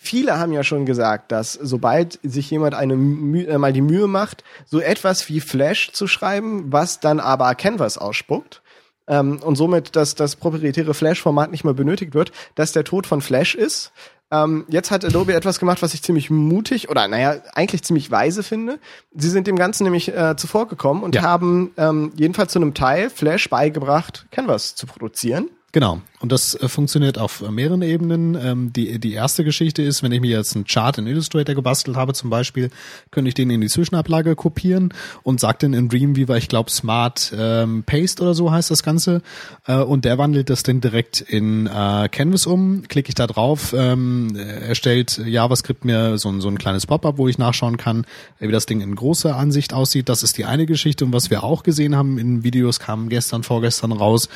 Viele 0.00 0.38
haben 0.38 0.52
ja 0.52 0.62
schon 0.62 0.86
gesagt, 0.86 1.32
dass 1.32 1.52
sobald 1.52 2.20
sich 2.22 2.50
jemand 2.50 2.74
eine 2.74 2.96
Mühe, 2.96 3.46
äh, 3.48 3.58
mal 3.58 3.72
die 3.72 3.82
Mühe 3.82 4.06
macht, 4.06 4.44
so 4.64 4.80
etwas 4.80 5.28
wie 5.28 5.40
Flash 5.40 5.90
zu 5.92 6.06
schreiben, 6.06 6.72
was 6.72 7.00
dann 7.00 7.18
aber 7.18 7.54
Canvas 7.56 7.98
ausspuckt, 7.98 8.62
ähm, 9.08 9.40
und 9.42 9.56
somit 9.56 9.96
dass 9.96 10.14
das 10.14 10.36
proprietäre 10.36 10.94
Flash-Format 10.94 11.50
nicht 11.50 11.64
mehr 11.64 11.74
benötigt 11.74 12.14
wird, 12.14 12.30
dass 12.54 12.72
der 12.72 12.84
Tod 12.84 13.06
von 13.06 13.20
Flash 13.20 13.54
ist. 13.56 13.90
Ähm, 14.30 14.66
jetzt 14.68 14.90
hat 14.90 15.04
Adobe 15.04 15.34
etwas 15.34 15.58
gemacht, 15.58 15.80
was 15.82 15.94
ich 15.94 16.02
ziemlich 16.02 16.28
mutig 16.30 16.90
oder 16.90 17.08
naja, 17.08 17.36
eigentlich 17.54 17.82
ziemlich 17.82 18.10
weise 18.10 18.42
finde. 18.42 18.78
Sie 19.14 19.30
sind 19.30 19.46
dem 19.46 19.56
Ganzen 19.56 19.84
nämlich 19.84 20.14
äh, 20.14 20.36
zuvorgekommen 20.36 21.02
und 21.02 21.14
Ja. 21.14 21.22
haben 21.22 21.72
ähm, 21.78 22.12
jedenfalls 22.16 22.52
zu 22.52 22.58
einem 22.58 22.74
Teil 22.74 23.10
Flash 23.10 23.48
beigebracht, 23.48 24.26
Canvas 24.30 24.74
zu 24.74 24.86
produzieren. 24.86 25.48
Genau. 25.70 26.00
Und 26.20 26.32
das 26.32 26.54
äh, 26.54 26.66
funktioniert 26.66 27.18
auf 27.18 27.42
äh, 27.42 27.50
mehreren 27.50 27.82
Ebenen. 27.82 28.34
Ähm, 28.34 28.72
die, 28.72 28.98
die 28.98 29.12
erste 29.12 29.44
Geschichte 29.44 29.82
ist, 29.82 30.02
wenn 30.02 30.12
ich 30.12 30.20
mir 30.22 30.30
jetzt 30.30 30.56
einen 30.56 30.64
Chart 30.64 30.96
in 30.96 31.06
Illustrator 31.06 31.54
gebastelt 31.54 31.94
habe 31.94 32.14
zum 32.14 32.30
Beispiel, 32.30 32.70
könnte 33.10 33.28
ich 33.28 33.34
den 33.34 33.50
in 33.50 33.60
die 33.60 33.68
Zwischenablage 33.68 34.34
kopieren 34.34 34.94
und 35.24 35.40
sagt 35.40 35.62
dann 35.62 35.74
in 35.74 35.90
Dreamweaver, 35.90 36.38
ich 36.38 36.48
glaube 36.48 36.70
Smart 36.70 37.34
ähm, 37.36 37.82
Paste 37.84 38.22
oder 38.22 38.32
so 38.32 38.50
heißt 38.50 38.70
das 38.70 38.82
Ganze. 38.82 39.20
Äh, 39.66 39.76
und 39.76 40.06
der 40.06 40.16
wandelt 40.16 40.48
das 40.48 40.62
dann 40.62 40.80
direkt 40.80 41.20
in 41.20 41.66
äh, 41.66 42.08
Canvas 42.10 42.46
um. 42.46 42.84
Klicke 42.88 43.10
ich 43.10 43.14
da 43.14 43.26
drauf, 43.26 43.74
ähm, 43.76 44.34
erstellt 44.36 45.20
JavaScript 45.22 45.84
mir 45.84 46.16
so, 46.16 46.30
ein- 46.30 46.40
so 46.40 46.48
ein 46.48 46.56
kleines 46.56 46.86
Pop-up, 46.86 47.18
wo 47.18 47.28
ich 47.28 47.36
nachschauen 47.36 47.76
kann, 47.76 48.06
wie 48.38 48.50
das 48.50 48.64
Ding 48.64 48.80
in 48.80 48.94
großer 48.94 49.36
Ansicht 49.36 49.74
aussieht. 49.74 50.08
Das 50.08 50.22
ist 50.22 50.38
die 50.38 50.46
eine 50.46 50.64
Geschichte. 50.64 51.04
Und 51.04 51.12
was 51.12 51.28
wir 51.28 51.44
auch 51.44 51.62
gesehen 51.62 51.94
haben 51.94 52.16
in 52.18 52.42
Videos, 52.42 52.80
kam 52.80 53.10
gestern, 53.10 53.42
vorgestern 53.42 53.92
raus. 53.92 54.30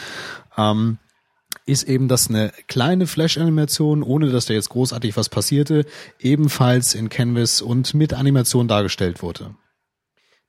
Ähm, 0.58 0.98
ist 1.66 1.84
eben, 1.84 2.08
dass 2.08 2.28
eine 2.28 2.52
kleine 2.66 3.06
Flash-Animation, 3.06 4.02
ohne 4.02 4.30
dass 4.30 4.46
da 4.46 4.54
jetzt 4.54 4.70
großartig 4.70 5.16
was 5.16 5.28
passierte, 5.28 5.84
ebenfalls 6.18 6.94
in 6.94 7.08
Canvas 7.08 7.62
und 7.62 7.94
mit 7.94 8.14
Animation 8.14 8.68
dargestellt 8.68 9.22
wurde. 9.22 9.54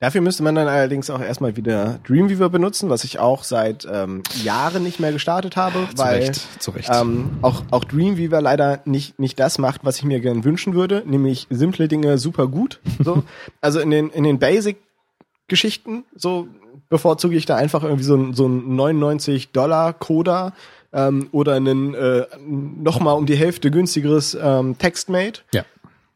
Dafür 0.03 0.19
müsste 0.19 0.43
man 0.43 0.53
dann 0.53 0.67
allerdings 0.67 1.09
auch 1.09 1.21
erstmal 1.21 1.55
wieder 1.55 1.99
Dreamweaver 2.05 2.49
benutzen, 2.49 2.89
was 2.89 3.05
ich 3.05 3.19
auch 3.19 3.45
seit 3.45 3.87
ähm, 3.89 4.21
Jahren 4.43 4.83
nicht 4.83 4.99
mehr 4.99 5.13
gestartet 5.13 5.55
habe, 5.55 5.87
Zu 5.91 5.97
weil 5.97 6.23
Recht, 6.23 6.61
zu 6.61 6.71
Recht. 6.71 6.89
Ähm, 6.91 7.37
auch, 7.41 7.63
auch 7.71 7.85
Dreamweaver 7.85 8.41
leider 8.41 8.81
nicht, 8.83 9.17
nicht 9.17 9.39
das 9.39 9.59
macht, 9.59 9.85
was 9.85 9.99
ich 9.99 10.03
mir 10.03 10.19
gern 10.19 10.43
wünschen 10.43 10.73
würde, 10.73 11.03
nämlich 11.05 11.47
simple 11.49 11.87
Dinge 11.87 12.17
super 12.17 12.47
gut. 12.47 12.81
So. 13.01 13.23
also 13.61 13.79
in 13.79 13.91
den, 13.91 14.09
in 14.09 14.25
den 14.25 14.39
Basic-Geschichten, 14.39 16.03
so 16.13 16.49
bevorzuge 16.89 17.37
ich 17.37 17.45
da 17.45 17.55
einfach 17.55 17.83
irgendwie 17.83 18.03
so 18.03 18.17
ein, 18.17 18.33
so 18.33 18.45
ein 18.45 18.75
99 18.75 19.53
Dollar 19.53 19.93
Coder 19.93 20.51
ähm, 20.93 21.27
oder 21.31 21.53
einen 21.53 21.93
äh, 21.95 22.25
nochmal 22.39 23.17
um 23.17 23.25
die 23.25 23.35
Hälfte 23.35 23.71
günstigeres 23.71 24.37
ähm, 24.39 24.77
TextMate 24.77 25.41
Ja. 25.53 25.65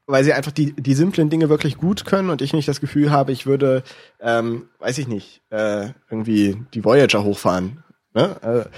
weil 0.06 0.24
sie 0.24 0.34
einfach 0.34 0.52
die, 0.52 0.74
die 0.74 0.94
simplen 0.94 1.30
Dinge 1.30 1.50
wirklich 1.50 1.78
gut 1.78 2.06
können 2.06 2.30
und 2.30 2.42
ich 2.42 2.54
nicht 2.54 2.68
das 2.68 2.80
Gefühl 2.80 3.12
habe, 3.12 3.32
ich 3.32 3.46
würde, 3.46 3.84
ähm, 4.22 4.70
weiß 4.80 4.98
ich 5.00 5.08
nicht, 5.08 5.42
äh, 5.50 5.90
irgendwie 6.10 6.58
die 6.74 6.86
Voyager 6.86 7.24
hochfahren. 7.24 7.84
Ne? 8.14 8.36
Äh, 8.42 8.70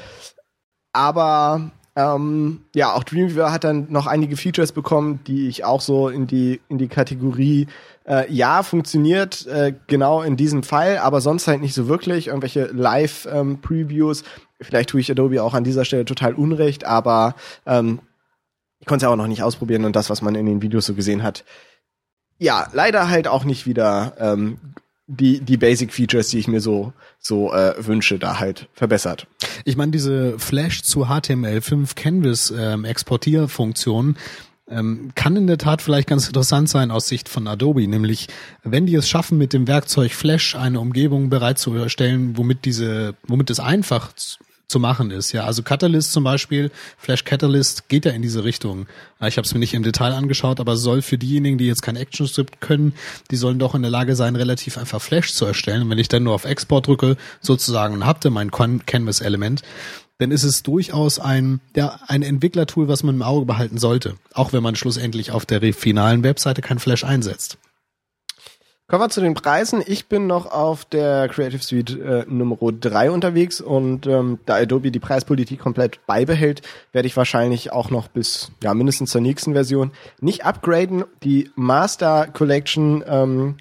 aber 0.93 1.71
ähm, 1.95 2.61
ja, 2.73 2.93
auch 2.93 3.03
Dreamweaver 3.03 3.51
hat 3.51 3.63
dann 3.63 3.87
noch 3.89 4.07
einige 4.07 4.37
Features 4.37 4.71
bekommen, 4.71 5.19
die 5.27 5.47
ich 5.47 5.65
auch 5.65 5.81
so 5.81 6.07
in 6.09 6.27
die 6.27 6.61
in 6.69 6.77
die 6.77 6.87
Kategorie 6.87 7.67
äh, 8.07 8.31
ja 8.31 8.63
funktioniert 8.63 9.45
äh, 9.47 9.73
genau 9.87 10.21
in 10.21 10.37
diesem 10.37 10.63
Fall, 10.63 10.97
aber 10.97 11.19
sonst 11.21 11.47
halt 11.47 11.61
nicht 11.61 11.73
so 11.73 11.87
wirklich 11.87 12.27
irgendwelche 12.27 12.65
Live 12.67 13.27
ähm, 13.31 13.59
Previews. 13.61 14.23
Vielleicht 14.61 14.89
tue 14.89 14.99
ich 14.99 15.11
Adobe 15.11 15.41
auch 15.43 15.53
an 15.53 15.63
dieser 15.63 15.85
Stelle 15.85 16.05
total 16.05 16.33
unrecht, 16.33 16.85
aber 16.85 17.35
ähm, 17.65 17.99
ich 18.79 18.87
konnte 18.87 19.03
es 19.05 19.07
ja 19.07 19.13
auch 19.13 19.17
noch 19.17 19.27
nicht 19.27 19.43
ausprobieren 19.43 19.85
und 19.85 19.95
das, 19.95 20.09
was 20.09 20.21
man 20.21 20.35
in 20.35 20.45
den 20.45 20.61
Videos 20.61 20.85
so 20.85 20.93
gesehen 20.93 21.23
hat, 21.23 21.43
ja, 22.37 22.67
leider 22.73 23.09
halt 23.09 23.27
auch 23.27 23.43
nicht 23.43 23.65
wieder 23.65 24.13
ähm, 24.19 24.57
die, 25.07 25.41
die 25.41 25.57
Basic 25.57 25.91
Features, 25.91 26.29
die 26.29 26.39
ich 26.39 26.47
mir 26.47 26.61
so, 26.61 26.93
so 27.19 27.51
äh, 27.51 27.75
wünsche, 27.85 28.19
da 28.19 28.39
halt 28.39 28.69
verbessert. 28.73 29.27
Ich 29.65 29.75
meine, 29.75 29.91
diese 29.91 30.37
Flash 30.39 30.83
zu 30.83 31.07
HTML5 31.07 31.95
Canvas 31.95 32.53
ähm, 32.55 32.85
Exportierfunktion 32.85 34.17
ähm, 34.69 35.11
kann 35.15 35.35
in 35.35 35.47
der 35.47 35.57
Tat 35.57 35.81
vielleicht 35.81 36.07
ganz 36.07 36.27
interessant 36.27 36.69
sein 36.69 36.91
aus 36.91 37.07
Sicht 37.07 37.27
von 37.27 37.47
Adobe, 37.47 37.87
nämlich 37.87 38.27
wenn 38.63 38.85
die 38.85 38.95
es 38.95 39.09
schaffen, 39.09 39.37
mit 39.37 39.51
dem 39.51 39.67
Werkzeug 39.67 40.11
Flash 40.11 40.55
eine 40.55 40.79
Umgebung 40.79 41.29
bereitzustellen, 41.29 42.37
womit 42.37 42.65
diese, 42.65 43.15
womit 43.27 43.49
es 43.49 43.59
einfach 43.59 44.11
zu 44.69 44.79
machen 44.79 45.11
ist. 45.11 45.31
Ja, 45.31 45.45
also 45.45 45.63
Catalyst 45.63 46.13
zum 46.13 46.23
Beispiel, 46.23 46.71
Flash 46.97 47.25
Catalyst 47.25 47.89
geht 47.89 48.05
ja 48.05 48.11
in 48.11 48.21
diese 48.21 48.43
Richtung. 48.43 48.85
Ja, 49.19 49.27
Ich 49.27 49.37
habe 49.37 49.45
es 49.45 49.53
mir 49.53 49.59
nicht 49.59 49.73
im 49.73 49.83
Detail 49.83 50.13
angeschaut, 50.13 50.59
aber 50.59 50.77
soll 50.77 51.01
für 51.01 51.17
diejenigen, 51.17 51.57
die 51.57 51.65
jetzt 51.65 51.81
kein 51.81 51.97
ActionScript 51.97 52.61
können, 52.61 52.93
die 53.31 53.35
sollen 53.35 53.59
doch 53.59 53.73
in 53.73 53.81
der 53.81 53.91
Lage 53.91 54.15
sein, 54.15 54.35
relativ 54.35 54.77
einfach 54.77 55.01
Flash 55.01 55.33
zu 55.33 55.45
erstellen. 55.45 55.81
Und 55.81 55.89
wenn 55.89 55.97
ich 55.97 56.07
dann 56.07 56.23
nur 56.23 56.35
auf 56.35 56.45
Export 56.45 56.87
drücke, 56.87 57.17
sozusagen 57.41 57.95
und 57.95 58.05
habt 58.05 58.23
ihr 58.25 58.31
mein 58.31 58.51
Canvas-Element, 58.51 59.63
dann 60.19 60.31
ist 60.31 60.43
es 60.43 60.63
durchaus 60.63 61.17
ein, 61.17 61.61
ja, 61.75 61.99
ein 62.07 62.21
Entwicklertool, 62.21 62.87
was 62.87 63.03
man 63.03 63.15
im 63.15 63.21
Auge 63.23 63.45
behalten 63.45 63.77
sollte. 63.77 64.15
Auch 64.33 64.53
wenn 64.53 64.61
man 64.61 64.75
schlussendlich 64.75 65.31
auf 65.31 65.45
der 65.45 65.73
finalen 65.73 66.23
Webseite 66.23 66.61
kein 66.61 66.77
Flash 66.77 67.03
einsetzt. 67.03 67.57
Kommen 68.89 69.03
wir 69.03 69.09
zu 69.09 69.21
den 69.21 69.35
Preisen. 69.35 69.83
Ich 69.85 70.07
bin 70.07 70.25
noch 70.25 70.51
auf 70.51 70.83
der 70.83 71.29
Creative 71.29 71.61
Suite 71.61 71.91
äh, 71.99 72.25
Nummer 72.27 72.57
3 72.59 73.11
unterwegs 73.11 73.61
und 73.61 74.07
ähm, 74.07 74.39
da 74.47 74.55
Adobe 74.55 74.89
die 74.89 74.97
Preispolitik 74.97 75.59
komplett 75.59 76.03
beibehält, 76.07 76.63
werde 76.91 77.05
ich 77.05 77.15
wahrscheinlich 77.15 77.71
auch 77.71 77.91
noch 77.91 78.07
bis 78.07 78.51
ja 78.63 78.73
mindestens 78.73 79.11
zur 79.11 79.21
nächsten 79.21 79.53
Version 79.53 79.91
nicht 80.21 80.43
upgraden. 80.43 81.03
Die 81.21 81.51
Master 81.53 82.29
Collection 82.33 83.03
ähm, 83.07 83.57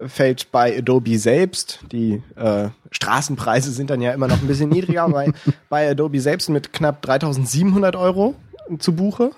fällt 0.00 0.52
bei 0.52 0.78
Adobe 0.78 1.18
selbst. 1.18 1.80
Die 1.90 2.22
äh, 2.36 2.68
Straßenpreise 2.92 3.72
sind 3.72 3.90
dann 3.90 4.00
ja 4.00 4.12
immer 4.12 4.28
noch 4.28 4.40
ein 4.40 4.46
bisschen 4.46 4.70
niedriger, 4.70 5.08
bei, 5.12 5.32
bei 5.68 5.90
Adobe 5.90 6.20
selbst 6.20 6.50
mit 6.50 6.72
knapp 6.72 7.02
3700 7.02 7.96
Euro 7.96 8.36
zu 8.78 8.94
Buche. 8.94 9.30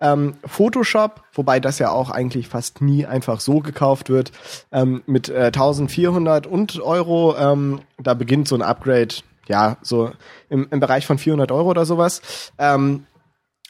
Ähm, 0.00 0.34
Photoshop, 0.44 1.22
wobei 1.32 1.60
das 1.60 1.78
ja 1.78 1.90
auch 1.90 2.10
eigentlich 2.10 2.48
fast 2.48 2.80
nie 2.80 3.06
einfach 3.06 3.40
so 3.40 3.60
gekauft 3.60 4.08
wird, 4.10 4.32
ähm, 4.72 5.02
mit 5.06 5.28
äh, 5.28 5.46
1400 5.46 6.46
und 6.46 6.80
Euro. 6.80 7.36
Ähm, 7.36 7.80
da 7.98 8.14
beginnt 8.14 8.48
so 8.48 8.54
ein 8.54 8.62
Upgrade, 8.62 9.14
ja, 9.48 9.76
so 9.82 10.10
im, 10.48 10.68
im 10.70 10.80
Bereich 10.80 11.06
von 11.06 11.18
400 11.18 11.50
Euro 11.52 11.70
oder 11.70 11.84
sowas. 11.84 12.52
Ähm, 12.58 13.06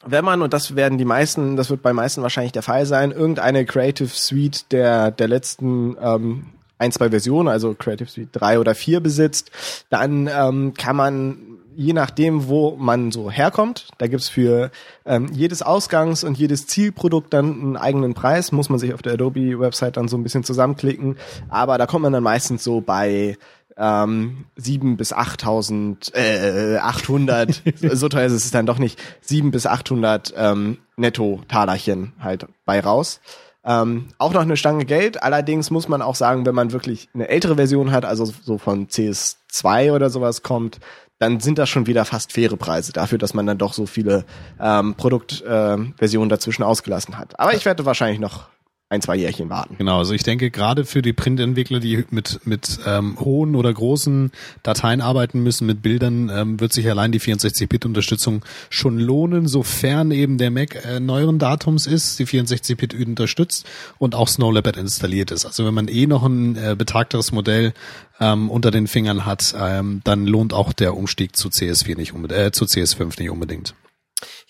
wenn 0.05 0.25
man, 0.25 0.43
und 0.43 0.53
das 0.53 0.77
werden 0.77 0.99
die 0.99 1.05
meisten, 1.05 1.57
das 1.57 1.71
wird 1.71 1.83
bei 1.83 1.93
meisten 1.93 2.23
wahrscheinlich 2.23 2.53
der 2.53 2.63
Fall 2.63 2.87
sein, 2.87 3.11
irgendeine 3.11 3.65
Creative 3.65 4.09
Suite 4.09 4.71
der, 4.73 5.11
der 5.11 5.29
letzten 5.29 5.97
ähm, 6.01 6.47
ein, 6.79 6.93
zwei 6.93 7.11
Versionen, 7.11 7.49
also 7.49 7.75
Creative 7.75 8.09
Suite 8.09 8.29
3 8.33 8.61
oder 8.61 8.75
4 8.75 9.01
besitzt, 9.01 9.51
dann 9.91 10.29
ähm, 10.33 10.75
kann 10.75 10.97
man 10.97 11.56
je 11.77 11.93
nachdem, 11.93 12.49
wo 12.49 12.77
man 12.77 13.13
so 13.13 13.31
herkommt, 13.31 13.89
da 13.99 14.07
gibt's 14.07 14.29
für 14.29 14.71
ähm, 15.05 15.29
jedes 15.33 15.63
Ausgangs- 15.63 16.25
und 16.25 16.39
jedes 16.39 16.67
Zielprodukt 16.67 17.33
dann 17.33 17.61
einen 17.61 17.77
eigenen 17.77 18.15
Preis, 18.15 18.53
muss 18.53 18.71
man 18.71 18.79
sich 18.79 18.95
auf 18.95 19.03
der 19.03 19.15
Adobe-Website 19.15 19.97
dann 19.97 20.09
so 20.09 20.17
ein 20.17 20.23
bisschen 20.23 20.45
zusammenklicken, 20.45 21.17
aber 21.49 21.79
da 21.79 21.87
kommt 21.87 22.03
man 22.03 22.13
dann 22.13 22.23
meistens 22.23 22.65
so 22.65 22.81
bei 22.81 23.37
ähm, 23.77 24.47
7 24.57 24.97
bis 24.97 25.13
8000, 25.13 26.15
äh, 26.15 26.79
800, 26.79 27.63
so 27.93 28.09
teuer 28.09 28.27
ist 28.27 28.33
es 28.33 28.51
dann 28.51 28.67
doch 28.67 28.79
nicht, 28.79 29.01
7 29.21 29.51
bis 29.51 29.67
800 29.67 30.35
ähm, 30.37 30.79
Netto-Talerchen 30.97 32.13
halt 32.21 32.47
bei 32.65 32.81
raus. 32.81 33.21
Ähm, 33.69 34.07
auch 34.19 34.33
noch 34.33 34.43
eine 34.43 34.57
Stange 34.57 34.85
Geld. 34.85 35.25
Allerdings 35.25 35.73
muss 35.73 35.89
man 35.89 36.01
auch 36.01 36.15
sagen, 36.15 36.47
wenn 36.47 36.55
man 36.55 36.71
wirklich 36.71 37.09
eine 37.15 37.29
ältere 37.29 37.57
Version 37.57 37.91
hat, 37.91 38.05
also 38.05 38.25
so 38.25 38.59
von 38.59 38.87
CS2 38.87 39.93
oder 39.93 40.09
sowas 40.09 40.45
kommt, 40.45 40.79
dann 41.19 41.41
sind 41.41 41.59
das 41.59 41.69
schon 41.69 41.87
wieder 41.87 42.05
fast 42.05 42.33
faire 42.33 42.57
Preise 42.57 42.93
dafür, 42.93 43.19
dass 43.19 43.35
man 43.35 43.47
dann 43.47 43.59
doch 43.59 43.73
so 43.73 43.87
viele 43.87 44.25
ähm, 44.61 44.95
Produktversionen 44.95 46.29
äh, 46.29 46.31
dazwischen 46.31 46.63
ausgelassen 46.63 47.19
hat. 47.19 47.39
Aber 47.41 47.55
ich 47.55 47.65
werde 47.65 47.87
wahrscheinlich 47.87 48.21
noch 48.21 48.49
ein, 48.89 49.03
zwei 49.03 49.17
Jährchen 49.17 49.51
warten. 49.51 49.75
Genau, 49.79 49.99
also 49.99 50.15
ich 50.15 50.23
denke 50.23 50.53
gerade 50.53 50.85
für 50.85 51.03
die 51.03 51.13
Printentwickler, 51.13 51.81
die 51.81 52.05
mit, 52.11 52.47
mit 52.47 52.79
ähm, 52.87 53.19
hohen 53.19 53.57
oder 53.57 53.75
großen 53.75 54.31
Dateien 54.63 55.01
arbeiten 55.01 55.43
müssen, 55.43 55.67
mit 55.67 55.83
Bildern, 55.83 56.31
ähm, 56.33 56.61
wird 56.61 56.73
sich 56.73 56.89
allein 56.89 57.11
die 57.11 57.21
64-Bit-Unterstützung 57.21 58.45
schon 58.71 59.01
lohnen, 59.01 59.49
sofern 59.49 60.13
eben 60.13 60.39
der 60.39 60.53
Mac 60.53 60.85
äh, 60.85 61.01
neueren 61.01 61.41
Datums 61.41 61.89
ist, 61.89 62.21
die 62.21 62.27
64-Bit 62.27 62.95
unterstützt 62.95 63.67
und 63.99 64.15
auch 64.15 64.29
Snow 64.29 64.53
Leopard 64.53 64.77
installiert 64.77 65.33
ist. 65.33 65.47
Also 65.47 65.67
wenn 65.67 65.75
man 65.75 65.89
eh 65.89 66.07
noch 66.07 66.23
ein 66.23 66.57
äh, 66.57 66.77
betagteres 66.79 67.33
Modell 67.33 67.73
ähm, 68.21 68.51
unter 68.51 68.71
den 68.71 68.87
Fingern 68.87 69.27
hat, 69.27 69.53
ähm, 69.59 70.01
dann 70.05 70.27
lohnt 70.27 70.53
auch 70.53 70.73
der 70.73 70.97
Umstieg 70.97 71.35
zu 71.35 71.49
CS4 71.49 71.97
nicht 71.97 72.13
unbedingt, 72.13 72.41
äh, 72.41 72.53
zu 72.53 72.67
CS5 72.67 73.19
nicht 73.19 73.31
unbedingt 73.31 73.75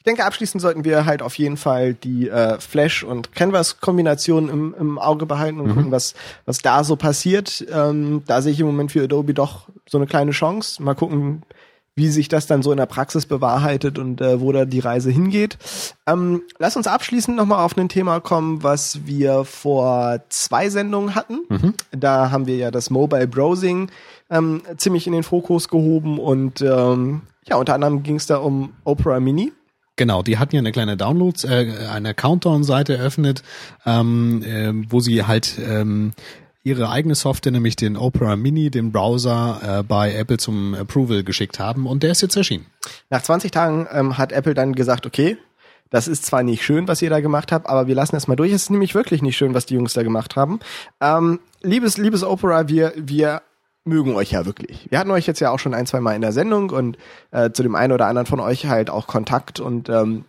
denke, 0.06 0.24
abschließend 0.24 0.62
sollten 0.62 0.84
wir 0.84 1.04
halt 1.04 1.20
auf 1.20 1.36
jeden 1.36 1.56
Fall 1.56 1.94
die 1.94 2.28
äh, 2.28 2.58
Flash- 2.60 3.02
und 3.02 3.32
Canvas-Kombination 3.34 4.48
im, 4.48 4.74
im 4.78 4.98
Auge 4.98 5.26
behalten 5.26 5.60
und 5.60 5.66
mhm. 5.66 5.74
gucken, 5.74 5.90
was, 5.90 6.14
was 6.46 6.58
da 6.58 6.84
so 6.84 6.96
passiert. 6.96 7.66
Ähm, 7.70 8.22
da 8.26 8.40
sehe 8.40 8.52
ich 8.52 8.60
im 8.60 8.66
Moment 8.66 8.92
für 8.92 9.04
Adobe 9.04 9.34
doch 9.34 9.68
so 9.88 9.98
eine 9.98 10.06
kleine 10.06 10.30
Chance. 10.30 10.82
Mal 10.82 10.94
gucken, 10.94 11.42
wie 11.96 12.08
sich 12.08 12.28
das 12.28 12.46
dann 12.46 12.62
so 12.62 12.70
in 12.70 12.76
der 12.76 12.86
Praxis 12.86 13.26
bewahrheitet 13.26 13.98
und 13.98 14.20
äh, 14.20 14.40
wo 14.40 14.52
da 14.52 14.66
die 14.66 14.80
Reise 14.80 15.10
hingeht. 15.10 15.58
Ähm, 16.06 16.42
lass 16.58 16.76
uns 16.76 16.86
abschließend 16.86 17.36
nochmal 17.36 17.64
auf 17.64 17.76
ein 17.76 17.88
Thema 17.88 18.20
kommen, 18.20 18.62
was 18.62 19.06
wir 19.06 19.44
vor 19.44 20.20
zwei 20.28 20.68
Sendungen 20.68 21.14
hatten. 21.14 21.40
Mhm. 21.48 21.74
Da 21.92 22.30
haben 22.30 22.46
wir 22.46 22.56
ja 22.56 22.70
das 22.70 22.90
Mobile 22.90 23.26
Browsing 23.26 23.90
ähm, 24.30 24.60
ziemlich 24.76 25.06
in 25.06 25.14
den 25.14 25.22
Fokus 25.22 25.68
gehoben 25.68 26.18
und 26.18 26.60
ähm, 26.60 27.22
ja, 27.48 27.56
unter 27.56 27.74
anderem 27.74 28.02
ging 28.02 28.16
es 28.16 28.26
da 28.26 28.38
um 28.38 28.74
Opera 28.84 29.18
Mini. 29.18 29.52
Genau, 29.96 30.22
die 30.22 30.38
hatten 30.38 30.54
ja 30.54 30.60
eine 30.60 30.72
kleine 30.72 30.96
Downloads, 30.96 31.44
äh, 31.44 31.88
eine 31.90 32.12
Countdown-Seite 32.12 32.96
eröffnet, 32.96 33.42
ähm, 33.86 34.42
äh, 34.42 34.72
wo 34.90 35.00
sie 35.00 35.24
halt 35.24 35.58
ähm, 35.58 36.12
ihre 36.62 36.90
eigene 36.90 37.14
Software, 37.14 37.52
nämlich 37.52 37.76
den 37.76 37.96
Opera 37.96 38.36
Mini, 38.36 38.70
den 38.70 38.92
Browser, 38.92 39.78
äh, 39.80 39.82
bei 39.82 40.14
Apple 40.14 40.36
zum 40.36 40.74
Approval 40.74 41.22
geschickt 41.22 41.58
haben 41.58 41.86
und 41.86 42.02
der 42.02 42.10
ist 42.10 42.22
jetzt 42.22 42.36
erschienen. 42.36 42.66
Nach 43.08 43.22
20 43.22 43.50
Tagen 43.50 43.86
ähm, 43.90 44.18
hat 44.18 44.32
Apple 44.32 44.52
dann 44.52 44.74
gesagt, 44.74 45.06
okay, 45.06 45.38
das 45.90 46.08
ist 46.08 46.26
zwar 46.26 46.42
nicht 46.42 46.64
schön, 46.64 46.88
was 46.88 47.00
ihr 47.00 47.10
da 47.10 47.20
gemacht 47.20 47.52
habt, 47.52 47.68
aber 47.68 47.86
wir 47.86 47.94
lassen 47.94 48.16
es 48.16 48.26
mal 48.26 48.36
durch. 48.36 48.52
Es 48.52 48.64
ist 48.64 48.70
nämlich 48.70 48.94
wirklich 48.94 49.22
nicht 49.22 49.36
schön, 49.36 49.54
was 49.54 49.66
die 49.66 49.74
Jungs 49.74 49.92
da 49.92 50.02
gemacht 50.02 50.36
haben. 50.36 50.58
Ähm, 51.00 51.38
liebes, 51.62 51.96
liebes 51.96 52.24
Opera, 52.24 52.68
wir, 52.68 52.92
wir 52.96 53.42
mögen 53.86 54.14
euch 54.14 54.32
ja 54.32 54.44
wirklich. 54.46 54.86
Wir 54.90 54.98
hatten 54.98 55.10
euch 55.10 55.26
jetzt 55.26 55.40
ja 55.40 55.50
auch 55.50 55.58
schon 55.58 55.74
ein, 55.74 55.86
zwei 55.86 56.00
Mal 56.00 56.14
in 56.14 56.22
der 56.22 56.32
Sendung 56.32 56.70
und 56.70 56.98
äh, 57.30 57.50
zu 57.50 57.62
dem 57.62 57.74
einen 57.74 57.92
oder 57.92 58.06
anderen 58.06 58.26
von 58.26 58.40
euch 58.40 58.66
halt 58.66 58.90
auch 58.90 59.06
Kontakt 59.06 59.60
und 59.60 59.88
ähm, 59.88 60.24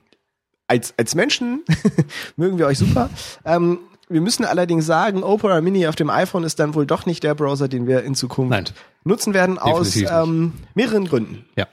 als, 0.67 0.93
als 0.97 1.15
Menschen 1.15 1.63
mögen 2.35 2.57
wir 2.57 2.67
euch 2.67 2.77
super. 2.77 3.09
Ähm, 3.45 3.79
wir 4.09 4.21
müssen 4.21 4.45
allerdings 4.45 4.85
sagen, 4.85 5.23
Opera 5.23 5.59
Mini 5.59 5.87
auf 5.87 5.95
dem 5.95 6.09
iPhone 6.09 6.43
ist 6.43 6.59
dann 6.59 6.75
wohl 6.75 6.85
doch 6.85 7.05
nicht 7.05 7.23
der 7.23 7.35
Browser, 7.35 7.67
den 7.67 7.87
wir 7.87 8.03
in 8.03 8.15
Zukunft 8.15 8.51
Nein. 8.51 8.65
nutzen 9.03 9.33
werden, 9.33 9.57
aus 9.57 9.97
ähm, 9.97 10.53
mehreren 10.75 11.05
Gründen. 11.05 11.45
Ja. 11.57 11.67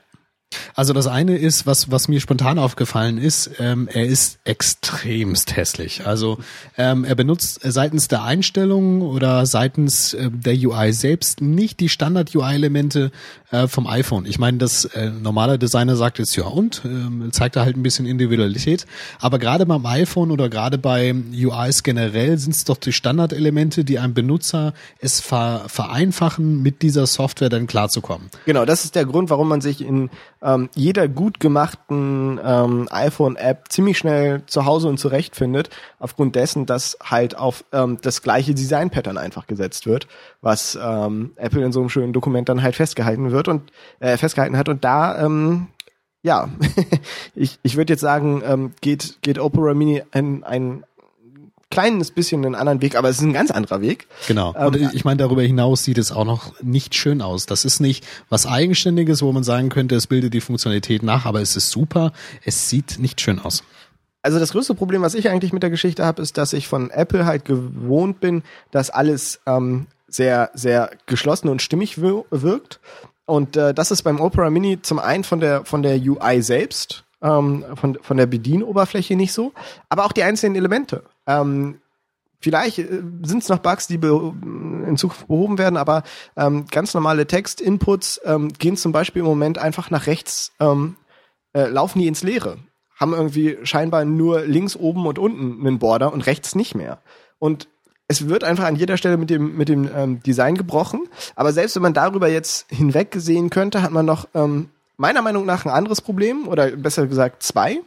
Also 0.73 0.93
das 0.93 1.07
eine 1.07 1.37
ist, 1.37 1.65
was, 1.65 1.91
was 1.91 2.07
mir 2.07 2.19
spontan 2.19 2.59
aufgefallen 2.59 3.17
ist, 3.17 3.51
ähm, 3.59 3.87
er 3.91 4.05
ist 4.05 4.39
extremst 4.43 5.55
hässlich. 5.55 6.05
Also 6.05 6.39
ähm, 6.77 7.03
er 7.03 7.15
benutzt 7.15 7.59
seitens 7.63 8.07
der 8.07 8.23
Einstellungen 8.23 9.01
oder 9.01 9.45
seitens 9.45 10.13
äh, 10.13 10.29
der 10.31 10.53
UI 10.53 10.93
selbst 10.93 11.41
nicht 11.41 11.79
die 11.79 11.89
Standard-UI-Elemente 11.89 13.11
äh, 13.55 13.67
vom 13.67 13.87
iPhone. 13.87 14.25
Ich 14.25 14.39
meine, 14.39 14.57
das 14.57 14.85
äh, 14.85 15.09
normale 15.09 15.57
Designer 15.57 15.95
sagt 15.95 16.19
jetzt 16.19 16.35
ja 16.35 16.45
und, 16.45 16.83
äh, 16.85 17.31
zeigt 17.31 17.55
da 17.55 17.63
halt 17.65 17.77
ein 17.77 17.83
bisschen 17.83 18.05
Individualität. 18.05 18.85
Aber 19.19 19.39
gerade 19.39 19.65
beim 19.65 19.85
iPhone 19.85 20.31
oder 20.31 20.49
gerade 20.49 20.77
bei 20.77 21.13
UIs 21.33 21.83
generell 21.83 22.37
sind 22.37 22.55
es 22.55 22.65
doch 22.65 22.77
die 22.77 22.93
Standardelemente, 22.93 23.85
die 23.85 23.99
einem 23.99 24.13
Benutzer 24.13 24.73
es 24.99 25.21
ver 25.21 25.63
vereinfachen, 25.67 26.61
mit 26.61 26.81
dieser 26.81 27.05
Software 27.07 27.49
dann 27.49 27.67
klarzukommen. 27.67 28.29
Genau, 28.45 28.65
das 28.65 28.85
ist 28.85 28.95
der 28.95 29.05
Grund, 29.05 29.29
warum 29.29 29.47
man 29.47 29.61
sich 29.61 29.81
in 29.81 30.09
ähm, 30.45 30.69
jeder 30.75 31.07
gut 31.07 31.39
gemachten 31.39 32.39
ähm, 32.43 32.87
iPhone-App 32.91 33.65
ziemlich 33.69 33.97
schnell 33.97 34.43
zu 34.45 34.65
Hause 34.65 34.87
und 34.87 34.99
zurechtfindet, 34.99 35.69
aufgrund 35.99 36.35
dessen, 36.35 36.65
dass 36.65 36.97
halt 37.03 37.37
auf 37.37 37.65
ähm, 37.73 37.97
das 38.01 38.21
gleiche 38.21 38.53
Design-Pattern 38.53 39.17
einfach 39.17 39.47
gesetzt 39.47 39.87
wird, 39.87 40.07
was 40.41 40.77
ähm, 40.81 41.31
Apple 41.35 41.65
in 41.65 41.71
so 41.71 41.79
einem 41.79 41.89
schönen 41.89 42.13
Dokument 42.13 42.47
dann 42.47 42.61
halt 42.61 42.75
festgehalten 42.75 43.31
wird 43.31 43.44
und 43.47 43.71
äh, 43.99 44.17
festgehalten 44.17 44.57
hat. 44.57 44.69
Und 44.69 44.83
da 44.83 45.23
ähm, 45.23 45.67
ja, 46.25 46.49
ich, 47.35 47.59
ich 47.61 47.77
würde 47.77 47.93
jetzt 47.93 48.01
sagen, 48.01 48.41
ähm, 48.43 48.73
geht, 48.81 49.19
geht 49.21 49.37
Opera 49.37 49.75
Mini 49.75 50.01
ein, 50.11 50.43
ein 50.43 50.83
kleines 51.69 52.09
bisschen 52.09 52.43
einen 52.45 52.55
anderen 52.55 52.81
Weg, 52.81 52.95
aber 52.95 53.09
es 53.09 53.17
ist 53.17 53.23
ein 53.23 53.33
ganz 53.33 53.51
anderer 53.51 53.81
Weg. 53.81 54.07
Genau. 54.27 54.53
Und 54.53 54.75
ähm, 54.75 54.89
ich 54.93 55.05
meine, 55.05 55.17
darüber 55.17 55.43
hinaus 55.43 55.83
sieht 55.83 55.99
es 55.99 56.11
auch 56.11 56.25
noch 56.25 56.59
nicht 56.61 56.95
schön 56.95 57.21
aus. 57.21 57.45
Das 57.45 57.63
ist 57.63 57.79
nicht 57.79 58.05
was 58.27 58.47
Eigenständiges, 58.47 59.21
wo 59.21 59.31
man 59.31 59.43
sagen 59.43 59.69
könnte, 59.69 59.95
es 59.95 60.07
bildet 60.07 60.33
die 60.33 60.41
Funktionalität 60.41 61.03
nach, 61.03 61.25
aber 61.25 61.41
es 61.41 61.55
ist 61.55 61.69
super. 61.69 62.11
Es 62.43 62.69
sieht 62.69 62.97
nicht 62.97 63.21
schön 63.21 63.39
aus. 63.39 63.63
Also 64.23 64.39
das 64.39 64.53
größte 64.53 64.73
Problem, 64.73 65.03
was 65.03 65.13
ich 65.13 65.29
eigentlich 65.29 65.53
mit 65.53 65.61
der 65.61 65.69
Geschichte 65.69 66.03
habe, 66.03 66.23
ist, 66.23 66.37
dass 66.37 66.53
ich 66.53 66.67
von 66.67 66.89
Apple 66.89 67.27
halt 67.27 67.45
gewohnt 67.45 68.19
bin, 68.19 68.41
dass 68.71 68.89
alles 68.89 69.41
ähm, 69.45 69.85
sehr, 70.07 70.49
sehr 70.55 70.89
geschlossen 71.05 71.49
und 71.49 71.61
stimmig 71.61 72.01
wirkt. 72.01 72.79
Und 73.25 73.57
äh, 73.57 73.73
das 73.73 73.91
ist 73.91 74.03
beim 74.03 74.19
Opera 74.19 74.49
Mini 74.49 74.81
zum 74.81 74.99
einen 74.99 75.23
von 75.23 75.39
der 75.39 75.65
von 75.65 75.81
der 75.81 75.95
UI 75.95 76.41
selbst 76.41 77.03
ähm, 77.21 77.65
von, 77.75 77.97
von 78.01 78.17
der 78.17 78.27
Bedienoberfläche 78.27 79.15
nicht 79.15 79.33
so, 79.33 79.51
aber 79.89 80.05
auch 80.05 80.11
die 80.11 80.23
einzelnen 80.23 80.55
Elemente. 80.55 81.03
Ähm, 81.27 81.79
Vielleicht 82.45 82.77
äh, 82.77 83.01
sind 83.23 83.41
es 83.41 83.49
noch 83.49 83.57
Bugs, 83.57 83.87
die 83.87 83.95
in 83.95 84.97
Zukunft 84.97 85.27
behoben 85.27 85.57
werden, 85.57 85.77
aber 85.77 86.03
ähm, 86.37 86.67
ganz 86.69 86.93
normale 86.93 87.25
Text-Inputs 87.25 88.21
ähm, 88.23 88.53
gehen 88.53 88.77
zum 88.77 88.91
Beispiel 88.91 89.21
im 89.21 89.25
Moment 89.25 89.57
einfach 89.57 89.89
nach 89.89 90.05
rechts, 90.05 90.51
ähm, 90.59 90.95
äh, 91.53 91.67
laufen 91.67 91.97
die 91.97 92.07
ins 92.07 92.21
Leere. 92.21 92.57
Haben 92.99 93.13
irgendwie 93.13 93.57
scheinbar 93.63 94.05
nur 94.05 94.41
links 94.41 94.75
oben 94.75 95.07
und 95.07 95.17
unten 95.17 95.65
einen 95.65 95.79
Border 95.79 96.13
und 96.13 96.27
rechts 96.27 96.53
nicht 96.53 96.75
mehr. 96.75 96.99
Und 97.39 97.67
es 98.07 98.27
wird 98.27 98.43
einfach 98.43 98.65
an 98.65 98.75
jeder 98.75 98.97
Stelle 98.97 99.17
mit 99.17 99.29
dem, 99.29 99.57
mit 99.57 99.69
dem 99.69 99.89
ähm, 99.93 100.23
Design 100.23 100.55
gebrochen. 100.55 101.07
Aber 101.35 101.51
selbst 101.53 101.75
wenn 101.75 101.83
man 101.83 101.93
darüber 101.93 102.27
jetzt 102.27 102.67
hinweg 102.69 103.15
sehen 103.17 103.49
könnte, 103.49 103.81
hat 103.81 103.91
man 103.91 104.05
noch 104.05 104.27
ähm, 104.33 104.69
meiner 104.97 105.21
Meinung 105.21 105.45
nach 105.45 105.65
ein 105.65 105.71
anderes 105.71 106.01
Problem 106.01 106.47
oder 106.47 106.71
besser 106.71 107.07
gesagt 107.07 107.43
zwei. 107.43 107.79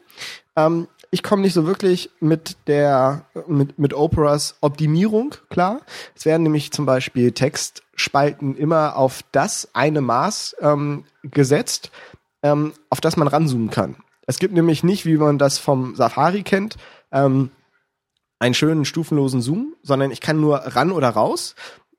Ähm, 0.56 0.88
ich 1.10 1.22
komme 1.22 1.42
nicht 1.42 1.54
so 1.54 1.66
wirklich 1.66 2.10
mit 2.20 2.56
der 2.66 3.24
mit, 3.46 3.78
mit 3.78 3.94
Operas 3.94 4.56
Optimierung 4.60 5.34
klar. 5.48 5.80
Es 6.14 6.26
werden 6.26 6.42
nämlich 6.42 6.72
zum 6.72 6.84
Beispiel 6.84 7.32
Textspalten 7.32 8.56
immer 8.56 8.96
auf 8.96 9.20
das 9.32 9.68
eine 9.72 10.00
Maß 10.00 10.56
ähm, 10.60 11.04
gesetzt, 11.22 11.90
ähm, 12.42 12.72
auf 12.90 13.00
das 13.00 13.16
man 13.16 13.28
ranzoomen 13.28 13.70
kann. 13.70 13.96
Es 14.26 14.38
gibt 14.38 14.52
nämlich 14.52 14.84
nicht, 14.84 15.06
wie 15.06 15.16
man 15.16 15.38
das 15.38 15.58
vom 15.58 15.94
Safari 15.94 16.42
kennt, 16.42 16.76
ähm, 17.12 17.50
einen 18.38 18.54
schönen 18.54 18.84
stufenlosen 18.84 19.40
Zoom, 19.40 19.74
sondern 19.82 20.10
ich 20.10 20.20
kann 20.20 20.40
nur 20.40 20.56
ran 20.58 20.92
oder 20.92 21.08
raus. 21.10 21.54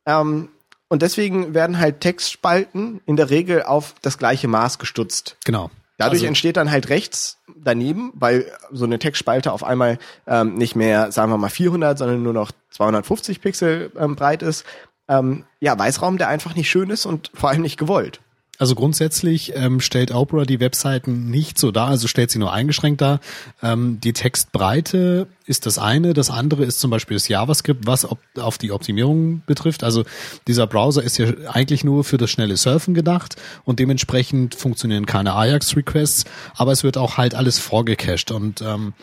Ähm, 0.06 0.50
und 0.88 1.02
deswegen 1.02 1.54
werden 1.54 1.80
halt 1.80 2.02
Textspalten 2.02 3.02
in 3.06 3.16
der 3.16 3.30
Regel 3.30 3.64
auf 3.64 3.96
das 4.02 4.18
gleiche 4.18 4.48
Maß 4.48 4.80
gestutzt. 4.80 5.38
Genau. 5.46 5.70
Dadurch 5.98 6.22
Also- 6.22 6.28
entsteht 6.28 6.56
dann 6.58 6.72
halt 6.72 6.90
rechts 6.90 7.38
daneben, 7.56 8.12
weil 8.16 8.50
so 8.72 8.86
eine 8.86 9.00
Textspalte 9.00 9.52
auf 9.52 9.64
einmal 9.64 10.00
ähm, 10.26 10.56
nicht 10.56 10.76
mehr, 10.76 11.12
sagen 11.12 11.32
wir 11.32 11.38
mal 11.38 11.50
400, 11.50 11.98
sondern 11.98 12.24
nur 12.24 12.34
noch 12.34 12.52
250 12.72 13.42
Pixel 13.42 13.92
ähm, 14.00 14.16
breit 14.16 14.42
ist. 14.42 14.64
Ähm, 15.10 15.44
ja, 15.60 15.78
Weißraum, 15.78 16.18
der 16.18 16.30
einfach 16.30 16.56
nicht 16.56 16.70
schön 16.70 16.90
ist 16.90 17.06
und 17.06 17.32
vor 17.34 17.50
allem 17.50 17.62
nicht 17.62 17.78
gewollt. 17.78 18.22
Also 18.60 18.76
grundsätzlich 18.76 19.54
ähm, 19.56 19.80
stellt 19.80 20.14
Opera 20.14 20.44
die 20.44 20.60
Webseiten 20.60 21.30
nicht 21.30 21.58
so 21.58 21.72
dar, 21.72 21.88
also 21.88 22.10
stellt 22.10 22.30
sie 22.30 22.40
nur 22.40 22.52
eingeschränkt 22.52 23.00
dar. 23.00 23.22
Ähm, 23.64 24.02
die 24.02 24.12
Textbreite 24.12 25.28
ist 25.46 25.66
das 25.66 25.80
eine, 25.80 26.14
das 26.14 26.30
andere 26.30 26.66
ist 26.66 26.82
zum 26.82 26.92
Beispiel 26.92 27.16
das 27.16 27.30
JavaScript, 27.30 27.88
was 27.88 28.04
op 28.04 28.20
auf 28.38 28.58
die 28.58 28.74
Optimierung 28.74 29.44
betrifft. 29.46 29.82
Also 29.82 30.04
dieser 30.46 30.68
Browser 30.68 31.02
ist 31.02 31.18
ja 31.18 31.28
eigentlich 31.48 31.86
nur 31.86 32.04
für 32.04 32.18
das 32.18 32.32
schnelle 32.32 32.58
Surfen 32.58 32.94
gedacht 32.94 33.38
und 33.64 33.80
dementsprechend 33.80 34.56
funktionieren 34.56 35.06
keine 35.06 35.36
Ajax-Requests, 35.36 36.26
aber 36.56 36.74
es 36.74 36.84
wird 36.84 36.98
auch 36.98 37.16
halt 37.16 37.36
alles 37.36 37.60
vorgecached 37.60 38.30
und 38.30 38.62
ähm, 38.62 38.94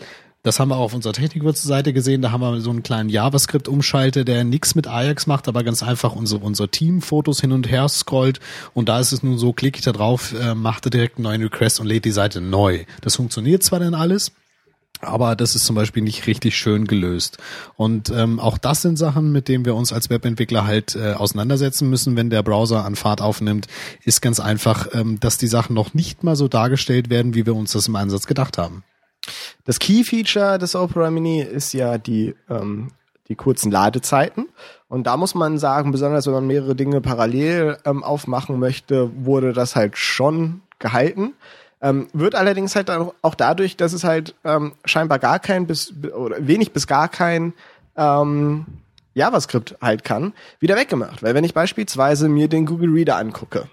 das 0.46 0.60
haben 0.60 0.68
wir 0.68 0.76
auch 0.76 0.84
auf 0.84 0.94
unserer 0.94 1.12
Technikwürze-Seite 1.12 1.92
gesehen. 1.92 2.22
Da 2.22 2.30
haben 2.30 2.40
wir 2.40 2.60
so 2.60 2.70
einen 2.70 2.84
kleinen 2.84 3.08
JavaScript-Umschalter, 3.08 4.24
der 4.24 4.44
nichts 4.44 4.76
mit 4.76 4.86
Ajax 4.86 5.26
macht, 5.26 5.48
aber 5.48 5.64
ganz 5.64 5.82
einfach 5.82 6.14
unsere, 6.14 6.44
unser 6.44 6.70
Team-Fotos 6.70 7.40
hin 7.40 7.50
und 7.50 7.68
her 7.68 7.88
scrollt. 7.88 8.38
Und 8.72 8.88
da 8.88 9.00
ist 9.00 9.10
es 9.10 9.24
nun 9.24 9.38
so, 9.38 9.52
klicke 9.52 9.78
ich 9.78 9.84
da 9.84 9.90
drauf, 9.90 10.32
äh, 10.32 10.54
macht 10.54 10.92
direkt 10.92 11.16
einen 11.16 11.24
neuen 11.24 11.42
Request 11.42 11.80
und 11.80 11.86
lädt 11.86 12.04
die 12.04 12.12
Seite 12.12 12.40
neu. 12.40 12.84
Das 13.00 13.16
funktioniert 13.16 13.64
zwar 13.64 13.80
dann 13.80 13.94
alles, 13.94 14.30
aber 15.00 15.34
das 15.34 15.56
ist 15.56 15.66
zum 15.66 15.74
Beispiel 15.74 16.04
nicht 16.04 16.28
richtig 16.28 16.56
schön 16.56 16.86
gelöst. 16.86 17.38
Und 17.74 18.10
ähm, 18.10 18.38
auch 18.38 18.56
das 18.56 18.82
sind 18.82 18.98
Sachen, 18.98 19.32
mit 19.32 19.48
denen 19.48 19.64
wir 19.64 19.74
uns 19.74 19.92
als 19.92 20.10
Webentwickler 20.10 20.64
halt 20.64 20.94
äh, 20.94 21.14
auseinandersetzen 21.14 21.90
müssen, 21.90 22.14
wenn 22.14 22.30
der 22.30 22.44
Browser 22.44 22.84
an 22.84 22.94
Fahrt 22.94 23.20
aufnimmt, 23.20 23.66
ist 24.04 24.22
ganz 24.22 24.38
einfach, 24.38 24.86
ähm, 24.92 25.18
dass 25.18 25.38
die 25.38 25.48
Sachen 25.48 25.74
noch 25.74 25.92
nicht 25.92 26.22
mal 26.22 26.36
so 26.36 26.46
dargestellt 26.46 27.10
werden, 27.10 27.34
wie 27.34 27.46
wir 27.46 27.56
uns 27.56 27.72
das 27.72 27.88
im 27.88 27.96
Einsatz 27.96 28.28
gedacht 28.28 28.58
haben. 28.58 28.84
Das 29.64 29.78
Key-Feature 29.78 30.58
des 30.58 30.74
Opera 30.74 31.10
Mini 31.10 31.40
ist 31.40 31.72
ja 31.72 31.98
die, 31.98 32.34
ähm, 32.48 32.88
die 33.28 33.34
kurzen 33.34 33.70
Ladezeiten. 33.70 34.48
Und 34.88 35.06
da 35.06 35.16
muss 35.16 35.34
man 35.34 35.58
sagen, 35.58 35.90
besonders 35.90 36.26
wenn 36.26 36.34
man 36.34 36.46
mehrere 36.46 36.74
Dinge 36.74 37.00
parallel 37.00 37.78
ähm, 37.84 38.04
aufmachen 38.04 38.58
möchte, 38.58 39.10
wurde 39.24 39.52
das 39.52 39.76
halt 39.76 39.96
schon 39.96 40.62
gehalten. 40.78 41.34
Ähm, 41.82 42.08
wird 42.12 42.34
allerdings 42.34 42.74
halt 42.74 42.90
auch 42.90 43.34
dadurch, 43.34 43.76
dass 43.76 43.92
es 43.92 44.04
halt 44.04 44.34
ähm, 44.44 44.72
scheinbar 44.84 45.18
gar 45.18 45.38
kein 45.38 45.66
bis 45.66 45.92
oder 46.14 46.36
wenig 46.46 46.72
bis 46.72 46.86
gar 46.86 47.08
kein 47.08 47.52
ähm, 47.96 48.66
JavaScript 49.14 49.76
halt 49.80 50.04
kann, 50.04 50.32
wieder 50.60 50.76
weggemacht. 50.76 51.22
Weil 51.22 51.34
wenn 51.34 51.44
ich 51.44 51.54
beispielsweise 51.54 52.28
mir 52.28 52.48
den 52.48 52.66
Google 52.66 52.90
Reader 52.90 53.16
angucke, 53.16 53.68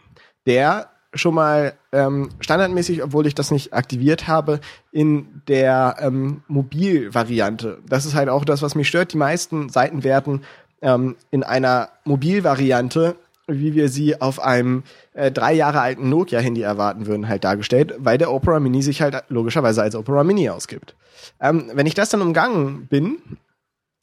der 0.45 0.89
schon 1.14 1.36
mal 1.36 1.74
ähm, 1.91 2.30
standardmäßig, 2.39 3.03
obwohl 3.03 3.28
ich 3.28 3.36
das 3.36 3.51
nicht 3.51 3.74
aktiviert 3.74 4.28
habe, 4.28 4.59
in 4.91 5.41
der 5.47 5.97
ähm, 5.99 6.43
Mobilvariante. 6.47 7.80
Das 7.88 8.05
ist 8.05 8.16
halt 8.16 8.30
auch 8.30 8.45
das, 8.45 8.61
was 8.61 8.76
mich 8.76 8.88
stört. 8.88 9.14
Die 9.14 9.18
meisten 9.18 9.70
Seiten 9.70 10.03
werden 10.03 10.41
ähm, 10.82 11.16
in 11.32 11.43
einer 11.43 11.89
Mobilvariante, 12.03 13.16
wie 13.47 13.74
wir 13.74 13.89
sie 13.89 14.22
auf 14.22 14.39
einem 14.39 14.84
äh, 15.14 15.32
drei 15.32 15.53
Jahre 15.53 15.82
alten 15.82 16.09
Nokia-Handy 16.09 16.61
erwarten 16.61 17.07
würden, 17.07 17.28
halt 17.28 17.43
dargestellt, 17.43 17.93
weil 17.97 18.18
der 18.18 18.32
Opera 18.32 18.59
Mini 18.59 18.82
sich 18.82 19.01
halt 19.01 19.24
logischerweise 19.30 19.82
als 19.82 19.95
Opera 19.95 20.24
Mini 20.24 20.49
ausgibt. 20.49 20.95
Ähm, 21.39 21.70
wenn 21.74 21.86
ich 21.86 21.93
das 21.93 22.09
dann 22.09 22.22
umgangen 22.22 22.88
bin, 22.88 23.18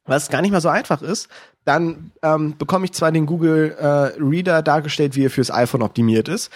was 0.07 0.29
gar 0.29 0.43
nicht 0.43 0.51
mal 0.51 0.61
so 0.61 0.69
einfach 0.69 1.03
ist, 1.03 1.29
dann 1.65 2.13
ähm, 2.23 2.57
bekomme 2.59 2.85
ich 2.85 2.93
zwar 2.93 3.13
den 3.13 3.27
Google 3.27 3.77
äh, 3.79 3.87
Reader 4.21 4.63
dargestellt, 4.63 5.15
wie 5.15 5.27
er 5.27 5.31
fürs 5.31 5.51
iPhone 5.51 5.83
optimiert 5.83 6.29
ist, 6.29 6.51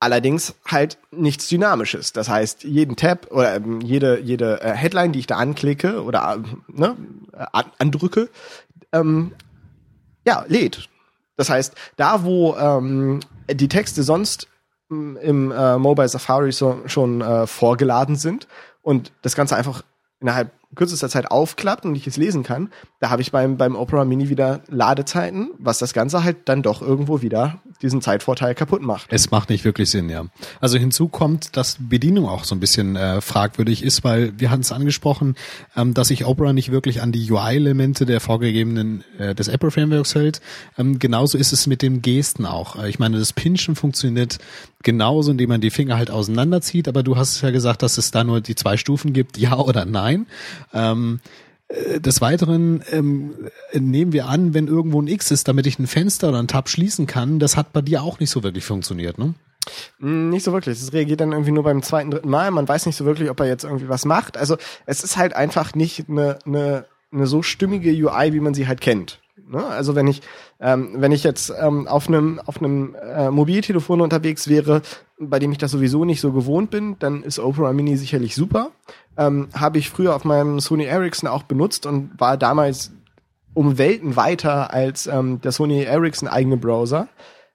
allerdings 0.00 0.54
halt 0.66 0.98
nichts 1.10 1.48
Dynamisches. 1.48 2.12
Das 2.12 2.28
heißt, 2.28 2.64
jeden 2.64 2.96
Tab 2.96 3.30
oder 3.30 3.56
ähm, 3.56 3.80
jede 3.80 4.20
jede 4.20 4.60
äh, 4.60 4.72
Headline, 4.72 5.12
die 5.12 5.20
ich 5.20 5.26
da 5.26 5.36
anklicke 5.36 6.02
oder 6.02 6.36
äh, 6.36 6.56
ne, 6.68 6.96
an, 7.52 7.64
andrücke, 7.78 8.28
ähm, 8.92 9.32
ja 10.26 10.44
lädt. 10.48 10.88
Das 11.36 11.50
heißt, 11.50 11.74
da 11.96 12.24
wo 12.24 12.56
ähm, 12.56 13.20
die 13.50 13.68
Texte 13.68 14.02
sonst 14.02 14.48
m, 14.90 15.16
im 15.16 15.50
äh, 15.50 15.78
Mobile 15.78 16.08
Safari 16.08 16.52
so, 16.52 16.82
schon 16.86 17.20
äh, 17.20 17.46
vorgeladen 17.46 18.16
sind 18.16 18.48
und 18.82 19.12
das 19.22 19.36
Ganze 19.36 19.56
einfach 19.56 19.82
innerhalb 20.20 20.50
kürzester 20.74 21.08
Zeit 21.08 21.30
aufklappt 21.30 21.84
und 21.84 21.94
ich 21.94 22.06
es 22.06 22.16
lesen 22.16 22.42
kann, 22.42 22.70
da 23.00 23.10
habe 23.10 23.22
ich 23.22 23.32
beim, 23.32 23.56
beim 23.56 23.74
Opera 23.74 24.04
Mini 24.04 24.28
wieder 24.28 24.62
Ladezeiten, 24.68 25.50
was 25.58 25.78
das 25.78 25.92
Ganze 25.92 26.24
halt 26.24 26.48
dann 26.48 26.62
doch 26.62 26.82
irgendwo 26.82 27.22
wieder 27.22 27.62
diesen 27.80 28.02
Zeitvorteil 28.02 28.54
kaputt 28.54 28.82
macht. 28.82 29.06
Es 29.10 29.30
macht 29.30 29.50
nicht 29.50 29.64
wirklich 29.64 29.90
Sinn, 29.90 30.10
ja. 30.10 30.26
Also 30.60 30.78
hinzu 30.78 31.08
kommt, 31.08 31.56
dass 31.56 31.76
Bedienung 31.80 32.28
auch 32.28 32.44
so 32.44 32.54
ein 32.54 32.60
bisschen 32.60 32.96
äh, 32.96 33.20
fragwürdig 33.20 33.82
ist, 33.84 34.04
weil 34.04 34.32
wir 34.38 34.50
hatten 34.50 34.62
es 34.62 34.72
angesprochen, 34.72 35.36
ähm, 35.76 35.94
dass 35.94 36.08
sich 36.08 36.26
Opera 36.26 36.52
nicht 36.52 36.72
wirklich 36.72 37.02
an 37.02 37.12
die 37.12 37.30
UI-Elemente 37.30 38.04
der 38.04 38.20
vorgegebenen 38.20 39.04
äh, 39.18 39.34
des 39.34 39.48
Apple 39.48 39.70
Frameworks 39.70 40.14
hält. 40.14 40.40
Ähm, 40.76 40.98
genauso 40.98 41.38
ist 41.38 41.52
es 41.52 41.66
mit 41.66 41.82
den 41.82 42.02
Gesten 42.02 42.46
auch. 42.46 42.76
Äh, 42.76 42.88
Ich 42.88 42.98
meine, 42.98 43.18
das 43.18 43.32
Pinchen 43.32 43.76
funktioniert 43.76 44.38
genauso, 44.82 45.30
indem 45.30 45.48
man 45.48 45.60
die 45.60 45.70
Finger 45.70 45.96
halt 45.96 46.10
auseinanderzieht, 46.10 46.88
aber 46.88 47.02
du 47.02 47.16
hast 47.16 47.40
ja 47.42 47.50
gesagt, 47.50 47.82
dass 47.82 47.98
es 47.98 48.10
da 48.10 48.24
nur 48.24 48.40
die 48.40 48.54
zwei 48.54 48.76
Stufen 48.76 49.12
gibt, 49.12 49.38
ja 49.38 49.56
oder 49.56 49.84
nein. 49.84 50.26
Ähm, 50.72 51.20
äh, 51.68 52.00
des 52.00 52.20
Weiteren 52.20 52.82
ähm, 52.90 53.34
nehmen 53.72 54.12
wir 54.12 54.26
an, 54.26 54.54
wenn 54.54 54.66
irgendwo 54.66 55.00
ein 55.00 55.08
X 55.08 55.30
ist, 55.30 55.48
damit 55.48 55.66
ich 55.66 55.78
ein 55.78 55.86
Fenster 55.86 56.30
oder 56.30 56.38
ein 56.38 56.48
Tab 56.48 56.68
schließen 56.68 57.06
kann, 57.06 57.38
das 57.38 57.56
hat 57.56 57.72
bei 57.72 57.82
dir 57.82 58.02
auch 58.02 58.20
nicht 58.20 58.30
so 58.30 58.42
wirklich 58.42 58.64
funktioniert, 58.64 59.18
ne? 59.18 59.34
Mm, 59.98 60.30
Nicht 60.30 60.44
so 60.44 60.52
wirklich. 60.52 60.80
Es 60.80 60.92
reagiert 60.92 61.20
dann 61.20 61.32
irgendwie 61.32 61.52
nur 61.52 61.64
beim 61.64 61.82
zweiten, 61.82 62.10
dritten 62.10 62.30
Mal. 62.30 62.50
Man 62.50 62.66
weiß 62.68 62.86
nicht 62.86 62.96
so 62.96 63.04
wirklich, 63.04 63.30
ob 63.30 63.40
er 63.40 63.46
jetzt 63.46 63.64
irgendwie 63.64 63.88
was 63.88 64.04
macht. 64.04 64.36
Also 64.36 64.56
es 64.86 65.04
ist 65.04 65.16
halt 65.16 65.34
einfach 65.34 65.74
nicht 65.74 66.08
eine, 66.08 66.38
eine, 66.46 66.86
eine 67.12 67.26
so 67.26 67.42
stimmige 67.42 67.90
UI, 67.90 68.32
wie 68.32 68.40
man 68.40 68.54
sie 68.54 68.66
halt 68.66 68.80
kennt. 68.80 69.20
Ne? 69.46 69.64
Also 69.64 69.94
wenn 69.94 70.06
ich, 70.06 70.22
ähm, 70.60 70.94
wenn 70.96 71.12
ich 71.12 71.24
jetzt 71.24 71.52
ähm, 71.60 71.86
auf 71.86 72.08
einem 72.08 72.40
auf 72.44 72.60
äh, 72.60 73.30
Mobiltelefon 73.30 74.00
unterwegs 74.00 74.48
wäre, 74.48 74.82
bei 75.18 75.38
dem 75.38 75.52
ich 75.52 75.58
das 75.58 75.70
sowieso 75.70 76.04
nicht 76.04 76.20
so 76.20 76.32
gewohnt 76.32 76.70
bin, 76.70 76.96
dann 76.98 77.22
ist 77.22 77.38
Opera 77.38 77.72
Mini 77.72 77.96
sicherlich 77.96 78.34
super. 78.34 78.70
Ähm, 79.16 79.48
Habe 79.54 79.78
ich 79.78 79.90
früher 79.90 80.14
auf 80.14 80.24
meinem 80.24 80.60
Sony 80.60 80.84
Ericsson 80.84 81.28
auch 81.28 81.42
benutzt 81.42 81.86
und 81.86 82.18
war 82.18 82.36
damals 82.36 82.92
um 83.54 83.78
Welten 83.78 84.16
weiter 84.16 84.72
als 84.72 85.06
ähm, 85.06 85.40
der 85.40 85.52
Sony 85.52 85.82
Ericsson 85.82 86.28
eigene 86.28 86.56
Browser. 86.56 87.08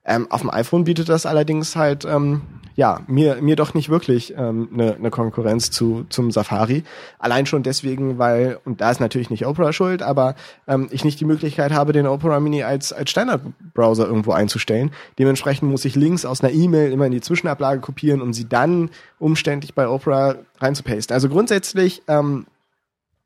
Ähm, 0.06 0.28
auf 0.30 0.42
dem 0.42 0.50
iPhone 0.50 0.84
bietet 0.84 1.08
das 1.08 1.26
allerdings 1.26 1.76
halt 1.76 2.04
ähm, 2.04 2.42
ja 2.76 3.02
mir 3.08 3.42
mir 3.42 3.56
doch 3.56 3.74
nicht 3.74 3.90
wirklich 3.90 4.38
eine 4.38 4.50
ähm, 4.50 4.70
ne 4.72 4.96
ne 5.00 5.10
Konkurrenz 5.10 5.72
zu 5.72 6.06
zum 6.10 6.32
Safari. 6.32 6.84
Allein 7.20 7.46
schon 7.46 7.64
deswegen, 7.64 8.18
weil 8.18 8.60
und 8.66 8.82
da 8.82 8.92
ist 8.92 9.00
natürlich 9.00 9.30
nicht 9.30 9.46
Opera 9.46 9.74
schuld, 9.74 10.02
aber 10.02 10.36
ähm, 10.68 10.88
ich 10.92 11.06
nicht 11.06 11.20
die 11.20 11.26
Möglichkeit 11.26 11.72
habe, 11.72 11.94
den 11.94 12.08
Opera 12.08 12.40
Mini 12.40 12.64
als 12.64 12.94
als 12.94 13.12
Standardbrowser 13.12 14.06
irgendwo 14.06 14.32
einzustellen. 14.32 14.92
Dementsprechend 15.20 15.70
muss 15.70 15.86
ich 15.86 15.96
Links 15.96 16.26
aus 16.26 16.42
einer 16.42 16.54
E-Mail 16.54 16.92
immer 16.92 17.06
in 17.06 17.12
die 17.12 17.22
Zwischenablage 17.22 17.82
kopieren, 17.82 18.22
um 18.22 18.34
sie 18.34 18.48
dann 18.48 18.90
umständlich 19.20 19.74
bei 19.74 19.88
Opera 19.88 20.36
reinzupasten. 20.60 21.14
Also 21.14 21.30
grundsätzlich 21.30 22.04
ähm, 22.08 22.46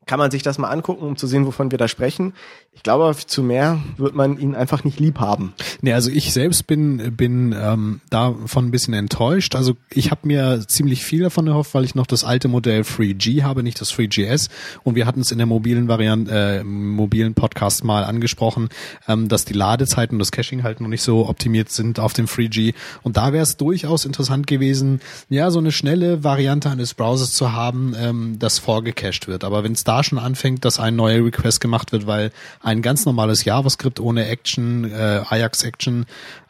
kann 0.08 0.20
man 0.20 0.32
sich 0.32 0.42
das 0.42 0.58
mal 0.58 0.70
angucken, 0.70 1.06
um 1.06 1.18
zu 1.18 1.28
sehen, 1.28 1.46
wovon 1.46 1.72
wir 1.72 1.78
da 1.78 1.88
sprechen. 1.88 2.34
Ich 2.74 2.84
glaube, 2.84 3.16
zu 3.16 3.44
mehr 3.44 3.80
wird 3.98 4.16
man 4.16 4.38
ihn 4.38 4.56
einfach 4.56 4.84
nicht 4.84 5.00
lieb 5.00 5.20
haben. 5.20 5.54
Nee, 5.82 5.94
also 5.94 6.10
ich 6.10 6.34
selbst 6.34 6.68
bin 6.68 7.16
bin 7.16 7.56
ähm, 7.60 8.02
davon 8.10 8.68
ein 8.68 8.72
bisschen 8.72 8.94
enttäuscht. 8.94 9.56
Also 9.56 9.76
ich 9.90 10.12
habe 10.12 10.22
mir 10.24 10.66
ziemlich 10.68 11.04
viel 11.04 11.24
davon 11.24 11.48
erhofft, 11.48 11.74
weil 11.74 11.84
ich 11.84 11.96
noch 11.96 12.08
das 12.08 12.24
alte 12.24 12.48
Modell 12.48 12.82
3G 12.82 13.44
habe, 13.44 13.64
nicht 13.64 13.82
das 13.82 13.92
3GS. 13.92 14.50
Und 14.84 14.96
wir 14.96 15.06
hatten 15.06 15.22
es 15.22 15.32
in 15.32 15.38
der 15.38 15.48
mobilen 15.48 15.88
Variante, 15.88 16.32
äh, 16.32 16.64
mobilen 16.64 17.34
Podcast 17.34 17.84
mal 17.84 18.04
angesprochen, 18.04 18.70
ähm, 19.08 19.28
dass 19.28 19.46
die 19.46 19.54
Ladezeiten 19.54 20.16
und 20.16 20.20
das 20.20 20.32
Caching 20.32 20.64
halt 20.64 20.82
noch 20.82 20.88
nicht 20.88 21.04
so 21.04 21.28
optimiert 21.28 21.70
sind 21.70 22.00
auf 22.00 22.14
dem 22.14 22.28
3G. 22.28 22.74
Und 23.04 23.18
da 23.18 23.34
wäre 23.34 23.44
es 23.44 23.58
durchaus 23.58 24.06
interessant 24.06 24.48
gewesen, 24.48 25.02
ja, 25.30 25.52
so 25.52 25.60
eine 25.60 25.72
schnelle 25.72 26.24
Variante 26.24 26.70
eines 26.70 26.94
Browsers 26.94 27.34
zu 27.34 27.54
haben, 27.54 27.96
ähm, 27.98 28.38
das 28.40 28.60
vorgecached 28.60 29.28
wird. 29.28 29.44
Aber 29.44 29.64
wenn 29.64 29.74
es 29.74 29.84
da 29.84 29.97
schon 30.04 30.20
anfängt, 30.20 30.66
dass 30.66 30.80
ein 30.80 30.96
neuer 30.96 31.24
Request 31.26 31.62
gemacht 31.62 31.92
wird, 31.92 32.08
weil 32.08 32.32
ein 32.62 32.82
ganz 32.82 33.06
normales 33.06 33.46
JavaScript 33.46 34.00
ohne 34.00 34.28
Action, 34.28 34.86
äh, 34.92 35.24
Ajax 35.28 35.64
Action 35.64 36.06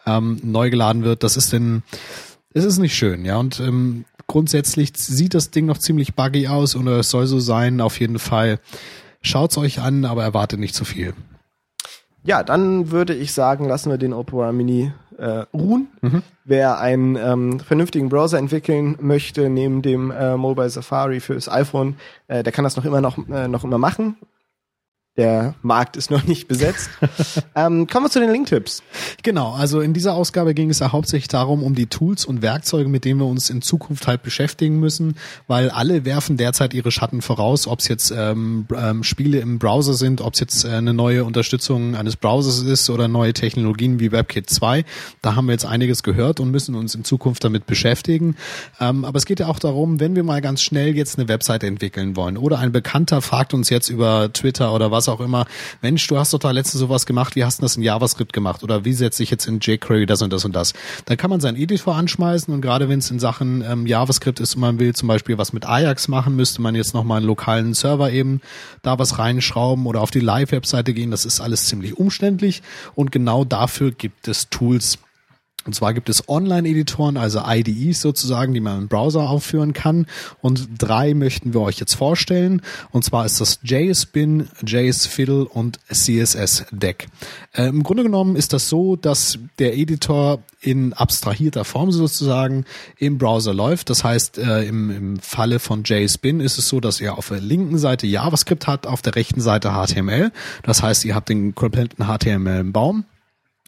ähm, 0.06 0.40
neu 0.44 0.70
geladen 0.70 1.04
wird, 1.04 1.24
das 1.24 1.38
ist 1.38 1.54
denn 1.54 1.84
Es 2.54 2.64
ist 2.66 2.80
nicht 2.80 2.96
schön, 2.96 3.26
ja. 3.26 3.38
Und 3.38 3.60
ähm, 3.60 4.06
grundsätzlich 4.28 4.94
sieht 4.96 5.34
das 5.34 5.52
Ding 5.52 5.66
noch 5.66 5.78
ziemlich 5.78 6.16
buggy 6.16 6.48
aus 6.48 6.76
oder 6.76 7.00
es 7.00 7.10
soll 7.10 7.28
so 7.28 7.40
sein, 7.40 7.82
auf 7.82 8.00
jeden 8.00 8.20
Fall. 8.20 8.60
Schaut's 9.22 9.58
euch 9.58 9.80
an, 9.80 10.06
aber 10.06 10.24
erwartet 10.24 10.60
nicht 10.60 10.76
zu 10.76 10.86
viel. 10.86 11.14
Ja, 12.24 12.44
dann 12.44 12.92
würde 12.92 13.16
ich 13.16 13.34
sagen, 13.34 13.66
lassen 13.66 13.90
wir 13.90 13.98
den 13.98 14.14
Opera 14.14 14.52
Mini 14.52 14.92
äh, 15.18 15.46
ruhen. 15.54 15.88
Wer 16.46 16.80
einen 16.80 17.16
ähm, 17.16 17.60
vernünftigen 17.60 18.10
Browser 18.10 18.38
entwickeln 18.38 18.98
möchte, 19.00 19.50
neben 19.50 19.82
dem 19.82 20.12
äh, 20.12 20.38
Mobile 20.38 20.70
Safari 20.70 21.20
fürs 21.20 21.50
iPhone, 21.50 21.96
äh, 22.28 22.44
der 22.44 22.54
kann 22.54 22.64
das 22.64 22.78
noch 22.78 22.86
immer 22.86 23.02
noch, 23.02 23.18
äh, 23.28 23.48
noch 23.48 23.64
immer 23.64 23.78
machen. 23.78 24.16
Der 25.18 25.56
Markt 25.64 25.98
ist 25.98 26.12
noch 26.12 26.26
nicht 26.26 26.48
besetzt. 26.48 26.92
ähm, 27.56 27.88
kommen 27.88 28.06
wir 28.06 28.10
zu 28.12 28.20
den 28.20 28.30
Link-Tipps. 28.30 28.84
Genau, 29.24 29.52
also 29.52 29.82
in 29.82 29.94
dieser 29.94 30.14
Ausgabe 30.14 30.54
ging 30.54 30.70
es 30.70 30.78
ja 30.78 30.92
hauptsächlich 30.92 31.28
darum, 31.28 31.64
um 31.64 31.74
die 31.74 31.88
Tools 31.88 32.24
und 32.24 32.44
Werkzeuge, 32.44 32.88
mit 32.88 33.04
denen 33.04 33.20
wir 33.20 33.26
uns 33.26 33.50
in 33.50 33.64
Zukunft 33.64 34.06
halt 34.06 34.22
beschäftigen 34.22 34.80
müssen, 34.80 35.16
weil 35.48 35.72
alle 35.72 36.06
werfen 36.06 36.38
derzeit 36.38 36.76
ihre 36.76 36.92
Schatten 36.92 37.24
voraus, 37.24 37.66
ob 37.66 37.80
es 37.80 37.88
jetzt 37.88 38.14
ähm, 38.16 38.68
ähm, 38.78 39.04
Spiele 39.04 39.40
im 39.40 39.58
Browser 39.58 39.96
sind, 39.96 40.22
ob 40.22 40.36
es 40.36 40.40
jetzt 40.40 40.66
äh, 40.66 40.70
eine 40.70 40.94
neue 40.94 41.26
Unterstützung 41.26 41.96
eines 41.96 42.16
Browsers 42.16 42.60
ist 42.60 42.88
oder 42.92 43.08
neue 43.08 43.34
Technologien 43.34 44.00
wie 44.00 44.12
WebKit 44.12 44.48
2. 44.48 44.86
Da 45.24 45.36
haben 45.36 45.48
wir 45.48 45.54
jetzt 45.54 45.66
einiges 45.66 46.04
gehört 46.04 46.40
und 46.40 46.52
müssen 46.52 46.76
uns 46.76 46.94
in 46.94 47.04
Zukunft 47.04 47.44
damit 47.44 47.66
beschäftigen. 47.66 48.36
Ähm, 48.80 49.04
aber 49.04 49.18
es 49.18 49.26
geht 49.26 49.40
ja 49.40 49.48
auch 49.48 49.58
darum, 49.58 50.00
wenn 50.00 50.16
wir 50.16 50.24
mal 50.24 50.42
ganz 50.42 50.62
schnell 50.62 50.96
jetzt 50.96 51.18
eine 51.18 51.28
Webseite 51.28 51.66
entwickeln 51.66 52.16
wollen 52.16 52.38
oder 52.38 52.60
ein 52.60 52.72
Bekannter 52.72 53.24
fragt 53.24 53.56
uns 53.56 53.72
jetzt 53.72 53.90
über 53.90 54.32
Twitter 54.32 54.74
oder 54.76 54.92
was 54.92 55.07
auch 55.10 55.20
immer, 55.20 55.46
Mensch, 55.82 56.06
du 56.08 56.18
hast 56.18 56.34
doch 56.34 56.40
da 56.40 56.52
letztens 56.52 56.80
sowas 56.80 57.06
gemacht, 57.06 57.36
wie 57.36 57.44
hast 57.44 57.60
du 57.60 57.62
das 57.62 57.78
in 57.78 57.84
JavaScript 57.84 58.34
gemacht 58.34 58.64
oder 58.64 58.86
wie 58.86 58.94
setze 58.94 59.24
ich 59.24 59.32
jetzt 59.32 59.48
in 59.48 59.60
jQuery 59.60 60.06
das 60.06 60.22
und 60.22 60.32
das 60.32 60.46
und 60.46 60.56
das. 60.56 60.74
Dann 61.06 61.18
kann 61.18 61.30
man 61.30 61.40
seinen 61.40 61.58
Editor 61.58 61.96
anschmeißen 61.96 62.54
und 62.54 62.62
gerade 62.62 62.90
wenn 62.90 63.00
es 63.00 63.12
in 63.12 63.20
Sachen 63.20 63.62
ähm, 63.62 63.88
JavaScript 63.88 64.40
ist 64.40 64.56
und 64.56 64.62
man 64.62 64.80
will 64.80 64.94
zum 64.96 65.08
Beispiel 65.08 65.38
was 65.38 65.54
mit 65.54 65.66
Ajax 65.66 66.08
machen, 66.08 66.36
müsste 66.36 66.62
man 66.62 66.76
jetzt 66.76 66.94
nochmal 66.94 67.18
einen 67.18 67.28
lokalen 67.28 67.74
Server 67.74 68.12
eben 68.12 68.42
da 68.82 69.00
was 69.00 69.20
reinschrauben 69.20 69.86
oder 69.86 70.02
auf 70.02 70.12
die 70.12 70.20
Live-Webseite 70.20 70.94
gehen. 70.94 71.12
Das 71.12 71.26
ist 71.26 71.42
alles 71.42 71.66
ziemlich 71.66 71.98
umständlich 71.98 72.62
und 72.96 73.12
genau 73.12 73.46
dafür 73.46 73.92
gibt 73.92 74.28
es 74.28 74.50
Tools. 74.50 75.00
Und 75.68 75.74
zwar 75.74 75.94
gibt 75.94 76.10
es 76.10 76.28
Online-Editoren, 76.28 77.18
also 77.18 77.42
IDEs 77.46 78.02
sozusagen, 78.02 78.54
die 78.54 78.60
man 78.62 78.80
im 78.80 78.88
Browser 78.88 79.30
aufführen 79.30 79.74
kann. 79.74 80.08
Und 80.42 80.70
drei 80.80 81.14
möchten 81.14 81.54
wir 81.54 81.62
euch 81.62 81.78
jetzt 81.80 81.94
vorstellen. 81.94 82.62
Und 82.92 83.04
zwar 83.04 83.26
ist 83.26 83.42
das 83.42 83.60
JSBin, 83.64 84.48
JSFiddle 84.66 85.46
und 85.46 85.80
CSS-Deck. 85.92 87.08
Äh, 87.54 87.68
Im 87.68 87.84
Grunde 87.84 88.04
genommen 88.04 88.36
ist 88.36 88.54
das 88.54 88.70
so, 88.70 88.96
dass 88.96 89.38
der 89.60 89.78
Editor 89.78 90.40
in 90.62 90.94
abstrahierter 90.94 91.66
Form 91.66 91.92
sozusagen 91.92 92.66
im 92.98 93.18
Browser 93.18 93.54
läuft. 93.54 93.90
Das 93.90 94.04
heißt, 94.04 94.38
äh, 94.38 94.64
im, 94.64 94.90
im 94.90 95.20
Falle 95.20 95.60
von 95.60 95.84
JSBin 95.84 96.40
ist 96.40 96.58
es 96.58 96.68
so, 96.68 96.80
dass 96.80 97.00
ihr 97.00 97.18
auf 97.18 97.28
der 97.28 97.42
linken 97.42 97.78
Seite 97.78 98.08
JavaScript 98.08 98.68
habt, 98.68 98.88
auf 98.88 99.02
der 99.02 99.16
rechten 99.16 99.42
Seite 99.42 99.72
HTML. 99.72 100.32
Das 100.64 100.82
heißt, 100.82 101.06
ihr 101.06 101.14
habt 101.14 101.30
den 101.30 101.54
kompletten 101.54 102.06
HTML-Baum 102.06 103.06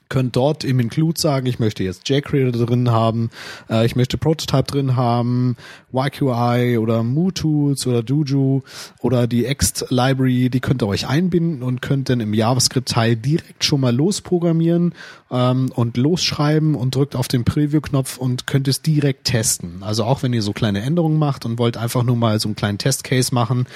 könnt 0.09 0.35
dort 0.35 0.63
im 0.63 0.79
Include 0.79 1.19
sagen, 1.19 1.45
ich 1.45 1.59
möchte 1.59 1.83
jetzt 1.83 2.09
jQuery 2.09 2.51
drin 2.51 2.89
haben, 2.89 3.29
äh, 3.69 3.85
ich 3.85 3.95
möchte 3.95 4.17
Prototype 4.17 4.63
drin 4.63 4.95
haben, 4.95 5.55
YQI 5.93 6.77
oder 6.79 7.03
MooTools 7.03 7.85
oder 7.85 8.01
Dojo 8.01 8.63
oder 8.99 9.27
die 9.27 9.45
Ext 9.45 9.85
Library, 9.89 10.49
die 10.49 10.59
könnt 10.59 10.81
ihr 10.81 10.87
euch 10.87 11.07
einbinden 11.07 11.61
und 11.61 11.81
könnt 11.81 12.09
dann 12.09 12.19
im 12.19 12.33
JavaScript-Teil 12.33 13.15
direkt 13.15 13.63
schon 13.63 13.81
mal 13.81 13.95
losprogrammieren 13.95 14.93
ähm, 15.31 15.71
und 15.75 15.97
losschreiben 15.97 16.73
und 16.73 16.95
drückt 16.95 17.15
auf 17.15 17.27
den 17.27 17.45
Preview-Knopf 17.45 18.17
und 18.17 18.47
könnt 18.47 18.67
es 18.67 18.81
direkt 18.81 19.25
testen. 19.25 19.83
Also 19.83 20.03
auch 20.05 20.23
wenn 20.23 20.33
ihr 20.33 20.41
so 20.41 20.53
kleine 20.53 20.81
Änderungen 20.81 21.19
macht 21.19 21.45
und 21.45 21.59
wollt 21.59 21.77
einfach 21.77 22.03
nur 22.03 22.15
mal 22.15 22.39
so 22.39 22.47
einen 22.47 22.55
kleinen 22.55 22.79
Testcase 22.79 23.33
machen, 23.33 23.67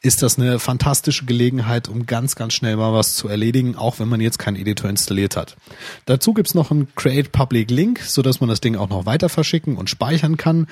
ist 0.00 0.22
das 0.22 0.38
eine 0.38 0.58
fantastische 0.58 1.26
Gelegenheit, 1.26 1.88
um 1.88 2.06
ganz, 2.06 2.34
ganz 2.34 2.54
schnell 2.54 2.76
mal 2.76 2.94
was 2.94 3.14
zu 3.14 3.28
erledigen, 3.28 3.76
auch 3.76 3.98
wenn 3.98 4.08
man 4.08 4.20
jetzt 4.20 4.38
keinen 4.38 4.56
Editor 4.56 4.88
installiert 4.88 5.36
hat. 5.36 5.56
Dazu 6.06 6.34
gibt's 6.34 6.54
noch 6.54 6.70
einen 6.70 6.94
Create 6.94 7.32
Public 7.32 7.70
Link, 7.70 8.00
so 8.00 8.22
dass 8.22 8.40
man 8.40 8.48
das 8.48 8.60
Ding 8.60 8.76
auch 8.76 8.88
noch 8.88 9.06
weiter 9.06 9.28
verschicken 9.28 9.76
und 9.76 9.90
speichern 9.90 10.36
kann. 10.36 10.66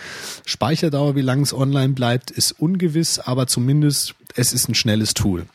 Speicherdauer, 0.46 1.14
wie 1.16 1.22
lange 1.22 1.42
es 1.42 1.54
online 1.54 1.94
bleibt, 1.94 2.30
ist 2.30 2.52
ungewiss, 2.52 3.18
aber 3.18 3.46
zumindest 3.46 4.14
es 4.34 4.52
ist 4.52 4.68
ein 4.68 4.74
schnelles 4.74 5.14
Tool. 5.14 5.46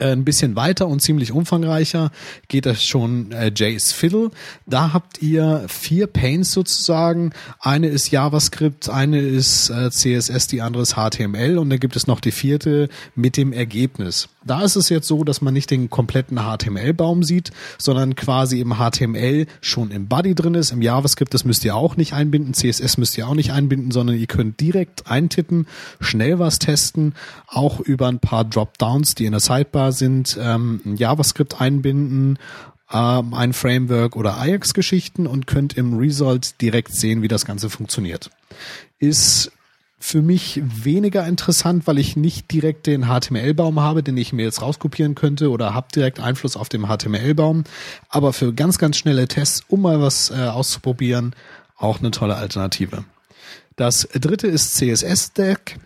Äh, 0.00 0.10
Ein 0.10 0.24
bisschen 0.24 0.56
weiter 0.56 0.88
und 0.88 1.00
ziemlich 1.00 1.30
umfangreicher 1.30 2.10
geht 2.48 2.66
das 2.66 2.84
schon 2.84 3.30
äh, 3.30 3.52
JS 3.54 3.92
Fiddle. 3.92 4.32
Da 4.66 4.92
habt 4.92 5.22
ihr 5.22 5.66
vier 5.68 6.08
Panes 6.08 6.50
sozusagen. 6.50 7.30
Eine 7.60 7.86
ist 7.86 8.10
JavaScript, 8.10 8.88
eine 8.88 9.20
ist 9.20 9.70
äh, 9.70 9.90
CSS, 9.90 10.48
die 10.48 10.62
andere 10.62 10.82
ist 10.82 10.96
HTML 10.96 11.58
und 11.58 11.70
dann 11.70 11.78
gibt 11.78 11.94
es 11.94 12.08
noch 12.08 12.18
die 12.18 12.32
vierte 12.32 12.88
mit 13.14 13.36
dem 13.36 13.52
Ergebnis. 13.52 14.28
Da 14.44 14.62
ist 14.62 14.74
es 14.76 14.88
jetzt 14.88 15.06
so, 15.06 15.22
dass 15.24 15.40
man 15.40 15.54
nicht 15.54 15.70
den 15.70 15.88
kompletten 15.88 16.38
HTML-Baum 16.38 17.22
sieht, 17.22 17.50
sondern 17.78 18.14
quasi 18.16 18.60
im 18.60 18.74
HTML 18.74 19.46
schon 19.60 19.90
im 19.90 20.08
Body 20.08 20.34
drin 20.34 20.54
ist. 20.54 20.72
Im 20.72 20.82
JavaScript, 20.82 21.32
das 21.32 21.44
müsst 21.44 21.64
ihr 21.64 21.76
auch 21.76 21.96
nicht 21.96 22.12
einbinden. 22.12 22.52
CSS 22.52 22.98
müsst 22.98 23.16
ihr 23.16 23.26
auch 23.28 23.34
nicht 23.34 23.52
einbinden, 23.52 23.90
sondern 23.90 24.18
ihr 24.18 24.26
könnt 24.26 24.60
direkt 24.60 25.10
eintippen, 25.10 25.66
schnell 26.00 26.40
was 26.40 26.58
testen, 26.58 27.14
auch 27.46 27.80
über 27.80 28.08
ein 28.08 28.18
paar 28.18 28.44
Dropdowns, 28.44 29.14
die 29.14 29.24
in 29.24 29.32
der 29.32 29.40
Sidebar 29.40 29.83
sind, 29.92 30.38
ähm, 30.40 30.80
JavaScript 30.96 31.60
einbinden, 31.60 32.38
ähm, 32.92 33.34
ein 33.34 33.52
Framework 33.52 34.16
oder 34.16 34.38
Ajax-Geschichten 34.38 35.26
und 35.26 35.46
könnt 35.46 35.74
im 35.74 35.98
Result 35.98 36.60
direkt 36.60 36.94
sehen, 36.94 37.22
wie 37.22 37.28
das 37.28 37.44
Ganze 37.44 37.70
funktioniert. 37.70 38.30
Ist 38.98 39.52
für 39.98 40.20
mich 40.20 40.60
weniger 40.62 41.26
interessant, 41.26 41.86
weil 41.86 41.98
ich 41.98 42.14
nicht 42.14 42.52
direkt 42.52 42.86
den 42.86 43.06
HTML-Baum 43.06 43.80
habe, 43.80 44.02
den 44.02 44.18
ich 44.18 44.34
mir 44.34 44.42
jetzt 44.42 44.60
rauskopieren 44.60 45.14
könnte 45.14 45.50
oder 45.50 45.72
habe 45.72 45.86
direkt 45.94 46.20
Einfluss 46.20 46.58
auf 46.58 46.68
den 46.68 46.86
HTML-Baum. 46.86 47.64
Aber 48.10 48.34
für 48.34 48.52
ganz, 48.52 48.76
ganz 48.76 48.98
schnelle 48.98 49.28
Tests, 49.28 49.62
um 49.66 49.80
mal 49.80 50.02
was 50.02 50.30
äh, 50.30 50.34
auszuprobieren, 50.34 51.34
auch 51.78 52.00
eine 52.00 52.10
tolle 52.10 52.36
Alternative. 52.36 53.04
Das 53.76 54.06
dritte 54.12 54.46
ist 54.46 54.74
CSS-Deck. 54.74 55.78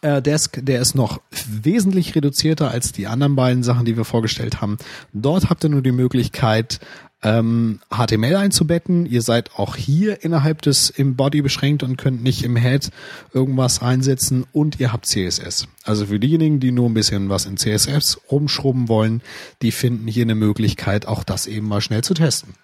Äh, 0.00 0.22
Desk, 0.22 0.58
der 0.62 0.80
ist 0.80 0.94
noch 0.94 1.20
wesentlich 1.62 2.14
reduzierter 2.14 2.70
als 2.70 2.92
die 2.92 3.06
anderen 3.06 3.34
beiden 3.36 3.62
Sachen, 3.62 3.84
die 3.84 3.96
wir 3.96 4.04
vorgestellt 4.04 4.60
haben. 4.60 4.76
Dort 5.12 5.50
habt 5.50 5.64
ihr 5.64 5.70
nur 5.70 5.82
die 5.82 5.92
Möglichkeit, 5.92 6.78
ähm, 7.22 7.80
HTML 7.90 8.36
einzubetten. 8.36 9.04
Ihr 9.04 9.22
seid 9.22 9.56
auch 9.56 9.74
hier 9.74 10.22
innerhalb 10.22 10.62
des 10.62 10.88
im 10.88 11.16
Body 11.16 11.42
beschränkt 11.42 11.82
und 11.82 11.96
könnt 11.96 12.22
nicht 12.22 12.44
im 12.44 12.54
Head 12.54 12.90
irgendwas 13.34 13.82
einsetzen 13.82 14.46
und 14.52 14.78
ihr 14.78 14.92
habt 14.92 15.06
CSS. 15.06 15.66
Also 15.82 16.06
für 16.06 16.20
diejenigen, 16.20 16.60
die 16.60 16.70
nur 16.70 16.88
ein 16.88 16.94
bisschen 16.94 17.28
was 17.28 17.44
in 17.46 17.56
CSS 17.56 18.20
rumschrubben 18.30 18.88
wollen, 18.88 19.20
die 19.62 19.72
finden 19.72 20.06
hier 20.06 20.22
eine 20.22 20.36
Möglichkeit, 20.36 21.06
auch 21.06 21.24
das 21.24 21.48
eben 21.48 21.66
mal 21.66 21.80
schnell 21.80 22.04
zu 22.04 22.14
testen. 22.14 22.54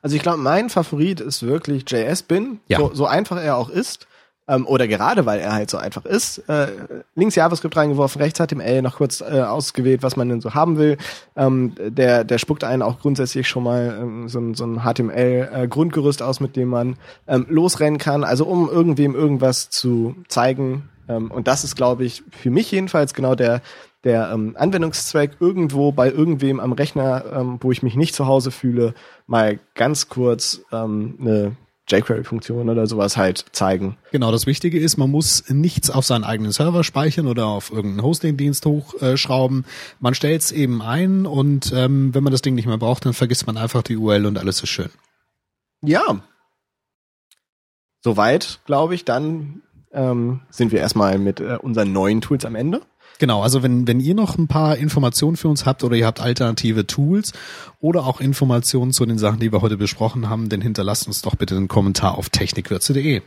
Also 0.00 0.16
ich 0.16 0.22
glaube, 0.22 0.38
mein 0.38 0.70
Favorit 0.70 1.20
ist 1.20 1.42
wirklich 1.42 1.84
JS-Bin, 1.86 2.60
Ja. 2.68 2.78
so, 2.78 2.94
so 2.94 3.06
einfach 3.06 3.36
er 3.36 3.58
auch 3.58 3.68
ist. 3.68 4.06
Ähm, 4.48 4.66
oder 4.66 4.88
gerade 4.88 5.26
weil 5.26 5.40
er 5.40 5.52
halt 5.52 5.68
so 5.70 5.76
einfach 5.76 6.04
ist. 6.06 6.38
Äh, 6.48 6.68
links 7.14 7.34
JavaScript 7.34 7.76
reingeworfen, 7.76 8.22
rechts 8.22 8.38
HTML, 8.40 8.80
noch 8.82 8.96
kurz 8.96 9.20
äh, 9.20 9.42
ausgewählt, 9.42 10.02
was 10.02 10.16
man 10.16 10.28
denn 10.30 10.40
so 10.40 10.54
haben 10.54 10.78
will. 10.78 10.96
Ähm, 11.36 11.74
der, 11.78 12.24
der 12.24 12.38
spuckt 12.38 12.64
einen 12.64 12.80
auch 12.82 12.98
grundsätzlich 12.98 13.46
schon 13.46 13.62
mal 13.64 13.98
ähm, 14.00 14.28
so, 14.28 14.38
ein- 14.40 14.54
so 14.54 14.64
ein 14.64 14.80
HTML-Grundgerüst 14.84 16.22
aus, 16.22 16.40
mit 16.40 16.56
dem 16.56 16.68
man 16.68 16.96
ähm, 17.26 17.46
losrennen 17.48 17.98
kann. 17.98 18.24
Also 18.24 18.44
um 18.46 18.68
irgendwem 18.68 19.14
irgendwas 19.14 19.70
zu 19.70 20.16
zeigen. 20.28 20.88
Ähm, 21.08 21.30
und 21.30 21.46
das 21.48 21.64
ist, 21.64 21.76
glaube 21.76 22.04
ich, 22.04 22.22
für 22.30 22.50
mich 22.50 22.70
jedenfalls 22.70 23.14
genau 23.14 23.34
der, 23.34 23.60
der 24.04 24.30
ähm, 24.32 24.54
Anwendungszweck 24.58 25.32
irgendwo 25.40 25.92
bei 25.92 26.10
irgendwem 26.10 26.60
am 26.60 26.72
Rechner, 26.72 27.24
ähm, 27.34 27.58
wo 27.60 27.70
ich 27.72 27.82
mich 27.82 27.96
nicht 27.96 28.14
zu 28.14 28.26
Hause 28.26 28.50
fühle, 28.50 28.94
mal 29.26 29.58
ganz 29.74 30.08
kurz 30.08 30.62
ähm, 30.72 31.16
eine 31.20 31.56
jQuery-Funktion 31.88 32.68
oder 32.68 32.86
sowas 32.86 33.16
halt 33.16 33.44
zeigen. 33.52 33.96
Genau, 34.12 34.30
das 34.30 34.46
Wichtige 34.46 34.78
ist, 34.78 34.96
man 34.96 35.10
muss 35.10 35.48
nichts 35.48 35.90
auf 35.90 36.04
seinen 36.04 36.24
eigenen 36.24 36.52
Server 36.52 36.84
speichern 36.84 37.26
oder 37.26 37.46
auf 37.46 37.70
irgendeinen 37.70 38.02
Hosting-Dienst 38.02 38.66
hochschrauben. 38.66 39.64
Man 40.00 40.14
stellt 40.14 40.42
es 40.42 40.52
eben 40.52 40.82
ein 40.82 41.26
und 41.26 41.72
ähm, 41.74 42.14
wenn 42.14 42.22
man 42.22 42.32
das 42.32 42.42
Ding 42.42 42.54
nicht 42.54 42.66
mehr 42.66 42.78
braucht, 42.78 43.06
dann 43.06 43.14
vergisst 43.14 43.46
man 43.46 43.56
einfach 43.56 43.82
die 43.82 43.96
URL 43.96 44.26
und 44.26 44.38
alles 44.38 44.62
ist 44.62 44.68
schön. 44.68 44.90
Ja. 45.82 46.22
Soweit, 48.00 48.60
glaube 48.64 48.94
ich, 48.94 49.04
dann 49.04 49.62
ähm, 49.92 50.40
sind 50.50 50.72
wir 50.72 50.80
erstmal 50.80 51.18
mit 51.18 51.40
äh, 51.40 51.58
unseren 51.60 51.92
neuen 51.92 52.20
Tools 52.20 52.44
am 52.44 52.54
Ende. 52.54 52.82
Genau, 53.18 53.42
also 53.42 53.62
wenn, 53.62 53.88
wenn 53.88 53.98
ihr 53.98 54.14
noch 54.14 54.38
ein 54.38 54.46
paar 54.46 54.76
Informationen 54.76 55.36
für 55.36 55.48
uns 55.48 55.66
habt 55.66 55.82
oder 55.82 55.96
ihr 55.96 56.06
habt 56.06 56.20
alternative 56.20 56.86
Tools 56.86 57.32
oder 57.80 58.06
auch 58.06 58.20
Informationen 58.20 58.92
zu 58.92 59.04
den 59.06 59.18
Sachen, 59.18 59.40
die 59.40 59.52
wir 59.52 59.60
heute 59.60 59.76
besprochen 59.76 60.28
haben, 60.28 60.48
dann 60.48 60.60
hinterlasst 60.60 61.06
uns 61.08 61.22
doch 61.22 61.34
bitte 61.34 61.56
einen 61.56 61.68
Kommentar 61.68 62.16
auf 62.16 62.28
technikwürze.de. 62.30 63.22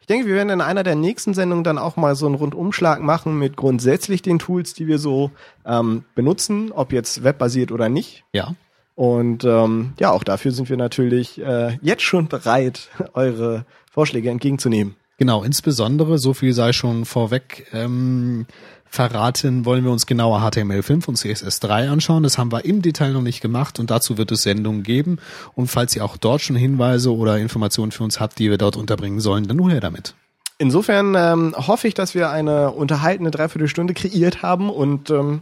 Ich 0.00 0.06
denke, 0.06 0.26
wir 0.26 0.34
werden 0.34 0.50
in 0.50 0.60
einer 0.60 0.82
der 0.82 0.96
nächsten 0.96 1.32
Sendungen 1.32 1.62
dann 1.62 1.78
auch 1.78 1.96
mal 1.96 2.16
so 2.16 2.26
einen 2.26 2.34
Rundumschlag 2.34 3.00
machen 3.00 3.38
mit 3.38 3.56
grundsätzlich 3.56 4.20
den 4.22 4.38
Tools, 4.38 4.74
die 4.74 4.88
wir 4.88 4.98
so 4.98 5.30
ähm, 5.64 6.04
benutzen, 6.14 6.72
ob 6.72 6.92
jetzt 6.92 7.22
webbasiert 7.22 7.70
oder 7.70 7.88
nicht. 7.88 8.24
Ja, 8.32 8.54
Und 8.96 9.44
ähm, 9.44 9.92
ja, 10.00 10.10
auch 10.10 10.24
dafür 10.24 10.50
sind 10.50 10.70
wir 10.70 10.76
natürlich 10.76 11.40
äh, 11.40 11.78
jetzt 11.82 12.02
schon 12.02 12.26
bereit, 12.26 12.88
eure 13.12 13.64
Vorschläge 13.92 14.30
entgegenzunehmen. 14.30 14.96
Genau, 15.18 15.42
insbesondere, 15.44 16.18
so 16.18 16.34
viel 16.34 16.52
sei 16.52 16.74
schon 16.74 17.06
vorweg 17.06 17.66
ähm, 17.72 18.46
verraten, 18.88 19.64
wollen 19.64 19.84
wir 19.84 19.90
uns 19.90 20.06
genauer 20.06 20.40
HTML5 20.40 21.06
und 21.06 21.18
CSS3 21.18 21.88
anschauen. 21.88 22.22
Das 22.22 22.38
haben 22.38 22.52
wir 22.52 22.64
im 22.64 22.82
Detail 22.82 23.12
noch 23.12 23.22
nicht 23.22 23.40
gemacht 23.40 23.78
und 23.78 23.90
dazu 23.90 24.18
wird 24.18 24.32
es 24.32 24.42
Sendungen 24.42 24.82
geben. 24.82 25.18
Und 25.54 25.68
falls 25.68 25.94
ihr 25.96 26.04
auch 26.04 26.16
dort 26.16 26.42
schon 26.42 26.56
Hinweise 26.56 27.14
oder 27.14 27.38
Informationen 27.38 27.92
für 27.92 28.04
uns 28.04 28.20
habt, 28.20 28.38
die 28.38 28.50
wir 28.50 28.58
dort 28.58 28.76
unterbringen 28.76 29.20
sollen, 29.20 29.46
dann 29.46 29.56
nur 29.56 29.70
her 29.70 29.80
damit. 29.80 30.14
Insofern 30.58 31.14
ähm, 31.14 31.54
hoffe 31.56 31.86
ich, 31.86 31.94
dass 31.94 32.14
wir 32.14 32.30
eine 32.30 32.70
unterhaltende 32.70 33.30
Dreiviertelstunde 33.30 33.92
kreiert 33.92 34.42
haben 34.42 34.70
und 34.70 35.10
ähm, 35.10 35.40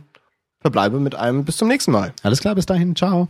verbleibe 0.61 0.99
mit 0.99 1.15
einem 1.15 1.45
bis 1.45 1.57
zum 1.57 1.69
nächsten 1.69 1.93
Mal. 1.93 2.13
Alles 2.23 2.41
klar, 2.41 2.55
bis 2.55 2.67
dahin, 2.67 2.97
ciao. 2.97 3.29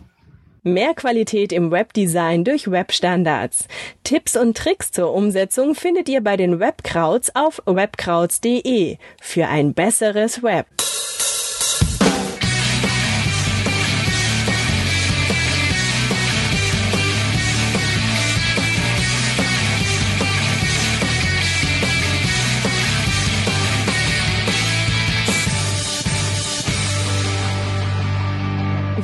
Mehr 0.67 0.95
Qualität 0.95 1.53
im 1.53 1.71
Webdesign 1.71 2.43
durch 2.43 2.71
Webstandards. 2.71 3.69
Tipps 4.03 4.35
und 4.35 4.57
Tricks 4.57 4.93
zur 4.93 5.13
Umsetzung 5.13 5.75
findet 5.75 6.09
ihr 6.09 6.23
bei 6.23 6.39
den 6.39 6.59
Webkrauts 6.59 7.37
auf 7.37 7.61
webkrauts.de 7.67 8.97
für 9.21 9.47
ein 9.47 9.75
besseres 9.75 10.43
Web. 10.43 10.67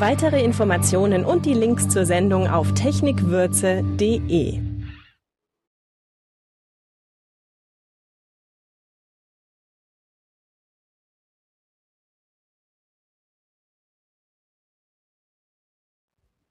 Weitere 0.00 0.42
Informationen 0.42 1.26
und 1.26 1.44
die 1.44 1.52
Links 1.52 1.86
zur 1.90 2.06
Sendung 2.06 2.48
auf 2.48 2.72
technikwürze.de. 2.72 4.58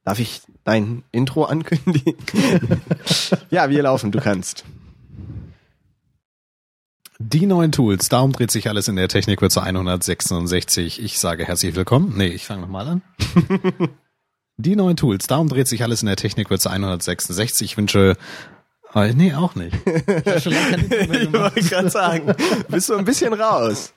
Darf 0.03 0.19
ich 0.19 0.41
dein 0.63 1.03
Intro 1.11 1.45
ankündigen? 1.45 2.17
ja, 3.49 3.71
wir 3.71 3.81
laufen, 3.81 4.11
du 4.11 4.19
kannst. 4.19 4.63
Die 7.21 7.45
neuen 7.45 7.73
Tools, 7.73 8.07
darum 8.07 8.31
dreht 8.31 8.49
sich 8.49 8.69
alles 8.69 8.87
in 8.87 8.95
der 8.95 9.09
Technikwürze 9.09 9.61
166. 9.61 11.03
Ich 11.03 11.19
sage 11.19 11.45
herzlich 11.45 11.75
willkommen. 11.75 12.13
Nee, 12.15 12.27
ich 12.27 12.45
fange 12.45 12.61
nochmal 12.61 12.87
an. 12.87 13.01
Die 14.57 14.77
neuen 14.77 14.95
Tools, 14.95 15.27
darum 15.27 15.49
dreht 15.49 15.67
sich 15.67 15.83
alles 15.83 16.01
in 16.01 16.05
der 16.07 16.15
Technikwürze 16.15 16.71
166. 16.71 17.71
Ich 17.71 17.77
wünsche 17.77 18.15
Oh, 18.93 19.03
nee, 19.13 19.33
auch 19.33 19.53
nicht. 19.55 19.75
Ich, 19.85 20.45
ich 20.45 21.33
wollte 21.33 21.61
gerade 21.61 21.89
sagen, 21.89 22.33
bist 22.69 22.87
du 22.89 22.95
ein 22.95 23.05
bisschen 23.05 23.33
raus. 23.33 23.93